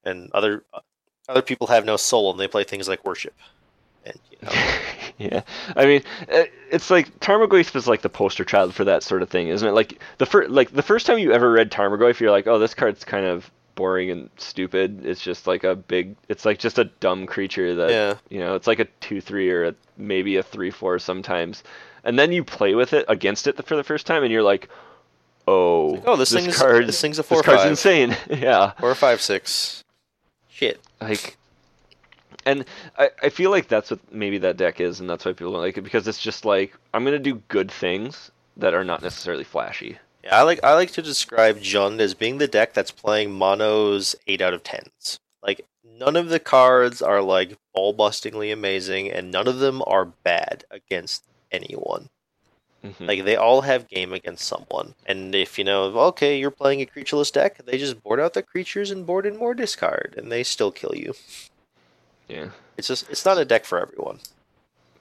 And 0.03 0.29
other 0.33 0.64
uh, 0.75 0.81
other 1.29 1.42
people 1.42 1.68
have 1.68 1.85
no 1.85 1.97
soul 1.97 2.33
and 2.33 2.40
they 2.40 2.49
play 2.49 2.64
things 2.64 2.88
like 2.88 3.05
worship. 3.05 3.35
And 4.05 4.19
you 4.31 4.38
know, 4.43 4.53
yeah, 5.19 5.43
I 5.77 5.87
mean, 5.87 6.03
uh, 6.33 6.45
it's 6.71 6.91
like 6.91 7.21
Tarmogoyf 7.21 7.75
is 7.77 7.87
like 7.87 8.03
the 8.03 8.09
poster 8.09 8.45
child 8.45 8.75
for 8.75 8.85
that 8.85 9.03
sort 9.03 9.23
of 9.23 9.31
thing, 9.31 9.49
isn't 9.49 9.67
it? 9.67 9.73
Like 9.73 10.01
the 10.19 10.27
first, 10.27 10.51
like 10.51 10.73
the 10.73 10.83
first 10.83 11.07
time 11.07 11.19
you 11.19 11.33
ever 11.33 11.51
read 11.51 11.71
Tarmogoyf, 11.71 12.21
you're 12.21 12.31
like, 12.31 12.47
oh, 12.47 12.59
this 12.59 12.75
card's 12.75 13.05
kind 13.05 13.27
of 13.27 13.51
boring 13.75 14.11
and 14.11 14.31
stupid. 14.37 15.05
It's 15.07 15.21
just 15.21 15.47
like 15.47 15.65
a 15.65 15.75
big, 15.77 16.17
it's 16.29 16.45
like 16.45 16.59
just 16.59 16.79
a 16.79 16.85
dumb 16.85 17.27
creature 17.27 17.75
that, 17.77 17.91
yeah, 17.91 18.15
you 18.29 18.41
know, 18.41 18.55
it's 18.55 18.67
like 18.67 18.81
a 18.81 18.87
two 19.01 19.21
three 19.21 19.51
or 19.51 19.67
a, 19.69 19.75
maybe 19.97 20.37
a 20.37 20.43
three 20.43 20.71
four 20.71 20.99
sometimes, 20.99 21.62
and 22.05 22.19
then 22.19 22.33
you 22.33 22.45
play 22.45 22.75
with 22.75 22.93
it 22.93 23.05
against 23.09 23.47
it 23.47 23.65
for 23.67 23.77
the 23.77 23.85
first 23.85 24.07
time, 24.07 24.23
and 24.25 24.33
you're 24.33 24.43
like, 24.43 24.69
oh, 25.47 26.03
oh, 26.07 26.17
this, 26.17 26.33
thing 26.33 26.47
is 26.47 26.59
card, 26.59 26.87
this 26.87 27.01
thing's 27.01 27.19
a 27.19 27.23
four. 27.23 27.38
this 27.38 27.47
four 27.47 27.55
card's 27.55 27.62
five 27.62 27.71
insane. 27.71 28.17
yeah, 28.41 28.73
or 28.83 28.95
five 28.95 29.21
six 29.21 29.85
Shit. 30.49 30.81
like 31.01 31.37
and 32.46 32.64
I, 32.98 33.11
I 33.22 33.28
feel 33.28 33.50
like 33.50 33.68
that's 33.68 33.90
what 33.90 34.00
maybe 34.12 34.38
that 34.38 34.57
deck 34.57 34.81
is 34.81 35.00
and 35.00 35.09
that's 35.09 35.24
why 35.24 35.33
people 35.33 35.52
don't 35.52 35.62
like 35.62 35.78
it 35.78 35.83
because 35.83 36.09
it's 36.09 36.20
just 36.20 36.44
like 36.44 36.76
i'm 36.92 37.05
gonna 37.05 37.18
do 37.18 37.42
good 37.48 37.70
things 37.70 38.31
that 38.57 38.74
are 38.74 38.85
not 38.85 39.02
necessarily 39.02 39.44
flashy. 39.44 39.98
Yeah, 40.24 40.38
I 40.38 40.42
like 40.42 40.62
I 40.62 40.74
like 40.74 40.92
to 40.92 41.02
describe 41.02 41.59
Jund 41.59 42.00
as 42.00 42.14
being 42.14 42.38
the 42.38 42.46
deck 42.48 42.74
that's 42.74 42.90
playing 42.90 43.33
mono's 43.33 44.14
eight 44.26 44.40
out 44.40 44.55
of 44.55 44.62
tens. 44.62 45.18
Like 45.42 45.66
none 45.85 46.16
of 46.16 46.28
the 46.28 46.38
cards 46.38 47.02
are 47.02 47.22
like 47.22 47.59
ball 47.74 47.94
bustingly 47.94 48.52
amazing, 48.52 49.11
and 49.11 49.31
none 49.31 49.48
of 49.48 49.59
them 49.59 49.83
are 49.87 50.05
bad 50.05 50.64
against 50.70 51.24
anyone. 51.50 52.09
Mhm. 52.85 53.09
Like 53.09 53.24
they 53.24 53.37
all 53.37 53.62
have 53.62 53.88
game 53.88 54.12
against 54.12 54.46
someone, 54.46 54.94
and 55.07 55.35
if 55.35 55.59
you 55.59 55.64
know, 55.64 55.85
okay, 56.09 56.38
you're 56.38 56.50
playing 56.50 56.81
a 56.83 56.87
creatureless 56.87 57.33
deck, 57.33 57.64
they 57.64 57.78
just 57.78 58.02
board 58.02 58.20
out 58.20 58.35
the 58.35 58.42
creatures 58.42 58.90
and 58.90 59.07
board 59.07 59.26
in 59.26 59.37
more 59.37 59.55
discard, 59.55 60.14
and 60.16 60.31
they 60.31 60.42
still 60.42 60.70
kill 60.70 60.94
you. 60.94 61.14
Yeah. 62.29 62.49
It's 62.77 62.89
just 62.89 63.09
it's 63.11 63.25
not 63.25 63.39
a 63.39 63.45
deck 63.45 63.65
for 63.65 63.79
everyone. 63.79 64.19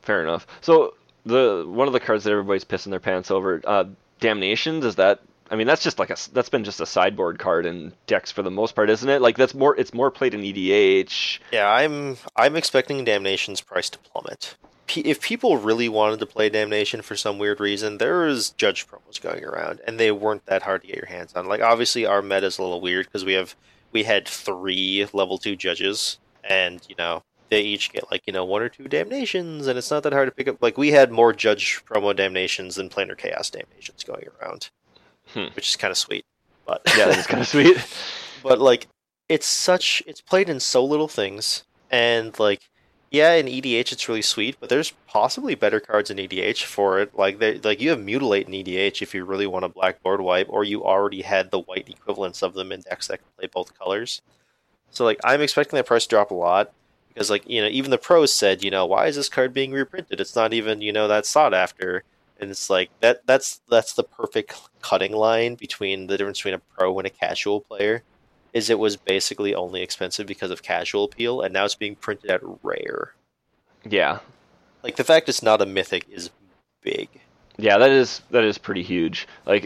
Fair 0.02 0.24
enough. 0.24 0.48
So 0.62 0.96
the 1.26 1.66
one 1.68 1.88
of 1.88 1.94
the 1.94 2.00
cards 2.00 2.24
that 2.24 2.32
everybody's 2.32 2.66
pissing 2.66 2.90
their 2.90 3.00
pants 3.00 3.32
over, 3.32 3.62
uh, 3.66 3.86
Damnation. 4.20 4.80
Does 4.80 4.96
that? 4.96 5.22
I 5.50 5.56
mean, 5.56 5.68
that's 5.68 5.84
just 5.84 6.00
like 6.00 6.10
a 6.10 6.16
that's 6.32 6.50
been 6.50 6.64
just 6.64 6.80
a 6.80 6.86
sideboard 6.86 7.40
card 7.40 7.66
in 7.66 7.94
decks 8.08 8.32
for 8.32 8.42
the 8.42 8.52
most 8.52 8.76
part, 8.76 8.90
isn't 8.90 9.10
it? 9.10 9.22
Like 9.22 9.36
that's 9.38 9.54
more 9.54 9.76
it's 9.78 9.94
more 9.94 10.10
played 10.12 10.34
in 10.34 10.42
EDH. 10.42 11.40
Yeah, 11.52 11.68
I'm 11.68 12.18
I'm 12.36 12.56
expecting 12.56 13.04
Damnation's 13.04 13.62
price 13.62 13.90
to 13.90 14.00
plummet. 14.00 14.56
P- 14.88 15.02
if 15.02 15.22
people 15.22 15.58
really 15.58 15.90
wanted 15.90 16.20
to 16.20 16.26
play 16.26 16.50
Damnation 16.50 17.02
for 17.02 17.16
some 17.16 17.38
weird 17.38 17.60
reason, 17.60 17.98
there 17.98 18.28
is 18.28 18.52
Judge 18.52 18.88
promos 18.88 19.22
going 19.22 19.44
around, 19.44 19.82
and 19.88 20.00
they 20.00 20.12
weren't 20.12 20.46
that 20.46 20.64
hard 20.64 20.82
to 20.82 20.88
get 20.88 20.98
your 20.98 21.06
hands 21.06 21.34
on. 21.36 21.48
Like 21.48 21.62
obviously 21.62 22.06
our 22.06 22.22
meta 22.22 22.48
is 22.48 22.58
a 22.60 22.62
little 22.62 22.82
weird 22.82 23.08
because 23.08 23.26
we 23.26 23.34
have 23.34 23.56
we 23.92 24.04
had 24.04 24.28
three 24.28 25.08
level 25.14 25.38
two 25.38 25.56
judges, 25.56 26.18
and 26.44 26.82
you 26.90 26.96
know 26.98 27.24
they 27.50 27.62
each 27.62 27.92
get 27.92 28.10
like 28.12 28.24
you 28.28 28.34
know 28.34 28.46
one 28.46 28.62
or 28.62 28.70
two 28.70 28.88
damnations, 28.88 29.68
and 29.68 29.78
it's 29.78 29.92
not 29.92 30.04
that 30.04 30.14
hard 30.14 30.28
to 30.28 30.32
pick 30.36 30.48
up. 30.48 30.62
Like 30.62 30.78
we 30.78 30.92
had 30.92 31.12
more 31.12 31.34
Judge 31.34 31.82
promo 31.86 32.16
damnations 32.16 32.76
than 32.76 32.90
Planar 32.90 33.18
Chaos 33.18 33.50
damnations 33.50 34.04
going 34.06 34.26
around, 34.42 34.70
Hmm. 35.34 35.48
which 35.56 35.70
is 35.70 35.76
kind 35.76 35.92
of 35.92 35.98
sweet. 35.98 36.26
But 36.66 36.82
Yeah, 36.98 37.08
that's 37.08 37.28
kind 37.28 37.42
of 37.42 37.48
sweet. 37.56 37.78
but 38.44 38.60
like 38.60 38.88
it's 39.30 39.48
such 39.48 40.04
it's 40.08 40.22
played 40.22 40.50
in 40.50 40.60
so 40.60 40.84
little 40.84 41.08
things 41.08 41.64
and 41.90 42.38
like 42.40 42.70
yeah 43.12 43.34
in 43.34 43.48
edh 43.48 43.92
it's 43.92 44.08
really 44.10 44.22
sweet 44.22 44.56
but 44.60 44.68
there's 44.70 44.92
possibly 45.08 45.54
better 45.56 45.80
cards 45.80 46.10
in 46.10 46.20
edh 46.20 46.58
for 46.58 47.00
it 47.00 47.16
like 47.18 47.40
they 47.40 47.58
like 47.60 47.80
you 47.82 47.90
have 47.90 48.00
mutilate 48.00 48.48
in 48.48 48.54
edh 48.54 49.02
if 49.02 49.14
you 49.14 49.24
really 49.26 49.48
want 49.48 49.64
a 49.66 49.70
black 49.70 50.02
board 50.04 50.22
wipe 50.22 50.48
or 50.50 50.64
you 50.64 50.84
already 50.84 51.22
had 51.22 51.50
the 51.52 51.60
white 51.60 51.88
equivalents 51.90 52.42
of 52.42 52.54
them 52.54 52.72
in 52.72 52.82
decks 52.82 53.08
that 53.08 53.18
can 53.20 53.28
play 53.38 53.48
both 53.54 53.78
colors 53.78 54.22
so 54.92 55.04
like 55.04 55.20
i'm 55.24 55.42
expecting 55.42 55.78
that 55.78 55.86
price 55.86 56.04
to 56.04 56.10
drop 56.10 56.32
a 56.32 56.36
lot 56.36 56.72
because 57.14 57.30
like 57.30 57.48
you 57.48 57.62
know 57.62 57.68
even 57.68 57.92
the 57.92 57.98
pros 57.98 58.34
said 58.34 58.64
you 58.64 58.72
know 58.72 58.86
why 58.86 59.08
is 59.08 59.16
this 59.16 59.30
card 59.30 59.54
being 59.54 59.72
reprinted? 59.72 60.20
It's 60.20 60.36
not 60.36 60.54
even 60.54 60.82
you 60.82 60.92
know 60.92 61.08
that 61.08 61.26
sought 61.26 61.54
after. 61.54 62.04
And 62.40 62.50
it's 62.50 62.70
like 62.70 62.90
that 63.02 63.26
that's 63.26 63.62
that's 63.70 63.94
the 63.94 64.04
perfect 64.04 64.56
cutting 64.82 65.14
line 65.14 65.56
between 65.56 66.08
the 66.08 66.18
difference 66.18 66.40
between 66.40 66.56
a 66.56 66.60
pro 66.60 66.98
and 66.98 67.06
a 67.06 67.12
casual 67.12 67.62
player 67.62 68.04
is 68.54 68.70
it 68.70 68.80
was 68.80 68.98
basically 68.98 69.54
only 69.56 69.82
expensive 69.82 70.28
because 70.28 70.52
of 70.52 70.64
casual 70.64 71.06
appeal 71.06 71.42
and 71.42 71.54
now 71.54 71.66
it's 71.66 71.76
being 71.76 71.96
printed 71.96 72.32
at 72.32 72.42
rare. 72.64 73.14
Yeah, 73.88 74.20
like 74.84 74.96
the 74.96 75.04
fact 75.04 75.30
it's 75.30 75.44
not 75.44 75.62
a 75.62 75.66
mythic 75.66 76.08
is 76.10 76.32
big. 76.82 77.10
Yeah, 77.58 77.78
that 77.78 77.92
is 77.92 78.22
that 78.32 78.44
is 78.44 78.58
pretty 78.58 78.84
huge. 78.84 79.28
Like 79.46 79.66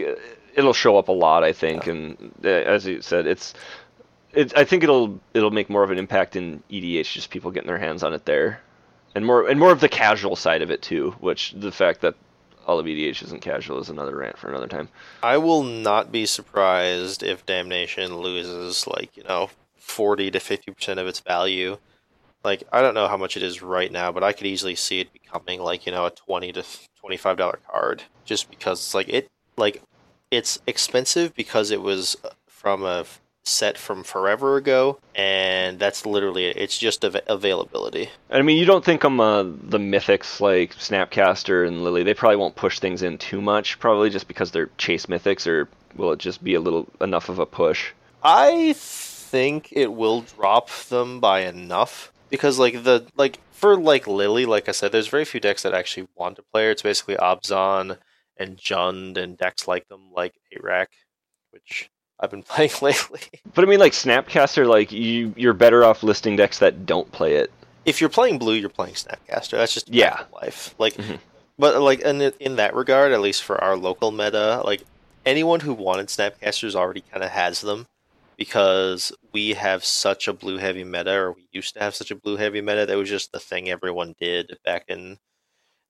it'll 0.54 0.74
show 0.74 0.98
up 0.98 1.08
a 1.08 1.12
lot, 1.12 1.44
I 1.44 1.52
think, 1.52 1.86
and 1.86 2.32
uh, 2.44 2.48
as 2.48 2.86
you 2.86 3.00
said, 3.00 3.26
it's. 3.26 3.54
It, 4.36 4.56
I 4.56 4.64
think 4.64 4.84
it'll 4.84 5.18
it'll 5.34 5.50
make 5.50 5.68
more 5.68 5.82
of 5.82 5.90
an 5.90 5.98
impact 5.98 6.36
in 6.36 6.62
EDH, 6.70 7.12
just 7.12 7.30
people 7.30 7.50
getting 7.50 7.66
their 7.68 7.78
hands 7.78 8.04
on 8.04 8.14
it 8.14 8.24
there, 8.26 8.60
and 9.14 9.26
more 9.26 9.48
and 9.48 9.58
more 9.58 9.72
of 9.72 9.80
the 9.80 9.88
casual 9.88 10.36
side 10.36 10.62
of 10.62 10.70
it 10.70 10.82
too. 10.82 11.16
Which 11.20 11.52
the 11.56 11.72
fact 11.72 12.02
that 12.02 12.14
all 12.66 12.78
of 12.78 12.86
EDH 12.86 13.22
isn't 13.22 13.40
casual 13.40 13.78
is 13.78 13.88
another 13.88 14.16
rant 14.16 14.36
for 14.36 14.48
another 14.48 14.66
time. 14.66 14.88
i 15.22 15.38
will 15.38 15.62
not 15.62 16.10
be 16.10 16.26
surprised 16.26 17.22
if 17.22 17.46
damnation 17.46 18.16
loses 18.18 18.86
like 18.86 19.16
you 19.16 19.22
know 19.22 19.48
40 19.78 20.32
to 20.32 20.38
50% 20.40 20.98
of 20.98 21.06
its 21.06 21.20
value 21.20 21.78
like 22.44 22.64
i 22.72 22.80
don't 22.82 22.94
know 22.94 23.08
how 23.08 23.16
much 23.16 23.36
it 23.36 23.42
is 23.42 23.62
right 23.62 23.92
now 23.92 24.10
but 24.10 24.24
i 24.24 24.32
could 24.32 24.46
easily 24.46 24.74
see 24.74 25.00
it 25.00 25.12
becoming 25.12 25.60
like 25.60 25.86
you 25.86 25.92
know 25.92 26.06
a 26.06 26.10
20 26.10 26.52
to 26.52 26.64
25 27.00 27.36
dollar 27.36 27.60
card 27.70 28.02
just 28.24 28.50
because 28.50 28.80
it's 28.80 28.94
like 28.94 29.08
it 29.08 29.28
like 29.56 29.82
it's 30.30 30.58
expensive 30.66 31.34
because 31.34 31.70
it 31.70 31.80
was 31.80 32.16
from 32.48 32.82
a 32.82 33.04
set 33.46 33.78
from 33.78 34.02
forever 34.02 34.56
ago 34.56 34.98
and 35.14 35.78
that's 35.78 36.04
literally 36.04 36.46
it. 36.46 36.56
it's 36.56 36.78
just 36.78 37.04
av- 37.04 37.16
availability 37.28 38.10
I 38.30 38.42
mean, 38.42 38.58
you 38.58 38.64
don't 38.64 38.84
think 38.84 39.04
um 39.04 39.20
uh, 39.20 39.42
the 39.42 39.78
mythics 39.78 40.40
like 40.40 40.74
Snapcaster 40.74 41.66
and 41.66 41.82
Lily, 41.84 42.02
they 42.02 42.14
probably 42.14 42.36
won't 42.36 42.56
push 42.56 42.80
things 42.80 43.02
in 43.02 43.18
too 43.18 43.40
much, 43.40 43.78
probably 43.78 44.10
just 44.10 44.28
because 44.28 44.50
they're 44.50 44.70
chase 44.78 45.06
mythics, 45.06 45.46
or 45.46 45.68
will 45.96 46.12
it 46.12 46.18
just 46.18 46.42
be 46.42 46.54
a 46.54 46.60
little 46.60 46.86
enough 47.00 47.28
of 47.28 47.38
a 47.38 47.46
push? 47.46 47.92
I 48.22 48.74
think 48.76 49.72
it 49.72 49.92
will 49.92 50.22
drop 50.22 50.70
them 50.70 51.20
by 51.20 51.40
enough 51.40 52.12
because 52.30 52.58
like 52.58 52.84
the 52.84 53.06
like 53.16 53.38
for 53.52 53.76
like 53.76 54.06
Lily, 54.06 54.44
like 54.46 54.68
I 54.68 54.72
said, 54.72 54.92
there's 54.92 55.08
very 55.08 55.24
few 55.24 55.40
decks 55.40 55.62
that 55.62 55.74
actually 55.74 56.08
want 56.16 56.36
to 56.36 56.42
play 56.42 56.64
her. 56.64 56.70
It's 56.70 56.82
basically 56.82 57.16
Abzan 57.16 57.98
and 58.36 58.58
Jund 58.58 59.16
and 59.16 59.38
decks 59.38 59.66
like 59.66 59.88
them, 59.88 60.10
like 60.12 60.34
Arak, 60.52 60.90
which 61.50 61.90
I've 62.20 62.30
been 62.30 62.42
playing 62.54 62.70
lately. 62.82 63.20
But 63.54 63.64
I 63.64 63.68
mean, 63.68 63.80
like 63.80 63.92
Snapcaster, 63.92 64.66
like 64.66 64.92
you 64.92 65.34
you're 65.36 65.52
better 65.52 65.84
off 65.84 66.02
listing 66.02 66.36
decks 66.36 66.58
that 66.60 66.86
don't 66.86 67.10
play 67.12 67.34
it. 67.36 67.50
if 67.84 68.00
you're 68.00 68.10
playing 68.10 68.38
blue, 68.38 68.54
you're 68.54 68.68
playing 68.68 68.94
Snapcaster. 68.94 69.52
That's 69.52 69.72
just 69.74 69.88
Yeah. 69.88 70.24
life. 70.32 70.74
Like, 70.78 70.94
Mhm. 70.94 71.18
but 71.58 71.80
like 71.80 72.00
in 72.00 72.20
in 72.40 72.56
that 72.56 72.74
regard, 72.74 73.12
at 73.12 73.20
least 73.20 73.42
for 73.44 73.62
our 73.62 73.76
local 73.76 74.10
meta, 74.10 74.60
like 74.64 74.82
anyone 75.24 75.60
who 75.60 75.72
wanted 75.74 76.08
Snapcasters 76.08 76.74
already 76.74 77.02
kind 77.02 77.22
of 77.22 77.30
has 77.30 77.60
them 77.60 77.86
because 78.36 79.12
we 79.32 79.50
have 79.54 79.84
such 79.84 80.28
a 80.28 80.32
blue 80.32 80.58
heavy 80.58 80.84
meta, 80.84 81.12
or 81.14 81.32
we 81.32 81.48
used 81.52 81.74
to 81.74 81.80
have 81.80 81.94
such 81.94 82.10
a 82.10 82.16
blue 82.16 82.36
heavy 82.36 82.60
meta. 82.60 82.86
That 82.86 82.96
was 82.98 83.08
just 83.08 83.32
the 83.32 83.40
thing 83.40 83.68
everyone 83.70 84.14
did 84.20 84.58
back 84.64 84.84
in 84.88 85.18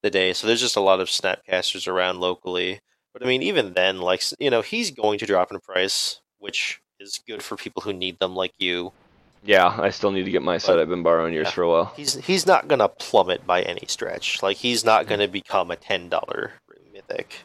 the 0.03 0.11
day. 0.11 0.33
So 0.33 0.47
there's 0.47 0.61
just 0.61 0.77
a 0.77 0.81
lot 0.81 1.01
of 1.01 1.09
Snapcasters 1.09 1.89
around 1.89 2.21
locally. 2.21 2.81
But 3.17 3.25
I 3.25 3.29
mean, 3.31 3.43
even 3.43 3.73
then, 3.73 4.03
like 4.03 4.23
you 4.39 4.51
know, 4.51 4.61
he's 4.61 4.91
going 4.91 5.19
to 5.21 5.27
drop 5.27 5.51
in 5.51 5.59
price, 5.61 6.21
which 6.39 6.83
is 7.01 7.19
good 7.27 7.43
for 7.43 7.57
people 7.57 7.81
who 7.81 7.95
need 7.95 8.19
them, 8.19 8.37
like 8.37 8.53
you. 8.59 8.93
Yeah, 9.43 9.75
I 9.79 9.89
still 9.89 10.11
need 10.11 10.25
to 10.25 10.31
get 10.31 10.43
my 10.43 10.59
set. 10.59 10.73
But- 10.73 10.81
I've 10.81 10.91
been 10.91 11.03
borrowing 11.03 11.33
yours 11.33 11.47
yeah. 11.47 11.53
for 11.53 11.63
a 11.63 11.69
while. 11.71 11.93
He's 11.97 12.17
he's 12.17 12.47
not 12.47 12.69
gonna 12.69 12.89
plummet 12.89 13.47
by 13.47 13.63
any 13.63 13.87
stretch. 13.87 14.43
Like 14.43 14.59
he's 14.59 14.85
not 14.85 15.05
hmm. 15.05 15.09
gonna 15.09 15.29
become 15.29 15.71
a 15.71 15.77
ten 15.77 16.11
dollar 16.11 16.53
mythic. 16.93 17.45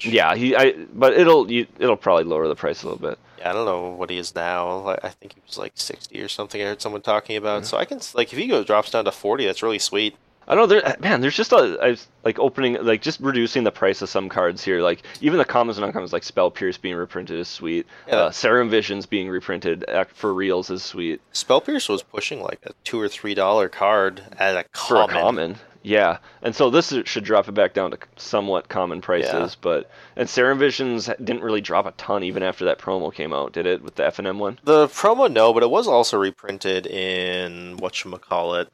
Yeah, 0.00 0.34
he. 0.34 0.56
I. 0.56 0.72
But 0.94 1.12
it'll. 1.12 1.50
You, 1.50 1.66
it'll 1.78 1.98
probably 1.98 2.24
lower 2.24 2.48
the 2.48 2.56
price 2.56 2.82
a 2.82 2.86
little 2.88 3.06
bit. 3.06 3.18
yeah, 3.38 3.50
I 3.50 3.52
don't 3.52 3.66
know 3.66 3.90
what 3.90 4.08
he 4.08 4.16
is 4.16 4.34
now. 4.34 4.96
I 5.02 5.10
think 5.10 5.34
he 5.34 5.42
was 5.46 5.58
like 5.58 5.72
sixty 5.74 6.22
or 6.22 6.28
something. 6.28 6.62
I 6.62 6.64
heard 6.64 6.80
someone 6.80 7.02
talking 7.02 7.36
about. 7.36 7.58
Hmm. 7.60 7.66
So 7.66 7.76
I 7.76 7.84
can 7.84 8.00
like 8.14 8.32
if 8.32 8.38
he 8.38 8.46
goes 8.46 8.64
drops 8.64 8.92
down 8.92 9.04
to 9.04 9.12
forty, 9.12 9.44
that's 9.44 9.62
really 9.62 9.78
sweet. 9.78 10.16
I 10.48 10.54
don't 10.54 10.68
know. 10.68 10.80
There, 10.80 10.96
man, 11.00 11.20
there's 11.20 11.36
just 11.36 11.52
a 11.52 11.78
I 11.82 11.88
was, 11.90 12.06
like 12.24 12.38
opening, 12.38 12.74
like 12.84 13.02
just 13.02 13.18
reducing 13.20 13.64
the 13.64 13.72
price 13.72 14.00
of 14.00 14.08
some 14.08 14.28
cards 14.28 14.62
here. 14.62 14.80
Like 14.80 15.02
even 15.20 15.38
the 15.38 15.44
commons 15.44 15.78
and 15.78 15.92
uncommons, 15.92 16.12
like 16.12 16.22
Spell 16.22 16.50
Pierce 16.50 16.78
being 16.78 16.94
reprinted 16.94 17.38
is 17.38 17.48
sweet. 17.48 17.86
Yeah. 18.06 18.14
Uh, 18.16 18.30
Serum 18.30 18.70
Visions 18.70 19.06
being 19.06 19.28
reprinted 19.28 19.84
for 20.14 20.32
reals 20.32 20.70
is 20.70 20.82
sweet. 20.84 21.20
Spell 21.32 21.60
Pierce 21.60 21.88
was 21.88 22.02
pushing 22.02 22.42
like 22.42 22.60
a 22.64 22.70
two 22.84 23.00
or 23.00 23.08
three 23.08 23.34
dollar 23.34 23.68
card 23.68 24.22
at 24.38 24.56
a 24.56 24.64
for 24.78 24.94
common. 25.08 25.10
a 25.16 25.20
common. 25.20 25.56
Yeah, 25.82 26.18
and 26.42 26.52
so 26.52 26.68
this 26.68 26.92
should 27.04 27.22
drop 27.22 27.46
it 27.46 27.52
back 27.52 27.72
down 27.72 27.92
to 27.92 27.98
somewhat 28.16 28.68
common 28.68 29.00
prices, 29.00 29.32
Yeah. 29.52 29.60
but 29.60 29.90
and 30.16 30.28
Serum 30.28 30.58
Visions 30.58 31.08
didn't 31.22 31.42
really 31.42 31.60
drop 31.60 31.86
a 31.86 31.92
ton 31.92 32.24
even 32.24 32.42
after 32.42 32.64
that 32.64 32.80
promo 32.80 33.14
came 33.14 33.32
out, 33.32 33.52
did 33.52 33.66
it? 33.66 33.82
With 33.82 33.94
the 33.94 34.04
F 34.04 34.18
and 34.18 34.26
M 34.26 34.40
one. 34.40 34.58
The 34.64 34.88
promo 34.88 35.30
no, 35.30 35.52
but 35.52 35.62
it 35.62 35.70
was 35.70 35.86
also 35.86 36.18
reprinted 36.18 36.88
in 36.88 37.76
what 37.76 38.02
call 38.28 38.56
it, 38.56 38.68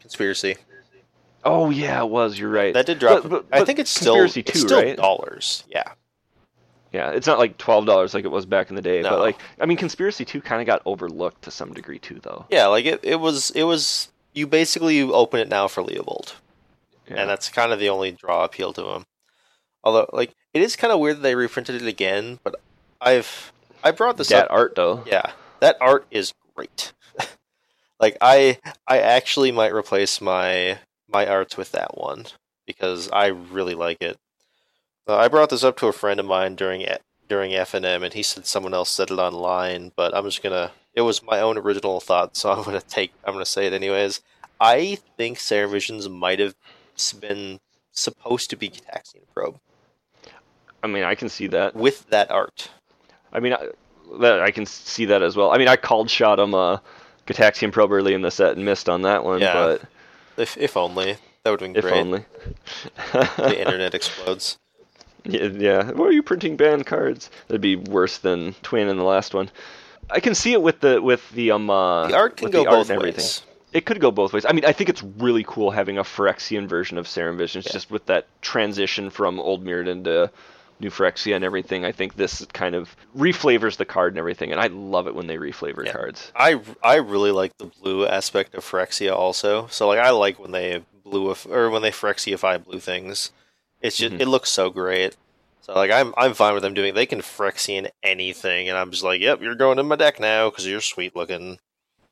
conspiracy. 0.00 0.56
Oh 1.44 1.70
yeah, 1.70 2.00
it 2.00 2.08
was. 2.08 2.38
You're 2.38 2.50
right. 2.50 2.72
That 2.74 2.86
did 2.86 2.98
drop. 2.98 3.22
But- 3.22 3.48
but- 3.50 3.60
I 3.60 3.64
think 3.64 3.78
it's 3.78 3.90
still 3.90 4.14
Conspiracy 4.16 4.40
it's 4.46 4.60
still 4.60 4.82
right? 4.82 4.96
dollars. 4.96 5.64
Yeah. 5.68 5.84
Yeah, 6.92 7.10
it's 7.10 7.26
not 7.26 7.38
like 7.40 7.58
twelve 7.58 7.86
dollars 7.86 8.14
like 8.14 8.24
it 8.24 8.30
was 8.30 8.46
back 8.46 8.70
in 8.70 8.76
the 8.76 8.82
day, 8.82 9.02
No. 9.02 9.10
but 9.10 9.18
like 9.18 9.36
I 9.60 9.66
mean, 9.66 9.76
Conspiracy 9.76 10.24
Two 10.24 10.40
kind 10.40 10.60
of 10.62 10.66
got 10.66 10.80
overlooked 10.86 11.42
to 11.42 11.50
some 11.50 11.72
degree 11.74 11.98
too, 11.98 12.20
though. 12.22 12.46
Yeah, 12.50 12.66
like 12.68 12.84
it, 12.86 13.00
it 13.02 13.16
was 13.20 13.50
it 13.50 13.64
was 13.64 14.12
you 14.32 14.46
basically 14.46 15.02
open 15.02 15.40
it 15.40 15.48
now 15.48 15.66
for 15.68 15.82
Leovold. 15.82 16.34
Yeah. 17.08 17.16
And 17.16 17.28
that's 17.30 17.48
kind 17.48 17.72
of 17.72 17.78
the 17.80 17.88
only 17.90 18.12
draw 18.12 18.44
appeal 18.44 18.72
to 18.74 18.86
him. 18.90 19.04
Although 19.82 20.08
like 20.12 20.34
it 20.54 20.62
is 20.62 20.76
kind 20.76 20.92
of 20.92 21.00
weird 21.00 21.16
that 21.16 21.22
they 21.22 21.34
reprinted 21.34 21.82
it 21.82 21.86
again, 21.88 22.38
but 22.44 22.60
I've 23.00 23.52
I 23.82 23.90
brought 23.90 24.16
this 24.16 24.28
that 24.28 24.44
up 24.46 24.52
art 24.52 24.74
though. 24.76 25.02
Yeah. 25.04 25.32
That 25.60 25.76
art 25.80 26.06
is 26.12 26.32
great. 26.54 26.92
like 28.00 28.16
I 28.20 28.58
I 28.86 29.00
actually 29.00 29.50
might 29.50 29.74
replace 29.74 30.20
my 30.20 30.78
my 31.08 31.26
arts 31.26 31.56
with 31.56 31.72
that 31.72 31.96
one 31.98 32.26
because 32.66 33.10
I 33.10 33.26
really 33.26 33.74
like 33.74 33.98
it. 34.00 34.18
Uh, 35.06 35.16
I 35.16 35.28
brought 35.28 35.50
this 35.50 35.64
up 35.64 35.76
to 35.78 35.86
a 35.86 35.92
friend 35.92 36.18
of 36.18 36.26
mine 36.26 36.54
during 36.54 36.86
during 37.28 37.54
F 37.54 37.74
and 37.74 37.84
M, 37.84 38.02
and 38.02 38.12
he 38.14 38.22
said 38.22 38.46
someone 38.46 38.74
else 38.74 38.90
said 38.90 39.10
it 39.10 39.18
online, 39.18 39.92
but 39.96 40.14
I'm 40.14 40.24
just 40.24 40.42
gonna. 40.42 40.72
It 40.94 41.02
was 41.02 41.22
my 41.22 41.40
own 41.40 41.58
original 41.58 42.00
thought, 42.00 42.36
so 42.36 42.50
I'm 42.52 42.64
gonna 42.64 42.80
take. 42.80 43.12
I'm 43.24 43.34
gonna 43.34 43.44
say 43.44 43.66
it 43.66 43.72
anyways. 43.72 44.20
I 44.60 44.98
think 45.16 45.38
Serum 45.38 45.72
Visions 45.72 46.08
might 46.08 46.38
have 46.38 46.54
been 47.20 47.60
supposed 47.92 48.50
to 48.50 48.56
be 48.56 48.70
Gitaxian 48.70 49.22
Probe. 49.34 49.58
I 50.82 50.86
mean, 50.86 51.02
I 51.04 51.14
can 51.14 51.28
see 51.28 51.46
that. 51.48 51.74
with 51.74 52.08
that 52.10 52.30
art. 52.30 52.70
I 53.32 53.40
mean, 53.40 53.52
I, 53.54 53.68
that 54.20 54.40
I 54.40 54.50
can 54.50 54.64
see 54.66 55.06
that 55.06 55.22
as 55.22 55.34
well. 55.36 55.50
I 55.50 55.58
mean, 55.58 55.68
I 55.68 55.76
called 55.76 56.08
shot 56.10 56.38
him 56.38 56.54
uh, 56.54 56.78
Gitaxian 57.26 57.72
probe 57.72 57.92
early 57.92 58.14
in 58.14 58.22
the 58.22 58.30
set 58.30 58.56
and 58.56 58.64
missed 58.64 58.88
on 58.88 59.02
that 59.02 59.24
one, 59.24 59.40
Yeah. 59.40 59.54
but 59.54 59.82
If 60.36 60.56
if 60.56 60.76
only 60.76 61.16
that 61.42 61.50
would 61.50 61.60
have 61.60 61.72
been 61.72 61.76
if 61.76 61.82
great. 61.84 62.00
only. 62.00 62.24
The 63.12 63.58
internet 63.64 63.94
explodes. 63.94 64.58
Yeah, 65.24 65.44
yeah. 65.46 65.90
Why 65.92 66.06
are 66.06 66.12
you 66.12 66.22
printing 66.22 66.56
banned 66.56 66.86
cards? 66.86 67.30
That'd 67.48 67.60
be 67.60 67.76
worse 67.76 68.18
than 68.18 68.54
Twin 68.62 68.88
in 68.88 68.96
the 68.96 69.04
last 69.04 69.32
one. 69.34 69.50
I 70.10 70.20
can 70.20 70.34
see 70.34 70.52
it 70.52 70.60
with 70.62 70.80
the 70.80 71.00
with 71.00 71.28
the 71.30 71.50
um 71.52 71.70
uh, 71.70 72.08
The 72.08 72.16
art 72.16 72.36
can 72.36 72.50
go 72.50 72.66
art 72.66 72.88
both 72.88 73.02
ways. 73.02 73.42
It 73.72 73.86
could 73.86 74.00
go 74.00 74.10
both 74.10 74.32
ways. 74.32 74.44
I 74.44 74.52
mean, 74.52 74.64
I 74.64 74.72
think 74.72 74.88
it's 74.88 75.02
really 75.02 75.44
cool 75.46 75.70
having 75.72 75.98
a 75.98 76.04
Phyrexian 76.04 76.68
version 76.68 76.96
of 76.96 77.08
Serum 77.08 77.36
Visions, 77.36 77.66
Yeah. 77.66 77.72
just 77.72 77.90
with 77.90 78.06
that 78.06 78.26
transition 78.40 79.10
from 79.10 79.40
Old 79.40 79.64
Mirrodin 79.64 80.04
to 80.04 80.30
New 80.80 80.90
Phyrexia 80.90 81.34
and 81.36 81.44
everything. 81.44 81.84
I 81.84 81.92
think 81.92 82.16
this 82.16 82.44
kind 82.52 82.74
of 82.74 82.94
reflavors 83.16 83.76
the 83.76 83.84
card 83.84 84.12
and 84.12 84.18
everything, 84.18 84.52
and 84.52 84.60
I 84.60 84.66
love 84.68 85.06
it 85.06 85.14
when 85.14 85.26
they 85.26 85.36
reflavor 85.36 85.84
Yeah. 85.84 85.92
cards. 85.92 86.32
I 86.36 86.60
I 86.82 86.96
really 86.96 87.30
like 87.30 87.56
the 87.58 87.66
blue 87.66 88.06
aspect 88.06 88.54
of 88.54 88.64
Phyrexia 88.64 89.12
also. 89.14 89.66
So 89.68 89.86
like 89.88 89.98
I 89.98 90.10
like 90.10 90.38
when 90.38 90.50
they 90.52 90.82
blue 91.04 91.34
or 91.50 91.70
when 91.70 91.82
they 91.82 91.90
Phyrexiify 91.90 92.64
blue 92.64 92.80
things. 92.80 93.30
It's 93.82 93.96
just 93.96 94.14
Mhm. 94.14 94.20
it 94.20 94.28
looks 94.28 94.50
so 94.50 94.70
great. 94.70 95.16
So 95.60 95.74
like 95.74 95.90
I'm 95.90 96.12
I'm 96.16 96.34
fine 96.34 96.54
with 96.54 96.62
them 96.62 96.74
doing. 96.74 96.94
They 96.94 97.06
can 97.06 97.20
Phyrexian 97.22 97.88
anything, 98.02 98.68
and 98.68 98.76
I'm 98.76 98.90
just 98.90 99.02
like, 99.04 99.20
yep, 99.20 99.40
you're 99.40 99.54
going 99.54 99.78
in 99.78 99.86
my 99.86 99.96
deck 99.96 100.18
now 100.20 100.50
because 100.50 100.66
you're 100.66 100.80
sweet 100.80 101.14
looking. 101.16 101.58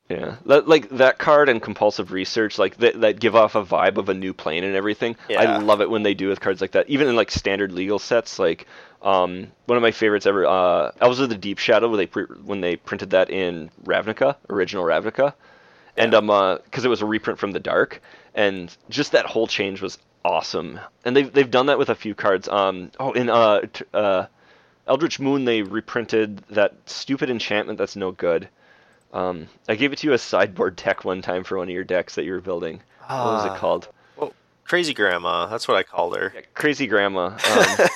Yeah, 0.09 0.36
like 0.44 0.88
that 0.90 1.18
card 1.18 1.48
and 1.48 1.62
compulsive 1.62 2.12
research, 2.12 2.59
like 2.59 2.76
that, 2.78 3.00
that 3.00 3.20
give 3.20 3.34
off 3.34 3.55
a 3.55 3.64
vibe 3.64 3.96
of 3.96 4.09
a 4.11 4.14
new 4.14 4.34
plane 4.34 4.62
and 4.62 4.74
everything. 4.74 5.16
I 5.40 5.44
love 5.59 5.80
it 5.80 5.88
when 5.88 6.03
they 6.03 6.12
do 6.12 6.28
with 6.28 6.40
cards 6.40 6.61
like 6.61 6.72
that. 6.72 6.90
Even 6.90 7.09
in 7.09 7.16
like 7.16 7.30
standard 7.30 7.72
legal 7.72 7.98
sets, 7.98 8.38
like 8.38 8.66
um, 9.00 9.46
one 9.66 9.76
of 9.76 9.82
my 9.82 9.92
favorites 9.92 10.26
ever, 10.26 10.44
uh, 10.44 10.90
Elves 11.00 11.20
of 11.20 11.30
the 11.30 11.36
Deep 11.36 11.59
Shadow, 11.59 11.88
where 11.88 11.96
they 11.96 12.07
pre- 12.07 12.24
when 12.24 12.61
they 12.61 12.76
printed 12.76 13.11
that 13.11 13.30
in 13.30 13.70
Ravnica, 13.84 14.36
original 14.50 14.84
Ravnica, 14.84 15.32
and 15.96 16.14
um, 16.14 16.59
because 16.64 16.84
it 16.84 16.88
was 16.88 17.00
a 17.00 17.07
reprint 17.07 17.38
from 17.38 17.53
the 17.53 17.61
Dark, 17.61 18.03
and 18.34 18.76
just 18.90 19.12
that 19.12 19.24
whole 19.24 19.46
change 19.46 19.80
was 19.80 19.98
awesome. 20.24 20.78
And 21.05 21.16
they've 21.16 21.32
they've 21.32 21.50
done 21.50 21.66
that 21.66 21.78
with 21.78 21.88
a 21.88 21.94
few 21.94 22.14
cards. 22.14 22.48
Um, 22.48 22.90
oh, 23.00 23.12
in 23.12 23.30
uh, 23.30 23.61
t- 23.72 23.84
uh, 23.94 24.26
Eldritch 24.86 25.20
Moon, 25.20 25.44
they 25.44 25.62
reprinted 25.62 26.38
that 26.50 26.74
stupid 26.86 27.30
enchantment 27.30 27.78
that's 27.78 27.96
no 27.96 28.11
good. 28.11 28.48
Um, 29.12 29.48
I 29.68 29.74
gave 29.74 29.92
it 29.92 29.98
to 29.98 30.06
you 30.06 30.12
as 30.14 30.22
sideboard 30.22 30.76
deck 30.76 31.04
one 31.04 31.20
time 31.22 31.44
for 31.44 31.58
one 31.58 31.68
of 31.68 31.74
your 31.74 31.84
decks 31.84 32.14
that 32.14 32.24
you 32.24 32.32
were 32.32 32.40
building. 32.40 32.80
What 33.06 33.10
was 33.24 33.44
Ah. 33.44 33.54
it 33.54 33.58
called? 33.58 33.88
Well, 34.16 34.32
Crazy 34.64 34.94
Grandma. 34.94 35.46
That's 35.46 35.68
what 35.68 35.76
I 35.76 35.82
called 35.82 36.16
her. 36.16 36.32
Yeah, 36.34 36.40
Crazy 36.54 36.86
Grandma. 36.86 37.36
Um, 37.50 37.88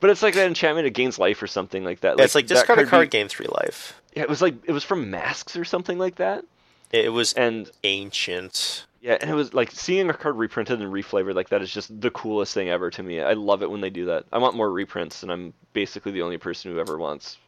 but 0.00 0.10
it's 0.10 0.22
like 0.22 0.34
that 0.34 0.48
enchantment 0.48 0.84
it 0.88 0.94
gains 0.94 1.16
life 1.16 1.40
or 1.40 1.46
something 1.46 1.84
like 1.84 2.00
that. 2.00 2.18
Yeah, 2.18 2.24
it's 2.24 2.34
like 2.34 2.48
that 2.48 2.54
discard 2.54 2.80
a 2.80 2.86
card, 2.86 3.06
be- 3.08 3.18
gain 3.18 3.28
three 3.28 3.46
life. 3.46 4.00
yeah, 4.16 4.22
it 4.24 4.28
was 4.28 4.42
like 4.42 4.54
it 4.64 4.72
was 4.72 4.82
from 4.82 5.10
Masques 5.12 5.56
or 5.56 5.64
something 5.64 5.96
like 5.96 6.16
that. 6.16 6.44
It 6.90 7.12
was 7.12 7.32
And 7.34 7.70
ancient. 7.84 8.84
yeah, 9.00 9.16
and 9.20 9.30
it 9.30 9.34
was 9.34 9.54
like 9.54 9.70
seeing 9.70 10.10
a 10.10 10.14
card 10.14 10.36
reprinted 10.36 10.80
and 10.82 10.92
reflavored 10.92 11.34
like 11.36 11.50
that 11.50 11.62
is 11.62 11.72
just 11.72 12.00
the 12.00 12.10
coolest 12.10 12.52
thing 12.52 12.68
ever 12.68 12.90
to 12.90 13.02
me. 13.02 13.20
I 13.20 13.34
love 13.34 13.62
it 13.62 13.70
when 13.70 13.80
they 13.80 13.90
do 13.90 14.06
that. 14.06 14.24
I 14.32 14.38
want 14.38 14.56
more 14.56 14.70
reprints, 14.72 15.22
and 15.22 15.30
I'm 15.30 15.54
basically 15.72 16.10
the 16.10 16.22
only 16.22 16.36
person 16.38 16.72
who 16.72 16.80
ever 16.80 16.98
wants 16.98 17.38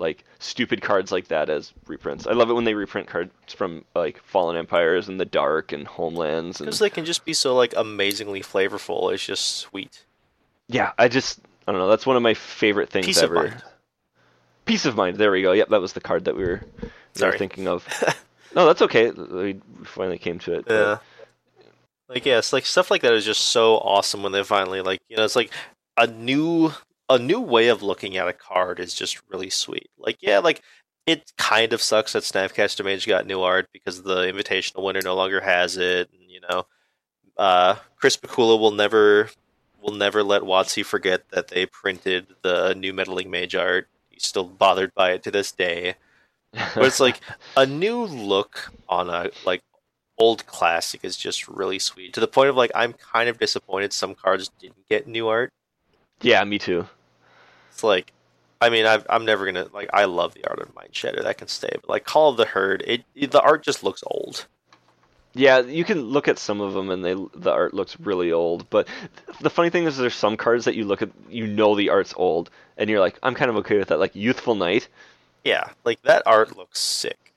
like 0.00 0.24
stupid 0.38 0.82
cards 0.82 1.12
like 1.12 1.28
that 1.28 1.48
as 1.50 1.72
reprints. 1.86 2.26
I 2.26 2.32
love 2.32 2.50
it 2.50 2.54
when 2.54 2.64
they 2.64 2.74
reprint 2.74 3.06
cards 3.06 3.30
from 3.54 3.84
like 3.94 4.20
Fallen 4.24 4.56
Empires 4.56 5.08
and 5.08 5.20
the 5.20 5.24
Dark 5.24 5.72
and 5.72 5.86
Homelands 5.86 6.60
and 6.60 6.66
Because 6.66 6.78
they 6.80 6.90
can 6.90 7.04
just 7.04 7.24
be 7.24 7.32
so 7.34 7.54
like 7.54 7.74
amazingly 7.76 8.40
flavorful. 8.40 9.12
It's 9.12 9.24
just 9.24 9.56
sweet. 9.56 10.04
Yeah, 10.68 10.92
I 10.98 11.08
just 11.08 11.40
I 11.68 11.72
don't 11.72 11.80
know. 11.80 11.88
That's 11.88 12.06
one 12.06 12.16
of 12.16 12.22
my 12.22 12.34
favorite 12.34 12.90
things 12.90 13.06
Peace 13.06 13.18
of 13.18 13.24
ever. 13.24 13.34
mind. 13.48 13.62
Peace 14.64 14.86
of 14.86 14.96
mind. 14.96 15.16
There 15.16 15.30
we 15.30 15.42
go. 15.42 15.52
Yep, 15.52 15.68
that 15.68 15.80
was 15.80 15.92
the 15.92 16.00
card 16.00 16.24
that 16.24 16.36
we 16.36 16.44
were, 16.44 16.60
we 17.16 17.24
were 17.26 17.36
thinking 17.38 17.68
of. 17.68 17.86
no, 18.54 18.66
that's 18.66 18.82
okay. 18.82 19.10
We 19.10 19.60
finally 19.84 20.18
came 20.18 20.38
to 20.40 20.54
it. 20.54 20.64
but- 20.66 20.74
Yeah. 20.74 20.98
Like 22.08 22.26
yes, 22.26 22.52
like 22.52 22.66
stuff 22.66 22.90
like 22.90 23.02
that 23.02 23.12
is 23.12 23.24
just 23.24 23.40
so 23.40 23.76
awesome 23.76 24.24
when 24.24 24.32
they 24.32 24.42
finally 24.42 24.80
like 24.80 24.98
you 25.08 25.16
know 25.16 25.24
it's 25.24 25.36
like 25.36 25.52
a 25.96 26.08
new 26.08 26.72
a 27.10 27.18
new 27.18 27.40
way 27.40 27.68
of 27.68 27.82
looking 27.82 28.16
at 28.16 28.28
a 28.28 28.32
card 28.32 28.80
is 28.80 28.94
just 28.94 29.20
really 29.28 29.50
sweet. 29.50 29.90
Like 29.98 30.18
yeah, 30.20 30.38
like 30.38 30.62
it 31.06 31.32
kind 31.36 31.72
of 31.72 31.82
sucks 31.82 32.12
that 32.12 32.22
Snapcaster 32.22 32.84
Mage 32.84 33.06
got 33.06 33.26
new 33.26 33.42
art 33.42 33.68
because 33.72 34.02
the 34.02 34.32
invitational 34.32 34.84
winner 34.84 35.00
no 35.02 35.16
longer 35.16 35.40
has 35.40 35.76
it. 35.76 36.08
And, 36.12 36.30
you 36.30 36.40
know, 36.48 36.66
uh, 37.36 37.76
Chris 37.96 38.16
Pikula 38.16 38.58
will 38.58 38.70
never 38.70 39.28
will 39.82 39.94
never 39.94 40.22
let 40.22 40.42
WotC 40.42 40.84
forget 40.84 41.28
that 41.30 41.48
they 41.48 41.66
printed 41.66 42.28
the 42.42 42.74
new 42.74 42.92
meddling 42.92 43.30
mage 43.30 43.54
art. 43.54 43.88
He's 44.10 44.26
still 44.26 44.44
bothered 44.44 44.94
by 44.94 45.12
it 45.12 45.22
to 45.24 45.30
this 45.30 45.50
day. 45.50 45.94
But 46.52 46.84
it's 46.84 47.00
like 47.00 47.20
a 47.56 47.66
new 47.66 48.04
look 48.04 48.70
on 48.88 49.10
a 49.10 49.30
like 49.44 49.62
old 50.18 50.46
classic 50.46 51.00
is 51.02 51.16
just 51.16 51.48
really 51.48 51.78
sweet 51.78 52.12
to 52.12 52.20
the 52.20 52.28
point 52.28 52.50
of 52.50 52.56
like 52.56 52.70
I'm 52.74 52.92
kind 52.92 53.28
of 53.28 53.38
disappointed 53.38 53.92
some 53.92 54.14
cards 54.14 54.50
didn't 54.60 54.86
get 54.88 55.08
new 55.08 55.28
art. 55.28 55.50
yeah, 56.20 56.44
me 56.44 56.58
too. 56.58 56.86
It's 57.70 57.82
like, 57.84 58.12
I 58.60 58.70
mean, 58.70 58.86
I've, 58.86 59.06
I'm 59.08 59.24
never 59.24 59.46
gonna 59.46 59.68
like. 59.72 59.90
I 59.92 60.04
love 60.04 60.34
the 60.34 60.46
art 60.48 60.60
of 60.60 60.74
Mind 60.74 60.94
Shadow 60.94 61.22
that 61.22 61.38
can 61.38 61.48
stay, 61.48 61.70
but 61.74 61.88
like 61.88 62.04
Call 62.04 62.30
of 62.30 62.36
the 62.36 62.44
Herd, 62.46 62.82
it, 62.86 63.04
it 63.14 63.30
the 63.30 63.40
art 63.40 63.62
just 63.62 63.82
looks 63.84 64.02
old. 64.06 64.46
Yeah, 65.34 65.60
you 65.60 65.84
can 65.84 66.02
look 66.02 66.26
at 66.28 66.38
some 66.38 66.60
of 66.60 66.74
them 66.74 66.90
and 66.90 67.04
they 67.04 67.14
the 67.14 67.52
art 67.52 67.72
looks 67.74 67.98
really 68.00 68.32
old. 68.32 68.68
But 68.70 68.88
the 69.40 69.50
funny 69.50 69.70
thing 69.70 69.84
is, 69.84 69.96
there's 69.96 70.14
some 70.14 70.36
cards 70.36 70.64
that 70.64 70.74
you 70.74 70.84
look 70.84 71.02
at, 71.02 71.10
you 71.28 71.46
know 71.46 71.74
the 71.76 71.90
art's 71.90 72.14
old, 72.16 72.50
and 72.76 72.90
you're 72.90 73.00
like, 73.00 73.18
I'm 73.22 73.34
kind 73.34 73.50
of 73.50 73.56
okay 73.58 73.78
with 73.78 73.88
that. 73.88 74.00
Like 74.00 74.14
Youthful 74.16 74.56
Knight, 74.56 74.88
Yeah, 75.44 75.70
like 75.84 76.02
that 76.02 76.22
art 76.26 76.56
looks 76.56 76.80
sick. 76.80 77.32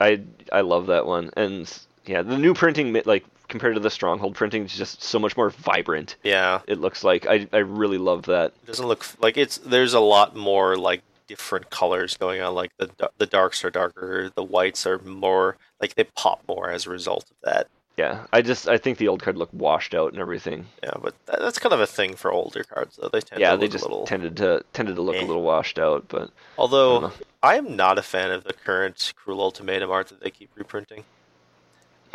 I 0.00 0.22
I 0.52 0.62
love 0.62 0.86
that 0.86 1.06
one, 1.06 1.30
and 1.36 1.70
yeah, 2.06 2.22
the 2.22 2.38
new 2.38 2.54
printing 2.54 2.92
like 3.04 3.24
compared 3.48 3.74
to 3.74 3.80
the 3.80 3.90
Stronghold 3.90 4.34
printing 4.34 4.64
is 4.64 4.76
just 4.76 5.02
so 5.02 5.18
much 5.18 5.36
more 5.36 5.50
vibrant. 5.50 6.16
Yeah, 6.22 6.60
It 6.66 6.78
looks 6.80 7.02
like 7.04 7.26
I 7.26 7.46
I 7.52 7.58
really 7.58 7.98
love 7.98 8.22
that. 8.26 8.52
it 8.62 8.66
doesn't 8.66 8.86
look 8.86 9.06
like 9.20 9.36
it's. 9.36 9.58
There's 9.58 9.94
a 9.94 10.00
lot 10.00 10.36
more 10.36 10.76
like 10.76 11.02
different 11.26 11.70
colors 11.70 12.16
going 12.16 12.40
on. 12.40 12.54
Like 12.54 12.72
the 12.78 12.90
the 13.18 13.26
darks 13.26 13.64
are 13.64 13.70
darker, 13.70 14.30
the 14.34 14.44
whites 14.44 14.86
are 14.86 14.98
more 14.98 15.56
like 15.80 15.94
they 15.94 16.04
pop 16.04 16.42
more 16.48 16.70
as 16.70 16.86
a 16.86 16.90
result 16.90 17.24
of 17.30 17.36
that. 17.42 17.68
Yeah, 17.96 18.26
I 18.32 18.42
just 18.42 18.68
I 18.68 18.78
think 18.78 18.98
the 18.98 19.08
old 19.08 19.22
card 19.22 19.36
looked 19.36 19.52
washed 19.54 19.92
out 19.92 20.12
and 20.12 20.20
everything. 20.20 20.66
Yeah, 20.84 20.92
but 21.02 21.14
that, 21.26 21.40
that's 21.40 21.58
kind 21.58 21.72
of 21.72 21.80
a 21.80 21.86
thing 21.86 22.14
for 22.14 22.30
older 22.30 22.62
cards 22.62 22.96
though. 22.96 23.08
They 23.08 23.20
tend 23.20 23.40
yeah, 23.40 23.50
to 23.52 23.56
they 23.56 23.66
just 23.66 23.84
a 23.84 23.88
little. 23.88 24.06
tended 24.06 24.36
to 24.36 24.62
tended 24.72 24.94
to 24.96 25.02
look 25.02 25.16
eh. 25.16 25.24
a 25.24 25.26
little 25.26 25.42
washed 25.42 25.80
out, 25.80 26.04
but 26.08 26.30
Although 26.56 27.00
know. 27.00 27.12
I 27.42 27.56
am 27.56 27.74
not 27.74 27.98
a 27.98 28.02
fan 28.02 28.30
of 28.30 28.44
the 28.44 28.52
current 28.52 29.12
Cruel 29.16 29.40
Ultimatum 29.40 29.90
art 29.90 30.08
that 30.08 30.20
they 30.20 30.30
keep 30.30 30.50
reprinting. 30.54 31.04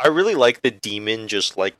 I 0.00 0.08
really 0.08 0.34
like 0.34 0.62
the 0.62 0.70
demon 0.70 1.28
just 1.28 1.56
like 1.56 1.74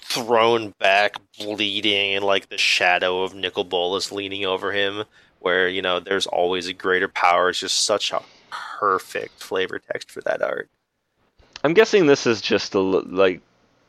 thrown 0.00 0.70
back, 0.78 1.16
bleeding, 1.38 2.14
and 2.14 2.24
like 2.24 2.48
the 2.48 2.58
shadow 2.58 3.22
of 3.22 3.34
Nicol 3.34 3.64
Bolas 3.64 4.12
leaning 4.12 4.44
over 4.44 4.72
him, 4.72 5.04
where 5.40 5.68
you 5.68 5.82
know 5.82 6.00
there's 6.00 6.26
always 6.26 6.66
a 6.68 6.72
greater 6.72 7.08
power. 7.08 7.50
It's 7.50 7.60
just 7.60 7.84
such 7.84 8.12
a 8.12 8.22
perfect 8.50 9.42
flavor 9.42 9.78
text 9.78 10.10
for 10.10 10.20
that 10.22 10.42
art. 10.42 10.68
I'm 11.64 11.74
guessing 11.74 12.06
this 12.06 12.26
is 12.26 12.40
just 12.40 12.74
a 12.74 12.80
like 12.80 13.40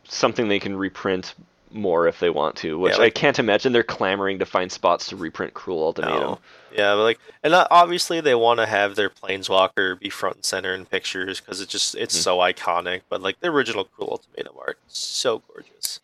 something 0.07 0.47
they 0.47 0.59
can 0.59 0.75
reprint 0.75 1.35
more 1.77 2.07
if 2.07 2.19
they 2.19 2.29
want 2.29 2.55
to, 2.57 2.77
which 2.77 2.93
Yeah, 2.93 2.99
like- 3.03 3.17
I 3.17 3.19
can't 3.19 3.39
imagine 3.39 3.71
they're 3.73 3.83
clamoring 3.83 4.39
to 4.39 4.45
find 4.45 4.71
spots 4.71 5.07
to 5.09 5.15
reprint 5.15 5.53
Cruel 5.53 5.83
Ultimatum. 5.83 6.19
No. 6.19 6.39
Yeah, 6.73 6.95
but 6.95 7.03
like, 7.03 7.19
and 7.43 7.53
obviously 7.71 8.19
they 8.21 8.35
want 8.35 8.59
to 8.59 8.65
have 8.65 8.95
their 8.95 9.09
Planeswalker 9.09 9.99
be 9.99 10.09
front 10.09 10.35
and 10.37 10.45
center 10.45 10.73
in 10.75 10.85
pictures 10.85 11.39
because 11.39 11.61
it 11.61 11.69
just 11.69 11.95
it's 11.95 12.17
Mhm. 12.17 12.21
so 12.23 12.37
iconic. 12.39 13.01
But 13.09 13.21
like 13.21 13.39
the 13.39 13.47
original 13.49 13.85
Cruel 13.85 14.09
Ultimatum 14.11 14.55
art, 14.59 14.77
is 14.87 14.97
so 14.97 15.41
gorgeous. 15.51 15.99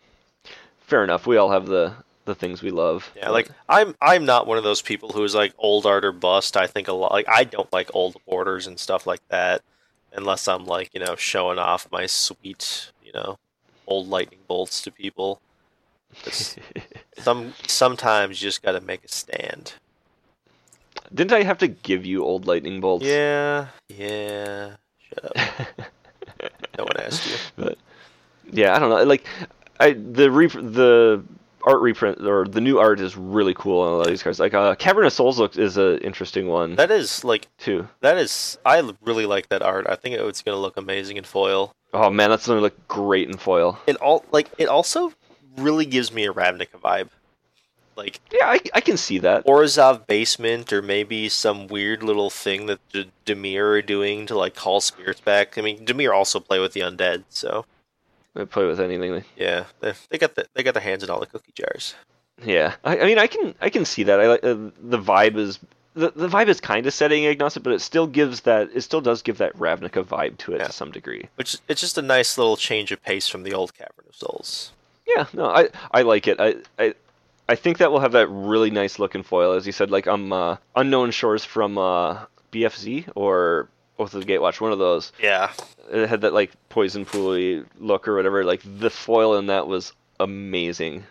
Fair 0.87 1.03
enough. 1.03 1.27
We 1.27 1.37
all 1.37 1.51
have 1.51 1.65
the 1.67 1.93
the 2.25 2.33
things 2.35 2.61
we 2.61 2.71
love. 2.71 3.11
Yeah, 3.17 3.29
like 3.29 3.49
I'm 3.67 3.95
I'm 4.01 4.25
not 4.25 4.47
one 4.47 4.57
of 4.57 4.63
those 4.63 4.81
people 4.81 5.09
who's 5.09 5.35
like 5.35 5.53
old 5.57 5.85
art 5.85 6.05
or 6.05 6.11
bust. 6.13 6.55
I 6.55 6.67
think 6.67 6.87
a 6.87 6.93
lot 6.93 7.11
like 7.11 7.27
I 7.27 7.43
don't 7.43 7.71
like 7.73 7.89
old 7.93 8.15
borders 8.25 8.65
and 8.65 8.79
stuff 8.79 9.05
like 9.05 9.21
that 9.27 9.61
unless 10.13 10.47
I'm 10.47 10.65
like, 10.65 10.89
you 10.93 11.01
know, 11.01 11.15
showing 11.17 11.59
off 11.59 11.87
my 11.91 12.05
sweet, 12.05 12.91
you 13.03 13.11
know, 13.13 13.37
old 13.87 14.07
lightning 14.07 14.39
bolts 14.47 14.81
to 14.83 14.91
people. 14.91 15.41
Some 17.17 17.53
sometimes 17.67 18.41
you 18.41 18.47
just 18.47 18.61
got 18.63 18.73
to 18.73 18.81
make 18.81 19.03
a 19.03 19.07
stand. 19.07 19.73
Didn't 21.13 21.33
I 21.33 21.43
have 21.43 21.57
to 21.59 21.67
give 21.67 22.05
you 22.05 22.23
old 22.23 22.47
lightning 22.47 22.81
bolts? 22.81 23.05
Yeah. 23.05 23.67
Yeah. 23.89 24.75
Shut 24.99 25.25
up. 25.25 25.67
No 26.77 26.85
one 26.85 26.97
asked 26.99 27.29
you. 27.29 27.35
but 27.55 27.77
yeah, 28.51 28.75
I 28.75 28.79
don't 28.79 28.89
know. 28.89 29.03
Like, 29.03 29.25
I 29.79 29.91
the 29.93 30.29
the 30.29 31.23
art 31.63 31.81
reprint 31.81 32.19
or 32.25 32.45
the 32.45 32.59
new 32.59 32.79
art 32.79 32.99
is 32.99 33.15
really 33.15 33.53
cool 33.53 33.81
on 33.81 33.93
a 33.93 33.95
lot 33.97 34.01
of 34.01 34.07
these 34.07 34.23
cards. 34.23 34.39
Like, 34.39 34.53
uh, 34.53 34.75
Cavern 34.75 35.05
of 35.05 35.13
Souls 35.13 35.39
look 35.39 35.55
is 35.55 35.77
an 35.77 35.99
interesting 35.99 36.47
one 36.47 36.75
That 36.75 36.91
is 36.91 37.23
like 37.23 37.47
too. 37.59 37.87
that 38.01 38.17
is 38.17 38.57
I 38.65 38.81
really 39.01 39.25
like 39.25 39.49
that 39.49 39.61
art. 39.61 39.85
I 39.87 39.95
think 39.95 40.15
it's 40.15 40.41
to 40.41 40.55
look 40.55 40.75
amazing 40.75 41.17
in 41.17 41.23
foil. 41.23 41.73
Oh 41.93 42.09
man, 42.09 42.31
that's 42.31 42.47
gonna 42.47 42.59
look 42.59 42.87
great 42.87 43.29
in 43.29 43.37
foil. 43.37 43.79
It 43.85 43.95
all 43.97 44.25
like 44.31 44.49
it 44.57 44.67
also 44.67 45.13
really 45.57 45.85
gives 45.85 46.11
me 46.11 46.25
a 46.25 46.33
Ravnica 46.33 46.79
vibe. 46.83 47.09
Like 47.95 48.19
Yeah, 48.31 48.47
I, 48.47 48.59
I 48.73 48.81
can 48.81 48.97
see 48.97 49.19
that. 49.19 49.45
Orzhov 49.45 50.07
basement, 50.07 50.73
or 50.73 50.81
maybe 50.81 51.29
some 51.29 51.67
weird 51.67 52.01
little 52.01 52.29
thing 52.31 52.65
that 52.65 52.79
D- 52.91 53.11
Dimir 53.25 53.77
are 53.77 53.81
doing 53.83 54.25
to 54.27 54.35
like 54.37 54.55
call 54.55 54.81
spirits 54.81 55.21
back. 55.21 55.57
I 55.57 55.61
mean, 55.61 55.85
Dimir 55.85 56.11
also 56.13 56.39
play 56.39 56.59
with 56.59 56.73
the 56.73 56.79
undead, 56.81 57.23
so 57.29 57.65
they 58.33 58.45
play 58.45 58.65
with 58.65 58.79
anything. 58.79 59.23
yeah, 59.37 59.65
they, 59.79 59.93
they 60.09 60.17
got 60.17 60.33
the, 60.33 60.47
they 60.55 60.63
got 60.63 60.73
their 60.73 60.81
hands 60.81 61.03
in 61.03 61.11
all 61.11 61.19
the 61.19 61.27
cookie 61.27 61.51
jars. 61.53 61.93
Yeah, 62.43 62.73
I, 62.83 62.97
I 62.97 63.05
mean, 63.05 63.19
I 63.19 63.27
can 63.27 63.53
I 63.61 63.69
can 63.69 63.85
see 63.85 64.01
that. 64.03 64.19
I 64.19 64.27
like 64.27 64.43
uh, 64.43 64.55
the 64.81 64.97
vibe 64.97 65.37
is 65.37 65.59
the, 65.93 66.11
the 66.15 66.27
vibe 66.27 66.47
is 66.47 66.59
kind 66.59 66.87
of 66.87 66.93
setting 66.95 67.27
agnostic, 67.27 67.61
but 67.61 67.73
it 67.73 67.81
still 67.81 68.07
gives 68.07 68.41
that 68.41 68.69
it 68.73 68.81
still 68.81 69.01
does 69.01 69.21
give 69.21 69.37
that 69.37 69.55
Ravnica 69.55 70.03
vibe 70.03 70.39
to 70.39 70.53
it 70.53 70.61
Yeah. 70.61 70.65
to 70.65 70.71
some 70.73 70.89
degree. 70.89 71.29
Which 71.35 71.59
it's 71.67 71.79
just 71.79 71.99
a 71.99 72.01
nice 72.01 72.39
little 72.39 72.57
change 72.57 72.91
of 72.91 73.03
pace 73.03 73.27
from 73.27 73.43
the 73.43 73.53
old 73.53 73.75
Cavern 73.75 74.05
of 74.09 74.15
Souls. 74.15 74.71
Yeah, 75.05 75.25
no, 75.33 75.45
I 75.45 75.69
I 75.91 76.01
like 76.03 76.27
it. 76.27 76.39
I 76.39 76.55
I 76.79 76.93
I 77.47 77.55
think 77.55 77.77
that 77.79 77.91
will 77.91 77.99
have 77.99 78.13
that 78.13 78.27
really 78.27 78.71
nice 78.71 78.99
looking 78.99 79.23
foil, 79.23 79.53
as 79.53 79.65
you 79.65 79.71
said, 79.73 79.91
like 79.91 80.07
um 80.07 80.31
uh, 80.31 80.57
unknown 80.75 81.11
shores 81.11 81.43
from 81.43 81.77
uh, 81.77 82.25
BFZ 82.51 83.09
or 83.15 83.67
Oath 83.99 84.13
of 84.13 84.25
the 84.25 84.31
Gatewatch, 84.31 84.61
one 84.61 84.71
of 84.71 84.79
those. 84.79 85.11
Yeah, 85.19 85.51
It 85.91 86.07
had 86.07 86.21
that 86.21 86.33
like 86.33 86.51
poison 86.69 87.05
pooly 87.05 87.65
look 87.79 88.07
or 88.07 88.15
whatever. 88.15 88.43
Like 88.43 88.61
the 88.63 88.89
foil 88.89 89.37
in 89.37 89.47
that 89.47 89.67
was 89.67 89.93
amazing. 90.19 91.03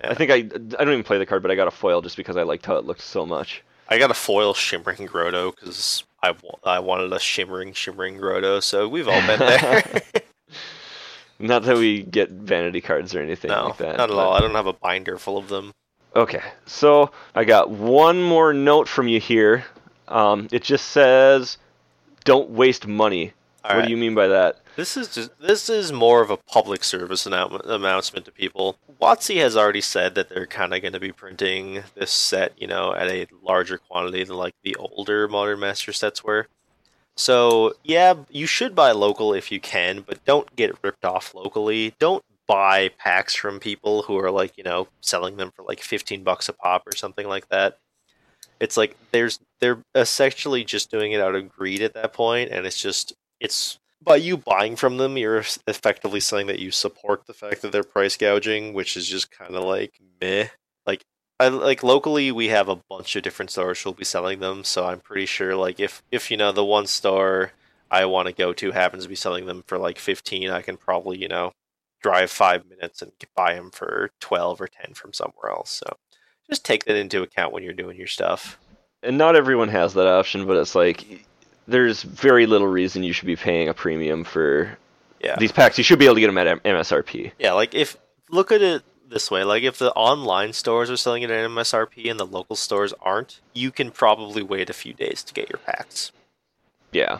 Yeah. 0.00 0.10
I 0.10 0.14
think 0.14 0.30
I 0.30 0.36
I 0.36 0.84
don't 0.84 0.92
even 0.92 1.02
play 1.04 1.18
the 1.18 1.26
card, 1.26 1.42
but 1.42 1.50
I 1.50 1.54
got 1.54 1.68
a 1.68 1.72
foil 1.72 2.02
just 2.02 2.16
because 2.16 2.36
I 2.36 2.42
liked 2.42 2.66
how 2.66 2.76
it 2.76 2.84
looked 2.84 3.02
so 3.02 3.24
much. 3.24 3.62
I 3.88 3.98
got 3.98 4.10
a 4.10 4.14
foil 4.14 4.54
shimmering 4.54 5.06
Grotto 5.06 5.52
because 5.52 6.04
I, 6.22 6.34
I 6.64 6.78
wanted 6.78 7.12
a 7.12 7.18
shimmering 7.18 7.72
shimmering 7.72 8.16
Grotto. 8.18 8.60
So 8.60 8.88
we've 8.88 9.08
all 9.08 9.26
been 9.26 9.38
there. 9.38 9.82
Not 11.42 11.64
that 11.64 11.76
we 11.76 12.02
get 12.02 12.30
vanity 12.30 12.80
cards 12.80 13.14
or 13.14 13.20
anything 13.20 13.50
no, 13.50 13.66
like 13.66 13.76
that. 13.78 13.96
not 13.96 14.10
at 14.10 14.14
but- 14.14 14.18
all. 14.18 14.32
I 14.32 14.40
don't 14.40 14.54
have 14.54 14.66
a 14.66 14.72
binder 14.72 15.18
full 15.18 15.36
of 15.36 15.48
them. 15.48 15.72
Okay, 16.14 16.42
so 16.66 17.10
I 17.34 17.44
got 17.44 17.70
one 17.70 18.22
more 18.22 18.52
note 18.52 18.86
from 18.86 19.08
you 19.08 19.18
here. 19.18 19.64
Um, 20.08 20.46
it 20.52 20.62
just 20.62 20.88
says, 20.88 21.56
"Don't 22.24 22.50
waste 22.50 22.86
money." 22.86 23.32
All 23.64 23.70
what 23.70 23.78
right. 23.78 23.84
do 23.86 23.90
you 23.92 23.96
mean 23.96 24.14
by 24.14 24.26
that? 24.28 24.58
This 24.76 24.96
is 24.96 25.14
just 25.14 25.30
this 25.40 25.70
is 25.70 25.92
more 25.92 26.20
of 26.20 26.30
a 26.30 26.36
public 26.36 26.84
service 26.84 27.26
annou- 27.26 27.64
announcement 27.64 28.26
to 28.26 28.32
people. 28.32 28.76
WotC 29.00 29.36
has 29.38 29.56
already 29.56 29.80
said 29.80 30.14
that 30.14 30.28
they're 30.28 30.46
kind 30.46 30.74
of 30.74 30.82
going 30.82 30.92
to 30.92 31.00
be 31.00 31.12
printing 31.12 31.82
this 31.94 32.10
set, 32.10 32.52
you 32.58 32.66
know, 32.66 32.94
at 32.94 33.08
a 33.08 33.26
larger 33.42 33.78
quantity 33.78 34.22
than 34.24 34.36
like 34.36 34.54
the 34.62 34.76
older 34.76 35.28
Modern 35.28 35.60
Master 35.60 35.92
sets 35.92 36.22
were. 36.22 36.46
So 37.16 37.74
yeah, 37.84 38.14
you 38.30 38.46
should 38.46 38.74
buy 38.74 38.92
local 38.92 39.34
if 39.34 39.52
you 39.52 39.60
can, 39.60 40.00
but 40.00 40.24
don't 40.24 40.54
get 40.56 40.76
ripped 40.82 41.04
off 41.04 41.34
locally. 41.34 41.94
Don't 41.98 42.24
buy 42.48 42.90
packs 42.98 43.34
from 43.34 43.60
people 43.60 44.02
who 44.02 44.18
are 44.18 44.30
like 44.30 44.56
you 44.56 44.64
know 44.64 44.88
selling 45.00 45.36
them 45.36 45.52
for 45.54 45.64
like 45.64 45.80
fifteen 45.80 46.22
bucks 46.22 46.48
a 46.48 46.52
pop 46.52 46.86
or 46.86 46.96
something 46.96 47.28
like 47.28 47.48
that. 47.48 47.78
It's 48.60 48.76
like 48.76 48.96
there's 49.10 49.40
they're 49.60 49.82
essentially 49.94 50.64
just 50.64 50.90
doing 50.90 51.12
it 51.12 51.20
out 51.20 51.34
of 51.34 51.48
greed 51.50 51.82
at 51.82 51.94
that 51.94 52.12
point, 52.12 52.50
and 52.50 52.66
it's 52.66 52.80
just 52.80 53.12
it's 53.40 53.78
by 54.04 54.16
you 54.16 54.36
buying 54.36 54.76
from 54.76 54.96
them, 54.96 55.16
you're 55.16 55.44
effectively 55.66 56.20
saying 56.20 56.46
that 56.48 56.58
you 56.58 56.70
support 56.70 57.26
the 57.26 57.34
fact 57.34 57.62
that 57.62 57.72
they're 57.72 57.84
price 57.84 58.16
gouging, 58.16 58.72
which 58.72 58.96
is 58.96 59.06
just 59.06 59.30
kind 59.30 59.54
of 59.54 59.64
like 59.64 59.94
meh. 60.20 60.48
Like, 60.86 61.04
I 61.42 61.48
like 61.48 61.82
locally, 61.82 62.30
we 62.32 62.48
have 62.48 62.68
a 62.68 62.76
bunch 62.88 63.16
of 63.16 63.22
different 63.22 63.50
stores 63.50 63.80
who'll 63.82 63.92
be 63.92 64.04
selling 64.04 64.40
them, 64.40 64.64
so 64.64 64.86
I'm 64.86 65.00
pretty 65.00 65.26
sure 65.26 65.54
like 65.56 65.80
if 65.80 66.02
if 66.10 66.30
you 66.30 66.36
know 66.36 66.52
the 66.52 66.64
one 66.64 66.86
store 66.86 67.52
I 67.90 68.04
want 68.06 68.28
to 68.28 68.34
go 68.34 68.52
to 68.52 68.70
happens 68.70 69.02
to 69.02 69.08
be 69.08 69.14
selling 69.14 69.46
them 69.46 69.64
for 69.66 69.76
like 69.78 69.98
15, 69.98 70.50
I 70.50 70.62
can 70.62 70.76
probably 70.76 71.18
you 71.18 71.28
know 71.28 71.52
drive 72.02 72.30
five 72.30 72.64
minutes 72.68 73.02
and 73.02 73.12
buy 73.36 73.54
them 73.54 73.70
for 73.70 74.10
12 74.20 74.60
or 74.60 74.66
10 74.66 74.94
from 74.94 75.12
somewhere 75.12 75.50
else. 75.52 75.70
So 75.70 75.96
just 76.48 76.64
take 76.64 76.84
that 76.86 76.96
into 76.96 77.22
account 77.22 77.52
when 77.52 77.62
you're 77.62 77.72
doing 77.72 77.96
your 77.96 78.08
stuff. 78.08 78.58
And 79.04 79.16
not 79.18 79.36
everyone 79.36 79.68
has 79.68 79.94
that 79.94 80.06
option, 80.08 80.46
but 80.46 80.56
it's 80.56 80.74
like 80.74 81.26
there's 81.68 82.02
very 82.02 82.46
little 82.46 82.66
reason 82.66 83.02
you 83.04 83.12
should 83.12 83.26
be 83.26 83.36
paying 83.36 83.68
a 83.68 83.74
premium 83.74 84.24
for 84.24 84.76
Yeah. 85.20 85.36
these 85.38 85.52
packs. 85.52 85.78
You 85.78 85.84
should 85.84 85.98
be 85.98 86.04
able 86.06 86.16
to 86.16 86.20
get 86.20 86.26
them 86.28 86.38
at 86.38 86.62
MSRP. 86.64 87.32
Yeah, 87.38 87.52
like 87.52 87.74
if 87.74 87.96
look 88.30 88.50
at 88.50 88.62
it 88.62 88.82
this 89.12 89.30
way, 89.30 89.44
like 89.44 89.62
if 89.62 89.78
the 89.78 89.92
online 89.92 90.52
stores 90.52 90.90
are 90.90 90.96
selling 90.96 91.22
it 91.22 91.30
at 91.30 91.48
MSRP 91.50 92.10
and 92.10 92.18
the 92.18 92.26
local 92.26 92.56
stores 92.56 92.92
aren't, 93.00 93.40
you 93.52 93.70
can 93.70 93.90
probably 93.90 94.42
wait 94.42 94.70
a 94.70 94.72
few 94.74 94.92
days 94.92 95.22
to 95.24 95.34
get 95.34 95.48
your 95.50 95.58
packs. 95.58 96.10
Yeah, 96.92 97.18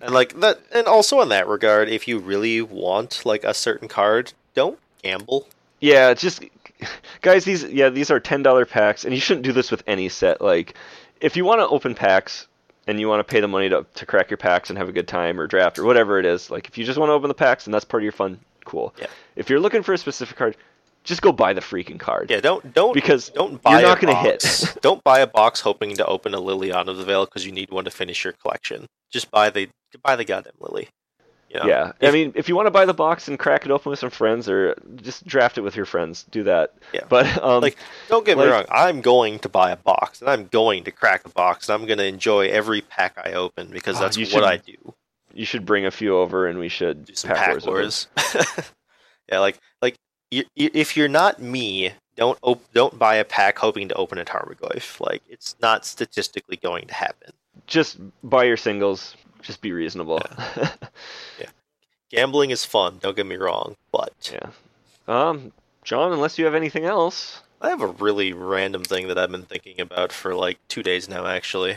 And 0.00 0.12
like 0.14 0.40
that 0.40 0.60
and 0.72 0.86
also 0.86 1.20
in 1.20 1.28
that 1.28 1.46
regard, 1.46 1.88
if 1.88 2.08
you 2.08 2.18
really 2.18 2.60
want 2.62 3.24
like 3.24 3.44
a 3.44 3.54
certain 3.54 3.88
card, 3.88 4.32
don't 4.54 4.78
gamble. 5.02 5.46
yeah. 5.80 6.14
Just 6.14 6.42
guys, 7.20 7.44
these 7.44 7.64
yeah 7.64 7.88
these 7.88 8.10
are 8.10 8.20
ten 8.20 8.42
dollar 8.42 8.64
packs, 8.66 9.04
and 9.04 9.14
you 9.14 9.20
shouldn't 9.20 9.44
do 9.44 9.52
this 9.52 9.70
with 9.70 9.82
any 9.86 10.08
set. 10.08 10.40
Like, 10.40 10.74
if 11.20 11.36
you 11.36 11.44
want 11.44 11.60
to 11.60 11.68
open 11.68 11.94
packs 11.94 12.46
and 12.88 12.98
you 12.98 13.06
want 13.08 13.20
to 13.20 13.30
pay 13.32 13.40
the 13.40 13.48
money 13.48 13.68
to 13.68 13.86
to 13.94 14.06
crack 14.06 14.30
your 14.30 14.38
packs 14.38 14.70
and 14.70 14.78
have 14.78 14.88
a 14.88 14.92
good 14.92 15.06
time 15.08 15.38
or 15.40 15.46
draft 15.46 15.78
or 15.78 15.84
whatever 15.84 16.18
it 16.18 16.26
is, 16.26 16.50
like 16.50 16.66
if 16.68 16.78
you 16.78 16.84
just 16.84 16.98
want 16.98 17.10
to 17.10 17.14
open 17.14 17.28
the 17.28 17.34
packs 17.34 17.66
and 17.66 17.74
that's 17.74 17.84
part 17.84 18.02
of 18.02 18.04
your 18.04 18.12
fun, 18.12 18.40
cool. 18.64 18.92
Yeah. 18.98 19.06
If 19.36 19.48
you're 19.50 19.60
looking 19.60 19.84
for 19.84 19.92
a 19.92 19.98
specific 19.98 20.36
card, 20.36 20.56
just 21.08 21.22
go 21.22 21.32
buy 21.32 21.52
the 21.54 21.60
freaking 21.60 21.98
card. 21.98 22.30
Yeah, 22.30 22.40
don't 22.40 22.72
don't 22.74 22.94
Because 22.94 23.30
don't 23.30 23.60
buy 23.62 23.72
you're 23.80 23.88
not 23.88 24.00
gonna 24.00 24.14
hit. 24.14 24.76
don't 24.82 25.02
buy 25.02 25.20
a 25.20 25.26
box 25.26 25.60
hoping 25.60 25.96
to 25.96 26.06
open 26.06 26.34
a 26.34 26.38
Liliana 26.38 26.88
of 26.88 26.98
the 26.98 27.04
Veil 27.04 27.24
because 27.24 27.44
you 27.44 27.52
need 27.52 27.70
one 27.70 27.84
to 27.84 27.90
finish 27.90 28.22
your 28.24 28.34
collection. 28.34 28.86
Just 29.10 29.30
buy 29.30 29.50
the 29.50 29.68
buy 30.02 30.14
the 30.16 30.24
goddamn 30.24 30.52
Lily. 30.60 30.88
You 31.50 31.60
know? 31.60 31.66
Yeah, 31.66 31.92
I 32.02 32.10
mean, 32.10 32.32
if 32.34 32.46
you 32.46 32.54
want 32.54 32.66
to 32.66 32.70
buy 32.70 32.84
the 32.84 32.92
box 32.92 33.26
and 33.26 33.38
crack 33.38 33.64
it 33.64 33.70
open 33.70 33.88
with 33.88 33.98
some 33.98 34.10
friends, 34.10 34.50
or 34.50 34.74
just 34.96 35.26
draft 35.26 35.56
it 35.56 35.62
with 35.62 35.76
your 35.76 35.86
friends, 35.86 36.24
do 36.30 36.42
that. 36.42 36.74
Yeah. 36.92 37.04
But 37.08 37.42
um, 37.42 37.62
Like, 37.62 37.78
Don't 38.08 38.26
get 38.26 38.36
me 38.36 38.44
wrong. 38.44 38.66
I'm 38.70 39.00
going 39.00 39.38
to 39.38 39.48
buy 39.48 39.70
a 39.70 39.76
box, 39.76 40.20
and 40.20 40.28
I'm 40.28 40.46
going 40.48 40.84
to 40.84 40.90
crack 40.90 41.22
a 41.24 41.30
box, 41.30 41.70
and 41.70 41.80
I'm 41.80 41.86
going 41.86 41.96
to 41.96 42.04
enjoy 42.04 42.48
every 42.48 42.82
pack 42.82 43.16
I 43.16 43.32
open 43.32 43.68
because 43.68 43.96
Oh, 43.96 44.00
that's 44.00 44.18
what 44.18 44.28
should 44.28 44.44
I 44.44 44.58
do. 44.58 44.74
you 45.32 45.46
should 45.46 45.64
bring 45.64 45.86
a 45.86 45.90
few 45.90 46.18
over, 46.18 46.46
and 46.48 46.58
we 46.58 46.68
should 46.68 47.06
Do 47.06 47.14
some 47.14 47.30
pack, 47.30 47.38
pack 47.38 47.66
wars. 47.66 48.08
wars. 48.18 48.42
yeah, 49.32 49.38
like 49.38 49.58
like 49.80 49.96
you, 50.30 50.44
if 50.56 50.96
you're 50.96 51.08
not 51.08 51.40
me, 51.40 51.92
don't 52.16 52.38
op- 52.42 52.72
don't 52.72 52.98
buy 52.98 53.16
a 53.16 53.24
pack 53.24 53.58
hoping 53.58 53.88
to 53.88 53.94
open 53.94 54.18
a 54.18 54.24
Tarmogoyf. 54.24 55.00
Like 55.00 55.22
it's 55.28 55.56
not 55.60 55.84
statistically 55.84 56.56
going 56.56 56.86
to 56.88 56.94
happen. 56.94 57.32
Just 57.66 57.98
buy 58.22 58.44
your 58.44 58.56
singles. 58.56 59.16
Just 59.42 59.60
be 59.60 59.72
reasonable. 59.72 60.20
Yeah. 61.38 61.46
Gambling 62.10 62.50
is 62.50 62.64
fun. 62.64 62.98
Don't 63.00 63.14
get 63.16 63.26
me 63.26 63.36
wrong, 63.36 63.76
but 63.92 64.32
yeah. 64.32 64.50
Um, 65.06 65.52
John, 65.84 66.12
unless 66.12 66.38
you 66.38 66.44
have 66.46 66.54
anything 66.54 66.84
else. 66.84 67.42
I 67.60 67.68
have 67.68 67.80
a 67.82 67.86
really 67.88 68.32
random 68.32 68.82
thing 68.84 69.08
that 69.08 69.18
I've 69.18 69.30
been 69.30 69.42
thinking 69.42 69.80
about 69.80 70.12
for 70.12 70.34
like 70.34 70.58
two 70.68 70.82
days 70.82 71.08
now, 71.08 71.26
actually. 71.26 71.76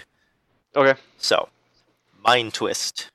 Okay. 0.75 0.99
So, 1.17 1.49
Mind 2.23 2.53
Twist, 2.53 3.09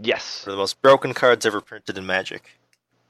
Yes. 0.00 0.46
one 0.46 0.52
of 0.52 0.56
the 0.56 0.62
most 0.62 0.80
broken 0.80 1.12
cards 1.12 1.44
ever 1.44 1.60
printed 1.60 1.98
in 1.98 2.06
Magic. 2.06 2.50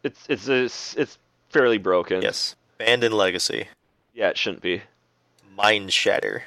It's 0.02 0.26
it's 0.28 0.48
it's, 0.48 0.96
it's 0.96 1.18
fairly 1.52 1.78
broken. 1.78 2.22
Yes, 2.22 2.56
banned 2.78 3.04
in 3.04 3.12
Legacy. 3.12 3.68
Yeah, 4.14 4.28
it 4.30 4.38
shouldn't 4.38 4.62
be. 4.62 4.82
Mind 5.56 5.92
Shatter. 5.92 6.44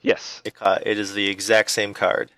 Yes. 0.00 0.40
It, 0.44 0.54
ca- 0.54 0.78
it 0.84 0.98
is 0.98 1.14
the 1.14 1.28
exact 1.28 1.70
same 1.70 1.92
card, 1.92 2.30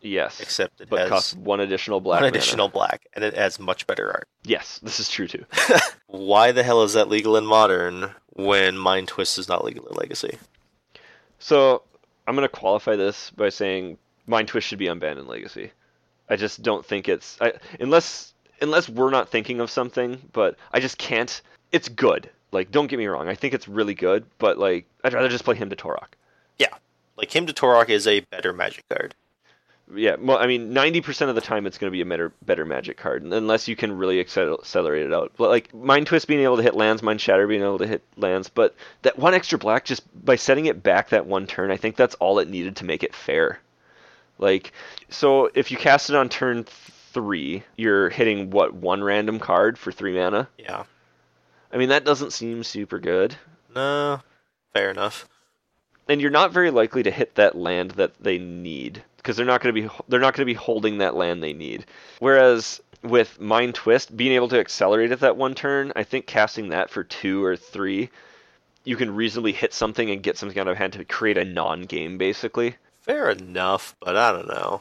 Yes. 0.00 0.40
except 0.40 0.80
it 0.80 0.88
but 0.88 1.00
has 1.00 1.08
costs 1.10 1.34
one 1.36 1.60
additional 1.60 2.00
black. 2.00 2.20
one 2.20 2.28
mana. 2.28 2.36
additional 2.38 2.68
black, 2.68 3.06
and 3.14 3.22
it 3.24 3.34
has 3.34 3.58
much 3.58 3.86
better 3.86 4.10
art. 4.10 4.28
Yes, 4.44 4.80
this 4.82 4.98
is 5.00 5.08
true 5.08 5.26
too. 5.28 5.44
Why 6.06 6.52
the 6.52 6.62
hell 6.62 6.82
is 6.82 6.94
that 6.94 7.08
legal 7.08 7.36
in 7.36 7.44
Modern 7.44 8.10
when 8.34 8.78
Mind 8.78 9.08
Twist 9.08 9.38
is 9.38 9.48
not 9.48 9.64
legal 9.64 9.86
in 9.88 9.96
Legacy? 9.96 10.38
So 11.38 11.82
I'm 12.26 12.34
gonna 12.34 12.48
qualify 12.48 12.96
this 12.96 13.30
by 13.30 13.50
saying 13.50 13.98
Mind 14.26 14.48
Twist 14.48 14.66
should 14.66 14.78
be 14.78 14.86
unbanned 14.86 15.18
in 15.18 15.26
Legacy. 15.26 15.72
I 16.28 16.36
just 16.36 16.62
don't 16.62 16.84
think 16.86 17.08
it's 17.08 17.36
I, 17.40 17.52
unless 17.78 18.32
unless 18.60 18.88
we're 18.88 19.10
not 19.10 19.28
thinking 19.28 19.60
of 19.60 19.70
something, 19.70 20.20
but 20.32 20.56
I 20.72 20.80
just 20.80 20.98
can't. 20.98 21.40
It's 21.72 21.88
good. 21.88 22.30
Like, 22.52 22.70
don't 22.70 22.88
get 22.88 22.98
me 22.98 23.06
wrong. 23.06 23.28
I 23.28 23.34
think 23.34 23.54
it's 23.54 23.68
really 23.68 23.94
good, 23.94 24.24
but 24.38 24.58
like, 24.58 24.86
I'd 25.04 25.14
rather 25.14 25.28
just 25.28 25.44
play 25.44 25.56
Hymn 25.56 25.70
to 25.70 25.76
Tourach. 25.76 26.08
Yeah, 26.58 26.74
like 27.16 27.30
Hymn 27.30 27.46
to 27.46 27.52
Tourach 27.52 27.88
is 27.88 28.06
a 28.06 28.20
better 28.20 28.52
Magic 28.52 28.84
card. 28.88 29.14
Yeah, 29.92 30.16
well, 30.20 30.38
I 30.38 30.46
mean, 30.46 30.72
90% 30.72 31.28
of 31.28 31.34
the 31.34 31.40
time 31.40 31.66
it's 31.66 31.76
going 31.76 31.90
to 31.90 31.92
be 31.92 32.00
a 32.00 32.06
better, 32.06 32.32
better 32.46 32.64
Magic 32.64 32.96
card, 32.96 33.24
unless 33.24 33.66
you 33.66 33.74
can 33.74 33.96
really 33.96 34.20
accelerate 34.20 35.04
it 35.04 35.12
out. 35.12 35.32
But 35.36 35.48
like 35.48 35.74
Mind 35.74 36.06
Twist 36.06 36.28
being 36.28 36.42
able 36.42 36.56
to 36.58 36.62
hit 36.62 36.74
lands, 36.74 37.02
Mind 37.02 37.20
Shatter 37.20 37.48
being 37.48 37.62
able 37.62 37.78
to 37.78 37.88
hit 37.88 38.02
lands, 38.16 38.48
but 38.48 38.74
that 39.02 39.18
one 39.18 39.34
extra 39.34 39.58
black 39.58 39.84
just 39.84 40.02
by 40.24 40.36
setting 40.36 40.66
it 40.66 40.82
back 40.82 41.08
that 41.08 41.26
one 41.26 41.46
turn, 41.46 41.72
I 41.72 41.76
think 41.76 41.96
that's 41.96 42.14
all 42.16 42.38
it 42.38 42.48
needed 42.48 42.76
to 42.76 42.84
make 42.84 43.02
it 43.02 43.14
fair. 43.14 43.58
Like, 44.38 44.72
so 45.08 45.50
if 45.54 45.70
you 45.70 45.76
cast 45.76 46.08
it 46.08 46.16
on 46.16 46.28
turn 46.28 46.66
three, 47.12 47.62
you're 47.76 48.08
hitting 48.10 48.50
what 48.50 48.74
one 48.74 49.02
random 49.02 49.38
card 49.38 49.78
for 49.78 49.92
three 49.92 50.14
mana. 50.14 50.48
Yeah. 50.58 50.84
I 51.72 51.76
mean, 51.76 51.90
that 51.90 52.04
doesn't 52.04 52.32
seem 52.32 52.64
super 52.64 52.98
good, 52.98 53.36
No. 53.74 54.20
Fair 54.72 54.90
enough. 54.90 55.28
and 56.08 56.20
you're 56.20 56.30
not 56.30 56.52
very 56.52 56.70
likely 56.70 57.02
to 57.04 57.10
hit 57.10 57.34
that 57.36 57.54
land 57.56 57.92
that 57.92 58.12
they 58.20 58.38
need 58.38 59.02
because 59.16 59.36
they're 59.36 59.46
not 59.46 59.60
going 59.60 59.74
to 59.74 59.80
be 59.82 59.88
they're 60.08 60.20
not 60.20 60.34
going 60.34 60.42
to 60.46 60.52
be 60.52 60.54
holding 60.54 60.98
that 60.98 61.14
land 61.16 61.42
they 61.42 61.52
need. 61.52 61.84
Whereas 62.20 62.80
with 63.02 63.40
Mind 63.40 63.74
Twist, 63.74 64.16
being 64.16 64.32
able 64.32 64.48
to 64.48 64.58
accelerate 64.60 65.12
at 65.12 65.20
that 65.20 65.36
one 65.36 65.54
turn, 65.54 65.92
I 65.96 66.02
think 66.04 66.26
casting 66.26 66.68
that 66.70 66.90
for 66.90 67.02
two 67.04 67.42
or 67.44 67.56
three, 67.56 68.10
you 68.84 68.96
can 68.96 69.14
reasonably 69.14 69.52
hit 69.52 69.72
something 69.72 70.10
and 70.10 70.22
get 70.22 70.36
something 70.38 70.58
out 70.58 70.68
of 70.68 70.76
hand 70.76 70.92
to 70.94 71.04
create 71.04 71.38
a 71.38 71.44
non-game, 71.44 72.18
basically. 72.18 72.76
Fair 73.02 73.30
enough, 73.30 73.94
but 74.00 74.16
I 74.16 74.32
don't 74.32 74.48
know. 74.48 74.80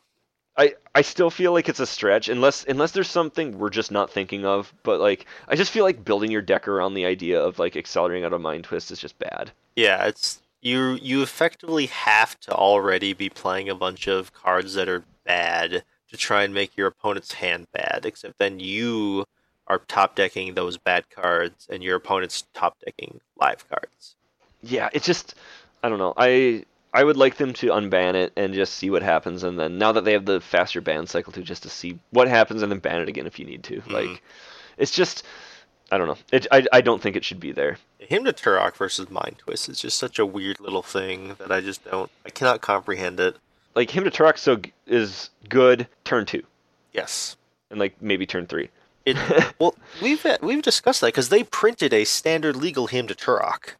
I, 0.59 0.75
I 0.93 1.01
still 1.03 1.29
feel 1.29 1.53
like 1.53 1.69
it's 1.69 1.79
a 1.79 1.85
stretch 1.85 2.27
unless 2.27 2.65
unless 2.65 2.91
there's 2.91 3.09
something 3.09 3.57
we're 3.57 3.69
just 3.69 3.91
not 3.91 4.11
thinking 4.11 4.45
of. 4.45 4.73
But 4.83 4.99
like 4.99 5.25
I 5.47 5.55
just 5.55 5.71
feel 5.71 5.85
like 5.85 6.03
building 6.03 6.31
your 6.31 6.41
deck 6.41 6.67
around 6.67 6.95
the 6.95 7.05
idea 7.05 7.41
of 7.41 7.59
like 7.59 7.77
accelerating 7.77 8.25
out 8.25 8.33
of 8.33 8.41
mind 8.41 8.65
twist 8.65 8.91
is 8.91 8.99
just 8.99 9.17
bad. 9.19 9.51
Yeah, 9.77 10.05
it's 10.05 10.41
you 10.61 10.99
you 11.01 11.23
effectively 11.23 11.85
have 11.85 12.37
to 12.41 12.51
already 12.51 13.13
be 13.13 13.29
playing 13.29 13.69
a 13.69 13.75
bunch 13.75 14.07
of 14.07 14.33
cards 14.33 14.73
that 14.73 14.89
are 14.89 15.05
bad 15.25 15.85
to 16.09 16.17
try 16.17 16.43
and 16.43 16.53
make 16.53 16.75
your 16.75 16.87
opponent's 16.87 17.33
hand 17.33 17.67
bad, 17.71 18.05
except 18.05 18.37
then 18.37 18.59
you 18.59 19.23
are 19.67 19.79
top 19.87 20.15
decking 20.17 20.55
those 20.55 20.75
bad 20.75 21.09
cards 21.09 21.67
and 21.69 21.81
your 21.83 21.95
opponent's 21.95 22.43
top 22.53 22.75
decking 22.83 23.21
live 23.39 23.67
cards. 23.69 24.15
Yeah, 24.61 24.89
it's 24.91 25.05
just 25.05 25.35
I 25.81 25.87
don't 25.87 25.99
know. 25.99 26.13
I 26.17 26.65
I 26.93 27.03
would 27.03 27.17
like 27.17 27.37
them 27.37 27.53
to 27.53 27.67
unban 27.67 28.15
it 28.15 28.33
and 28.35 28.53
just 28.53 28.73
see 28.73 28.89
what 28.89 29.03
happens, 29.03 29.43
and 29.43 29.59
then 29.59 29.77
now 29.77 29.91
that 29.91 30.05
they 30.05 30.13
have 30.13 30.25
the 30.25 30.41
faster 30.41 30.81
ban 30.81 31.05
cycle 31.07 31.31
too, 31.31 31.43
just 31.43 31.63
to 31.63 31.69
see 31.69 31.99
what 32.09 32.27
happens 32.27 32.61
and 32.63 32.71
then 32.71 32.79
ban 32.79 33.01
it 33.01 33.09
again 33.09 33.27
if 33.27 33.37
you 33.39 33.45
need 33.45 33.63
to. 33.63 33.81
Mhm. 33.81 33.91
Like, 33.91 34.23
it's 34.77 34.91
just 34.91 35.23
I 35.91 35.97
don't 35.97 36.07
know. 36.07 36.17
It, 36.31 36.47
I 36.51 36.65
I 36.71 36.81
don't 36.81 37.01
think 37.01 37.15
it 37.15 37.23
should 37.25 37.39
be 37.39 37.51
there. 37.51 37.77
Hymn 37.99 38.25
to 38.25 38.33
Tourach 38.33 38.75
versus 38.75 39.09
Mind 39.09 39.35
Twist 39.39 39.69
is 39.69 39.79
just 39.81 39.97
such 39.99 40.17
a 40.19 40.25
weird 40.25 40.59
little 40.59 40.81
thing 40.83 41.35
that 41.39 41.51
I 41.51 41.61
just 41.61 41.83
don't 41.85 42.09
I 42.25 42.29
cannot 42.31 42.61
comprehend 42.61 43.19
it. 43.19 43.37
Like 43.75 43.91
Hymn 43.91 44.03
to 44.05 44.11
Tourach 44.11 44.37
so 44.39 44.55
g- 44.57 44.73
is 44.87 45.29
good 45.47 45.87
turn 46.05 46.25
two 46.25 46.43
Yes. 46.93 47.37
and 47.69 47.79
like 47.79 48.01
maybe 48.01 48.25
turn 48.25 48.47
three. 48.47 48.69
It 49.05 49.15
well 49.59 49.75
we've 50.01 50.25
we've 50.41 50.61
discussed 50.63 51.01
that 51.01 51.07
because 51.07 51.29
they 51.29 51.43
printed 51.43 51.93
a 51.93 52.03
standard 52.03 52.55
legal 52.55 52.87
Hymn 52.87 53.05
to 53.07 53.13
Tourach. 53.15 53.75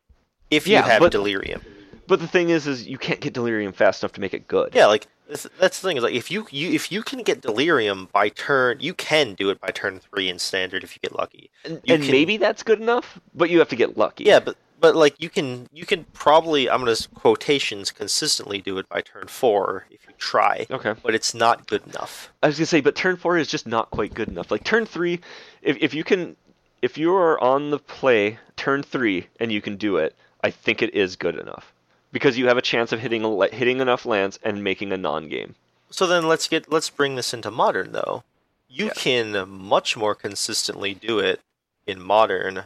If 0.52 0.68
you 0.68 0.74
Yeah, 0.74 0.84
have 0.88 1.00
but- 1.00 1.12
delirium. 1.12 1.64
But 2.10 2.20
the 2.20 2.28
thing 2.28 2.50
is, 2.50 2.66
is 2.66 2.88
you 2.88 2.98
can't 2.98 3.20
get 3.22 3.34
delirium 3.34 3.72
fast 3.72 4.02
enough 4.02 4.14
to 4.14 4.22
make 4.22 4.34
it 4.34 4.48
good. 4.48 4.72
Yeah, 4.74 4.88
like 4.88 5.06
that's, 5.30 5.48
that's 5.60 5.80
the 5.80 5.88
thing 5.88 5.98
is 5.98 6.02
like 6.04 6.16
if 6.16 6.32
you, 6.32 6.48
you 6.50 6.72
if 6.74 6.92
you 6.92 7.04
can 7.04 7.22
get 7.22 7.42
delirium 7.42 8.10
by 8.12 8.30
turn, 8.30 8.80
you 8.80 8.96
can 8.96 9.36
do 9.36 9.52
it 9.52 9.62
by 9.62 9.68
turn 9.68 10.00
three 10.00 10.28
in 10.28 10.40
standard 10.40 10.84
if 10.84 10.96
you 10.96 11.00
get 11.04 11.16
lucky. 11.16 11.52
and, 11.64 11.80
and 11.88 12.02
can- 12.02 12.12
maybe 12.12 12.38
that's 12.38 12.64
good 12.64 12.82
enough, 12.82 13.20
but 13.36 13.52
you 13.52 13.60
have 13.60 13.70
to 13.70 13.76
get 13.76 13.96
lucky. 13.96 14.24
Yeah, 14.24 14.40
but 14.40 14.58
but 14.82 14.96
like 14.96 15.22
you 15.22 15.30
can 15.30 15.70
you 15.72 15.86
can 15.86 16.04
probably 16.14 16.68
I'm 16.68 16.80
gonna 16.80 16.96
quotations 17.14 17.92
consistently 17.92 18.60
do 18.60 18.80
it 18.80 18.90
by 18.90 19.02
turn 19.02 19.28
four 19.28 19.86
if 19.92 20.04
you 20.08 20.14
try, 20.18 20.66
Okay. 20.72 20.96
but 21.04 21.14
it's 21.14 21.36
not 21.36 21.68
good 21.68 21.86
enough. 21.86 22.34
I 22.42 22.48
was 22.48 22.58
gonna 22.58 22.66
say, 22.66 22.82
but 22.82 22.96
turn 22.96 23.18
four 23.18 23.38
is 23.38 23.48
just 23.48 23.68
not 23.68 23.92
quite 23.92 24.16
good 24.16 24.30
enough. 24.30 24.50
Like 24.50 24.64
turn 24.64 24.88
three, 24.88 25.20
if 25.62 25.78
if 25.80 25.94
you 25.94 26.04
can, 26.04 26.36
if 26.82 26.98
you 26.98 27.14
are 27.14 27.40
on 27.40 27.70
the 27.70 27.78
play 27.78 28.40
turn 28.56 28.82
three 28.82 29.28
and 29.40 29.52
you 29.52 29.62
can 29.62 29.76
do 29.76 29.98
it, 29.98 30.16
I 30.44 30.50
think 30.50 30.82
it 30.82 30.96
is 30.96 31.16
good 31.16 31.36
enough 31.36 31.72
because 32.12 32.38
you 32.38 32.48
have 32.48 32.58
a 32.58 32.62
chance 32.62 32.92
of 32.92 33.00
hitting 33.00 33.24
a, 33.24 33.48
hitting 33.56 33.80
enough 33.80 34.06
lands 34.06 34.40
and 34.44 34.64
making 34.64 34.92
a 34.92 34.98
non-game. 34.98 35.56
So 35.92 36.06
then 36.08 36.28
let's 36.28 36.48
get 36.48 36.72
let's 36.72 36.90
bring 36.90 37.16
this 37.16 37.34
into 37.34 37.50
modern 37.52 37.92
though. 37.92 38.24
You 38.70 38.86
Yeah. 38.88 38.94
can 38.96 39.50
much 39.50 39.98
more 39.98 40.14
consistently 40.16 40.94
do 40.94 41.20
it 41.20 41.42
in 41.88 42.02
modern 42.02 42.66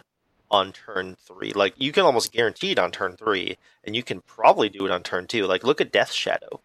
on 0.51 0.71
turn 0.73 1.15
three. 1.15 1.53
Like 1.53 1.73
you 1.77 1.91
can 1.91 2.03
almost 2.03 2.31
guarantee 2.33 2.71
it 2.71 2.79
on 2.79 2.91
turn 2.91 3.15
three, 3.15 3.57
and 3.83 3.95
you 3.95 4.03
can 4.03 4.21
probably 4.21 4.69
do 4.69 4.85
it 4.85 4.91
on 4.91 5.03
turn 5.03 5.27
two. 5.27 5.45
Like 5.45 5.63
look 5.63 5.79
at 5.81 5.91
Death 5.91 6.11
Shadow. 6.11 6.59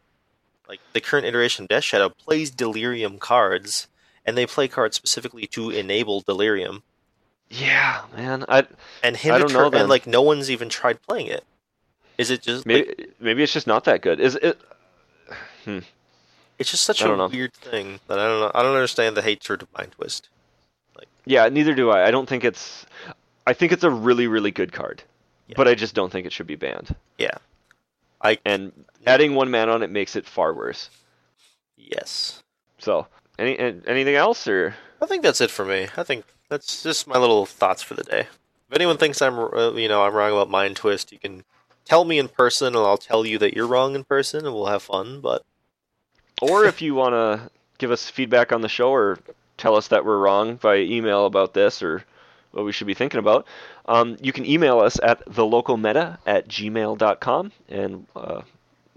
Like 0.69 0.81
the 0.93 1.01
current 1.01 1.27
iteration 1.27 1.65
of 1.65 1.69
Death 1.69 1.85
Shadow 1.85 2.09
plays 2.11 2.51
Delirium 2.51 3.19
cards, 3.19 3.87
and 4.27 4.37
they 4.37 4.45
play 4.45 4.69
cards 4.69 4.97
specifically 4.97 5.47
to 5.49 5.71
enable 5.71 6.21
Delirium. 6.21 6.83
Yeah, 7.49 8.03
man. 8.15 8.45
I 8.49 8.67
And 9.03 9.17
him 9.17 9.35
I 9.35 9.39
don't 9.39 9.53
know 9.53 9.63
turn- 9.65 9.71
then. 9.73 9.81
and 9.83 9.89
like 9.89 10.07
no 10.07 10.21
one's 10.21 10.51
even 10.51 10.69
tried 10.69 11.01
playing 11.01 11.29
it. 11.29 11.45
Is 12.19 12.31
it 12.31 12.43
just 12.43 12.67
like, 12.67 12.87
maybe 12.87 13.07
maybe 13.21 13.43
it's 13.43 13.53
just 13.53 13.67
not 13.67 13.85
that 13.85 14.03
good. 14.03 14.19
Is 14.21 14.35
it? 14.35 14.61
it's 15.67 16.71
just 16.71 16.85
such 16.85 17.03
a 17.03 17.07
know. 17.17 17.29
weird 17.29 17.55
thing 17.55 18.01
that 18.09 18.19
I 18.19 18.27
don't 18.27 18.41
know. 18.41 18.51
I 18.55 18.63
don't 18.63 18.75
understand 18.75 19.17
the 19.17 19.23
hatred 19.23 19.63
of 19.63 19.69
Mind 19.77 19.93
Twist. 19.93 20.29
Like 20.97 21.09
Yeah, 21.25 21.49
neither 21.49 21.75
do 21.75 21.91
I. 21.91 22.07
I 22.07 22.11
don't 22.11 22.29
think 22.29 22.45
it's. 22.45 22.87
I 23.47 23.53
think 23.53 23.73
it's 23.73 23.85
a 23.85 23.91
really 23.91 24.27
really 24.27 24.51
good 24.51 24.73
card, 24.73 25.03
Yeah. 25.47 25.55
but 25.57 25.69
I 25.69 25.75
just 25.75 25.95
don't 25.95 26.11
think 26.11 26.27
it 26.27 26.33
should 26.33 26.47
be 26.47 26.57
banned. 26.57 26.95
Yeah. 27.19 27.39
I 28.21 28.39
And 28.45 28.73
adding 29.07 29.35
one 29.35 29.51
man 29.51 29.69
on 29.69 29.83
it 29.83 29.91
makes 29.91 30.17
it 30.17 30.27
far 30.27 30.53
worse. 30.53 30.91
yes. 31.77 32.43
So, 32.79 33.07
any 33.39 33.57
an- 33.59 33.85
anything 33.87 34.15
else 34.17 34.47
or? 34.49 34.75
I 35.01 35.07
think 35.07 35.23
that's 35.23 35.41
it 35.41 35.51
for 35.51 35.65
me. 35.65 35.87
I 35.97 36.03
think 36.03 36.25
that's 36.49 36.83
just 36.83 37.07
my 37.07 37.17
little 37.19 37.47
thoughts 37.47 37.83
for 37.83 37.95
the 37.95 38.03
day. 38.05 38.21
If 38.71 38.75
anyone 38.75 38.99
thinks 38.99 39.23
I'm, 39.23 39.39
uh, 39.39 39.73
you 39.73 39.89
know, 39.89 40.03
I'm 40.03 40.13
wrong 40.15 40.33
about 40.33 40.51
Mind 40.51 40.77
Twist, 40.77 41.11
you 41.13 41.19
can 41.19 41.45
tell 41.89 42.05
me 42.05 42.19
in 42.19 42.29
person, 42.29 42.69
and 42.69 42.77
I'll 42.77 42.99
tell 42.99 43.25
you 43.27 43.39
that 43.39 43.55
you're 43.55 43.67
wrong 43.67 43.95
in 43.95 44.05
person, 44.05 44.45
and 44.45 44.55
we'll 44.55 44.67
have 44.67 44.83
fun. 44.83 45.21
But 45.21 45.45
Or 46.43 46.65
if 46.65 46.81
you 46.83 46.95
want 46.95 47.15
to 47.15 47.51
give 47.79 47.91
us 47.91 48.09
feedback 48.11 48.53
on 48.53 48.61
the 48.61 48.69
show 48.69 48.91
or 48.91 49.19
tell 49.57 49.75
us 49.77 49.89
that 49.89 50.05
we're 50.05 50.19
wrong 50.19 50.59
via 50.59 50.81
email 50.81 51.27
about 51.27 51.55
this 51.55 51.83
or 51.83 52.05
what 52.53 52.65
we 52.65 52.73
should 52.73 52.87
be 52.87 52.95
thinking 52.95 53.19
about, 53.21 53.47
um, 53.87 54.17
you 54.21 54.33
can 54.33 54.45
email 54.47 54.81
us 54.81 54.99
at 55.03 55.25
thelocalmeta 55.27 56.19
at 56.27 56.49
gmail.com 56.49 57.53
and 57.69 58.07
uh, 58.17 58.43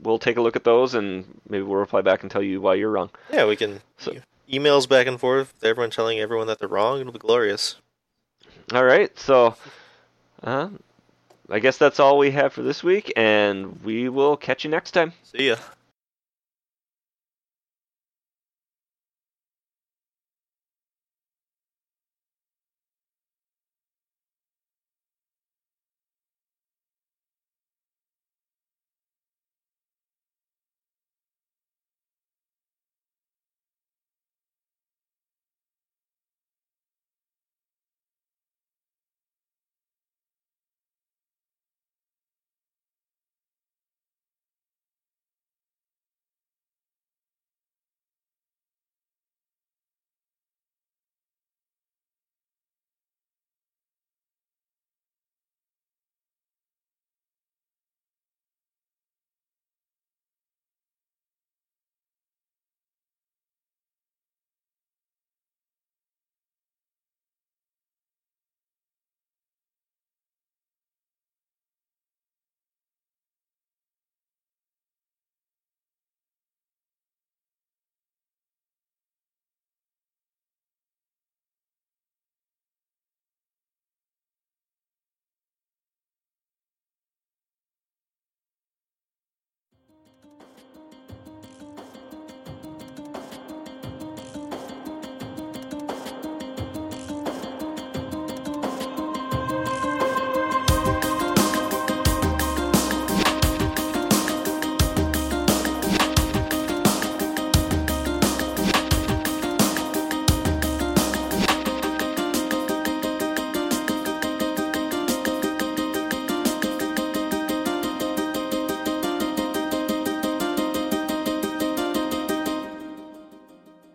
we'll 0.01 0.19
take 0.19 0.37
a 0.37 0.41
look 0.41 0.55
at 0.55 0.63
those 0.63 0.93
and 0.95 1.25
maybe 1.49 1.63
we'll 1.63 1.79
reply 1.79 2.01
back 2.01 2.21
and 2.23 2.31
tell 2.31 2.41
you 2.43 2.61
why 2.61 2.75
you're 2.75 2.89
wrong. 2.91 3.09
yeah, 3.31 3.45
we 3.45 3.55
can 3.55 3.81
So- 3.97 4.15
emails 4.51 4.87
back 4.87 5.07
and 5.07 5.19
forth. 5.19 5.53
Everyone 5.63 5.89
telling 5.91 6.19
everyone 6.19 6.47
that 6.47 6.59
they're 6.59 6.67
wrong. 6.69 6.99
It'll 6.99 7.13
be 7.13 7.19
glorious. 7.19 7.75
All 8.73 8.83
right, 8.85 9.17
so 9.19 9.55
uh, 10.43 10.69
I 11.51 11.59
guess 11.59 11.77
that's 11.77 11.99
all 11.99 12.17
we 12.17 12.31
have 12.31 12.53
for 12.53 12.61
this 12.61 12.83
week, 12.83 13.11
and 13.15 13.83
we 13.83 14.09
will 14.09 14.37
catch 14.37 14.63
you 14.63 14.69
next 14.69 14.91
time. 14.91 15.13
See 15.23 15.49
ya. 15.49 15.57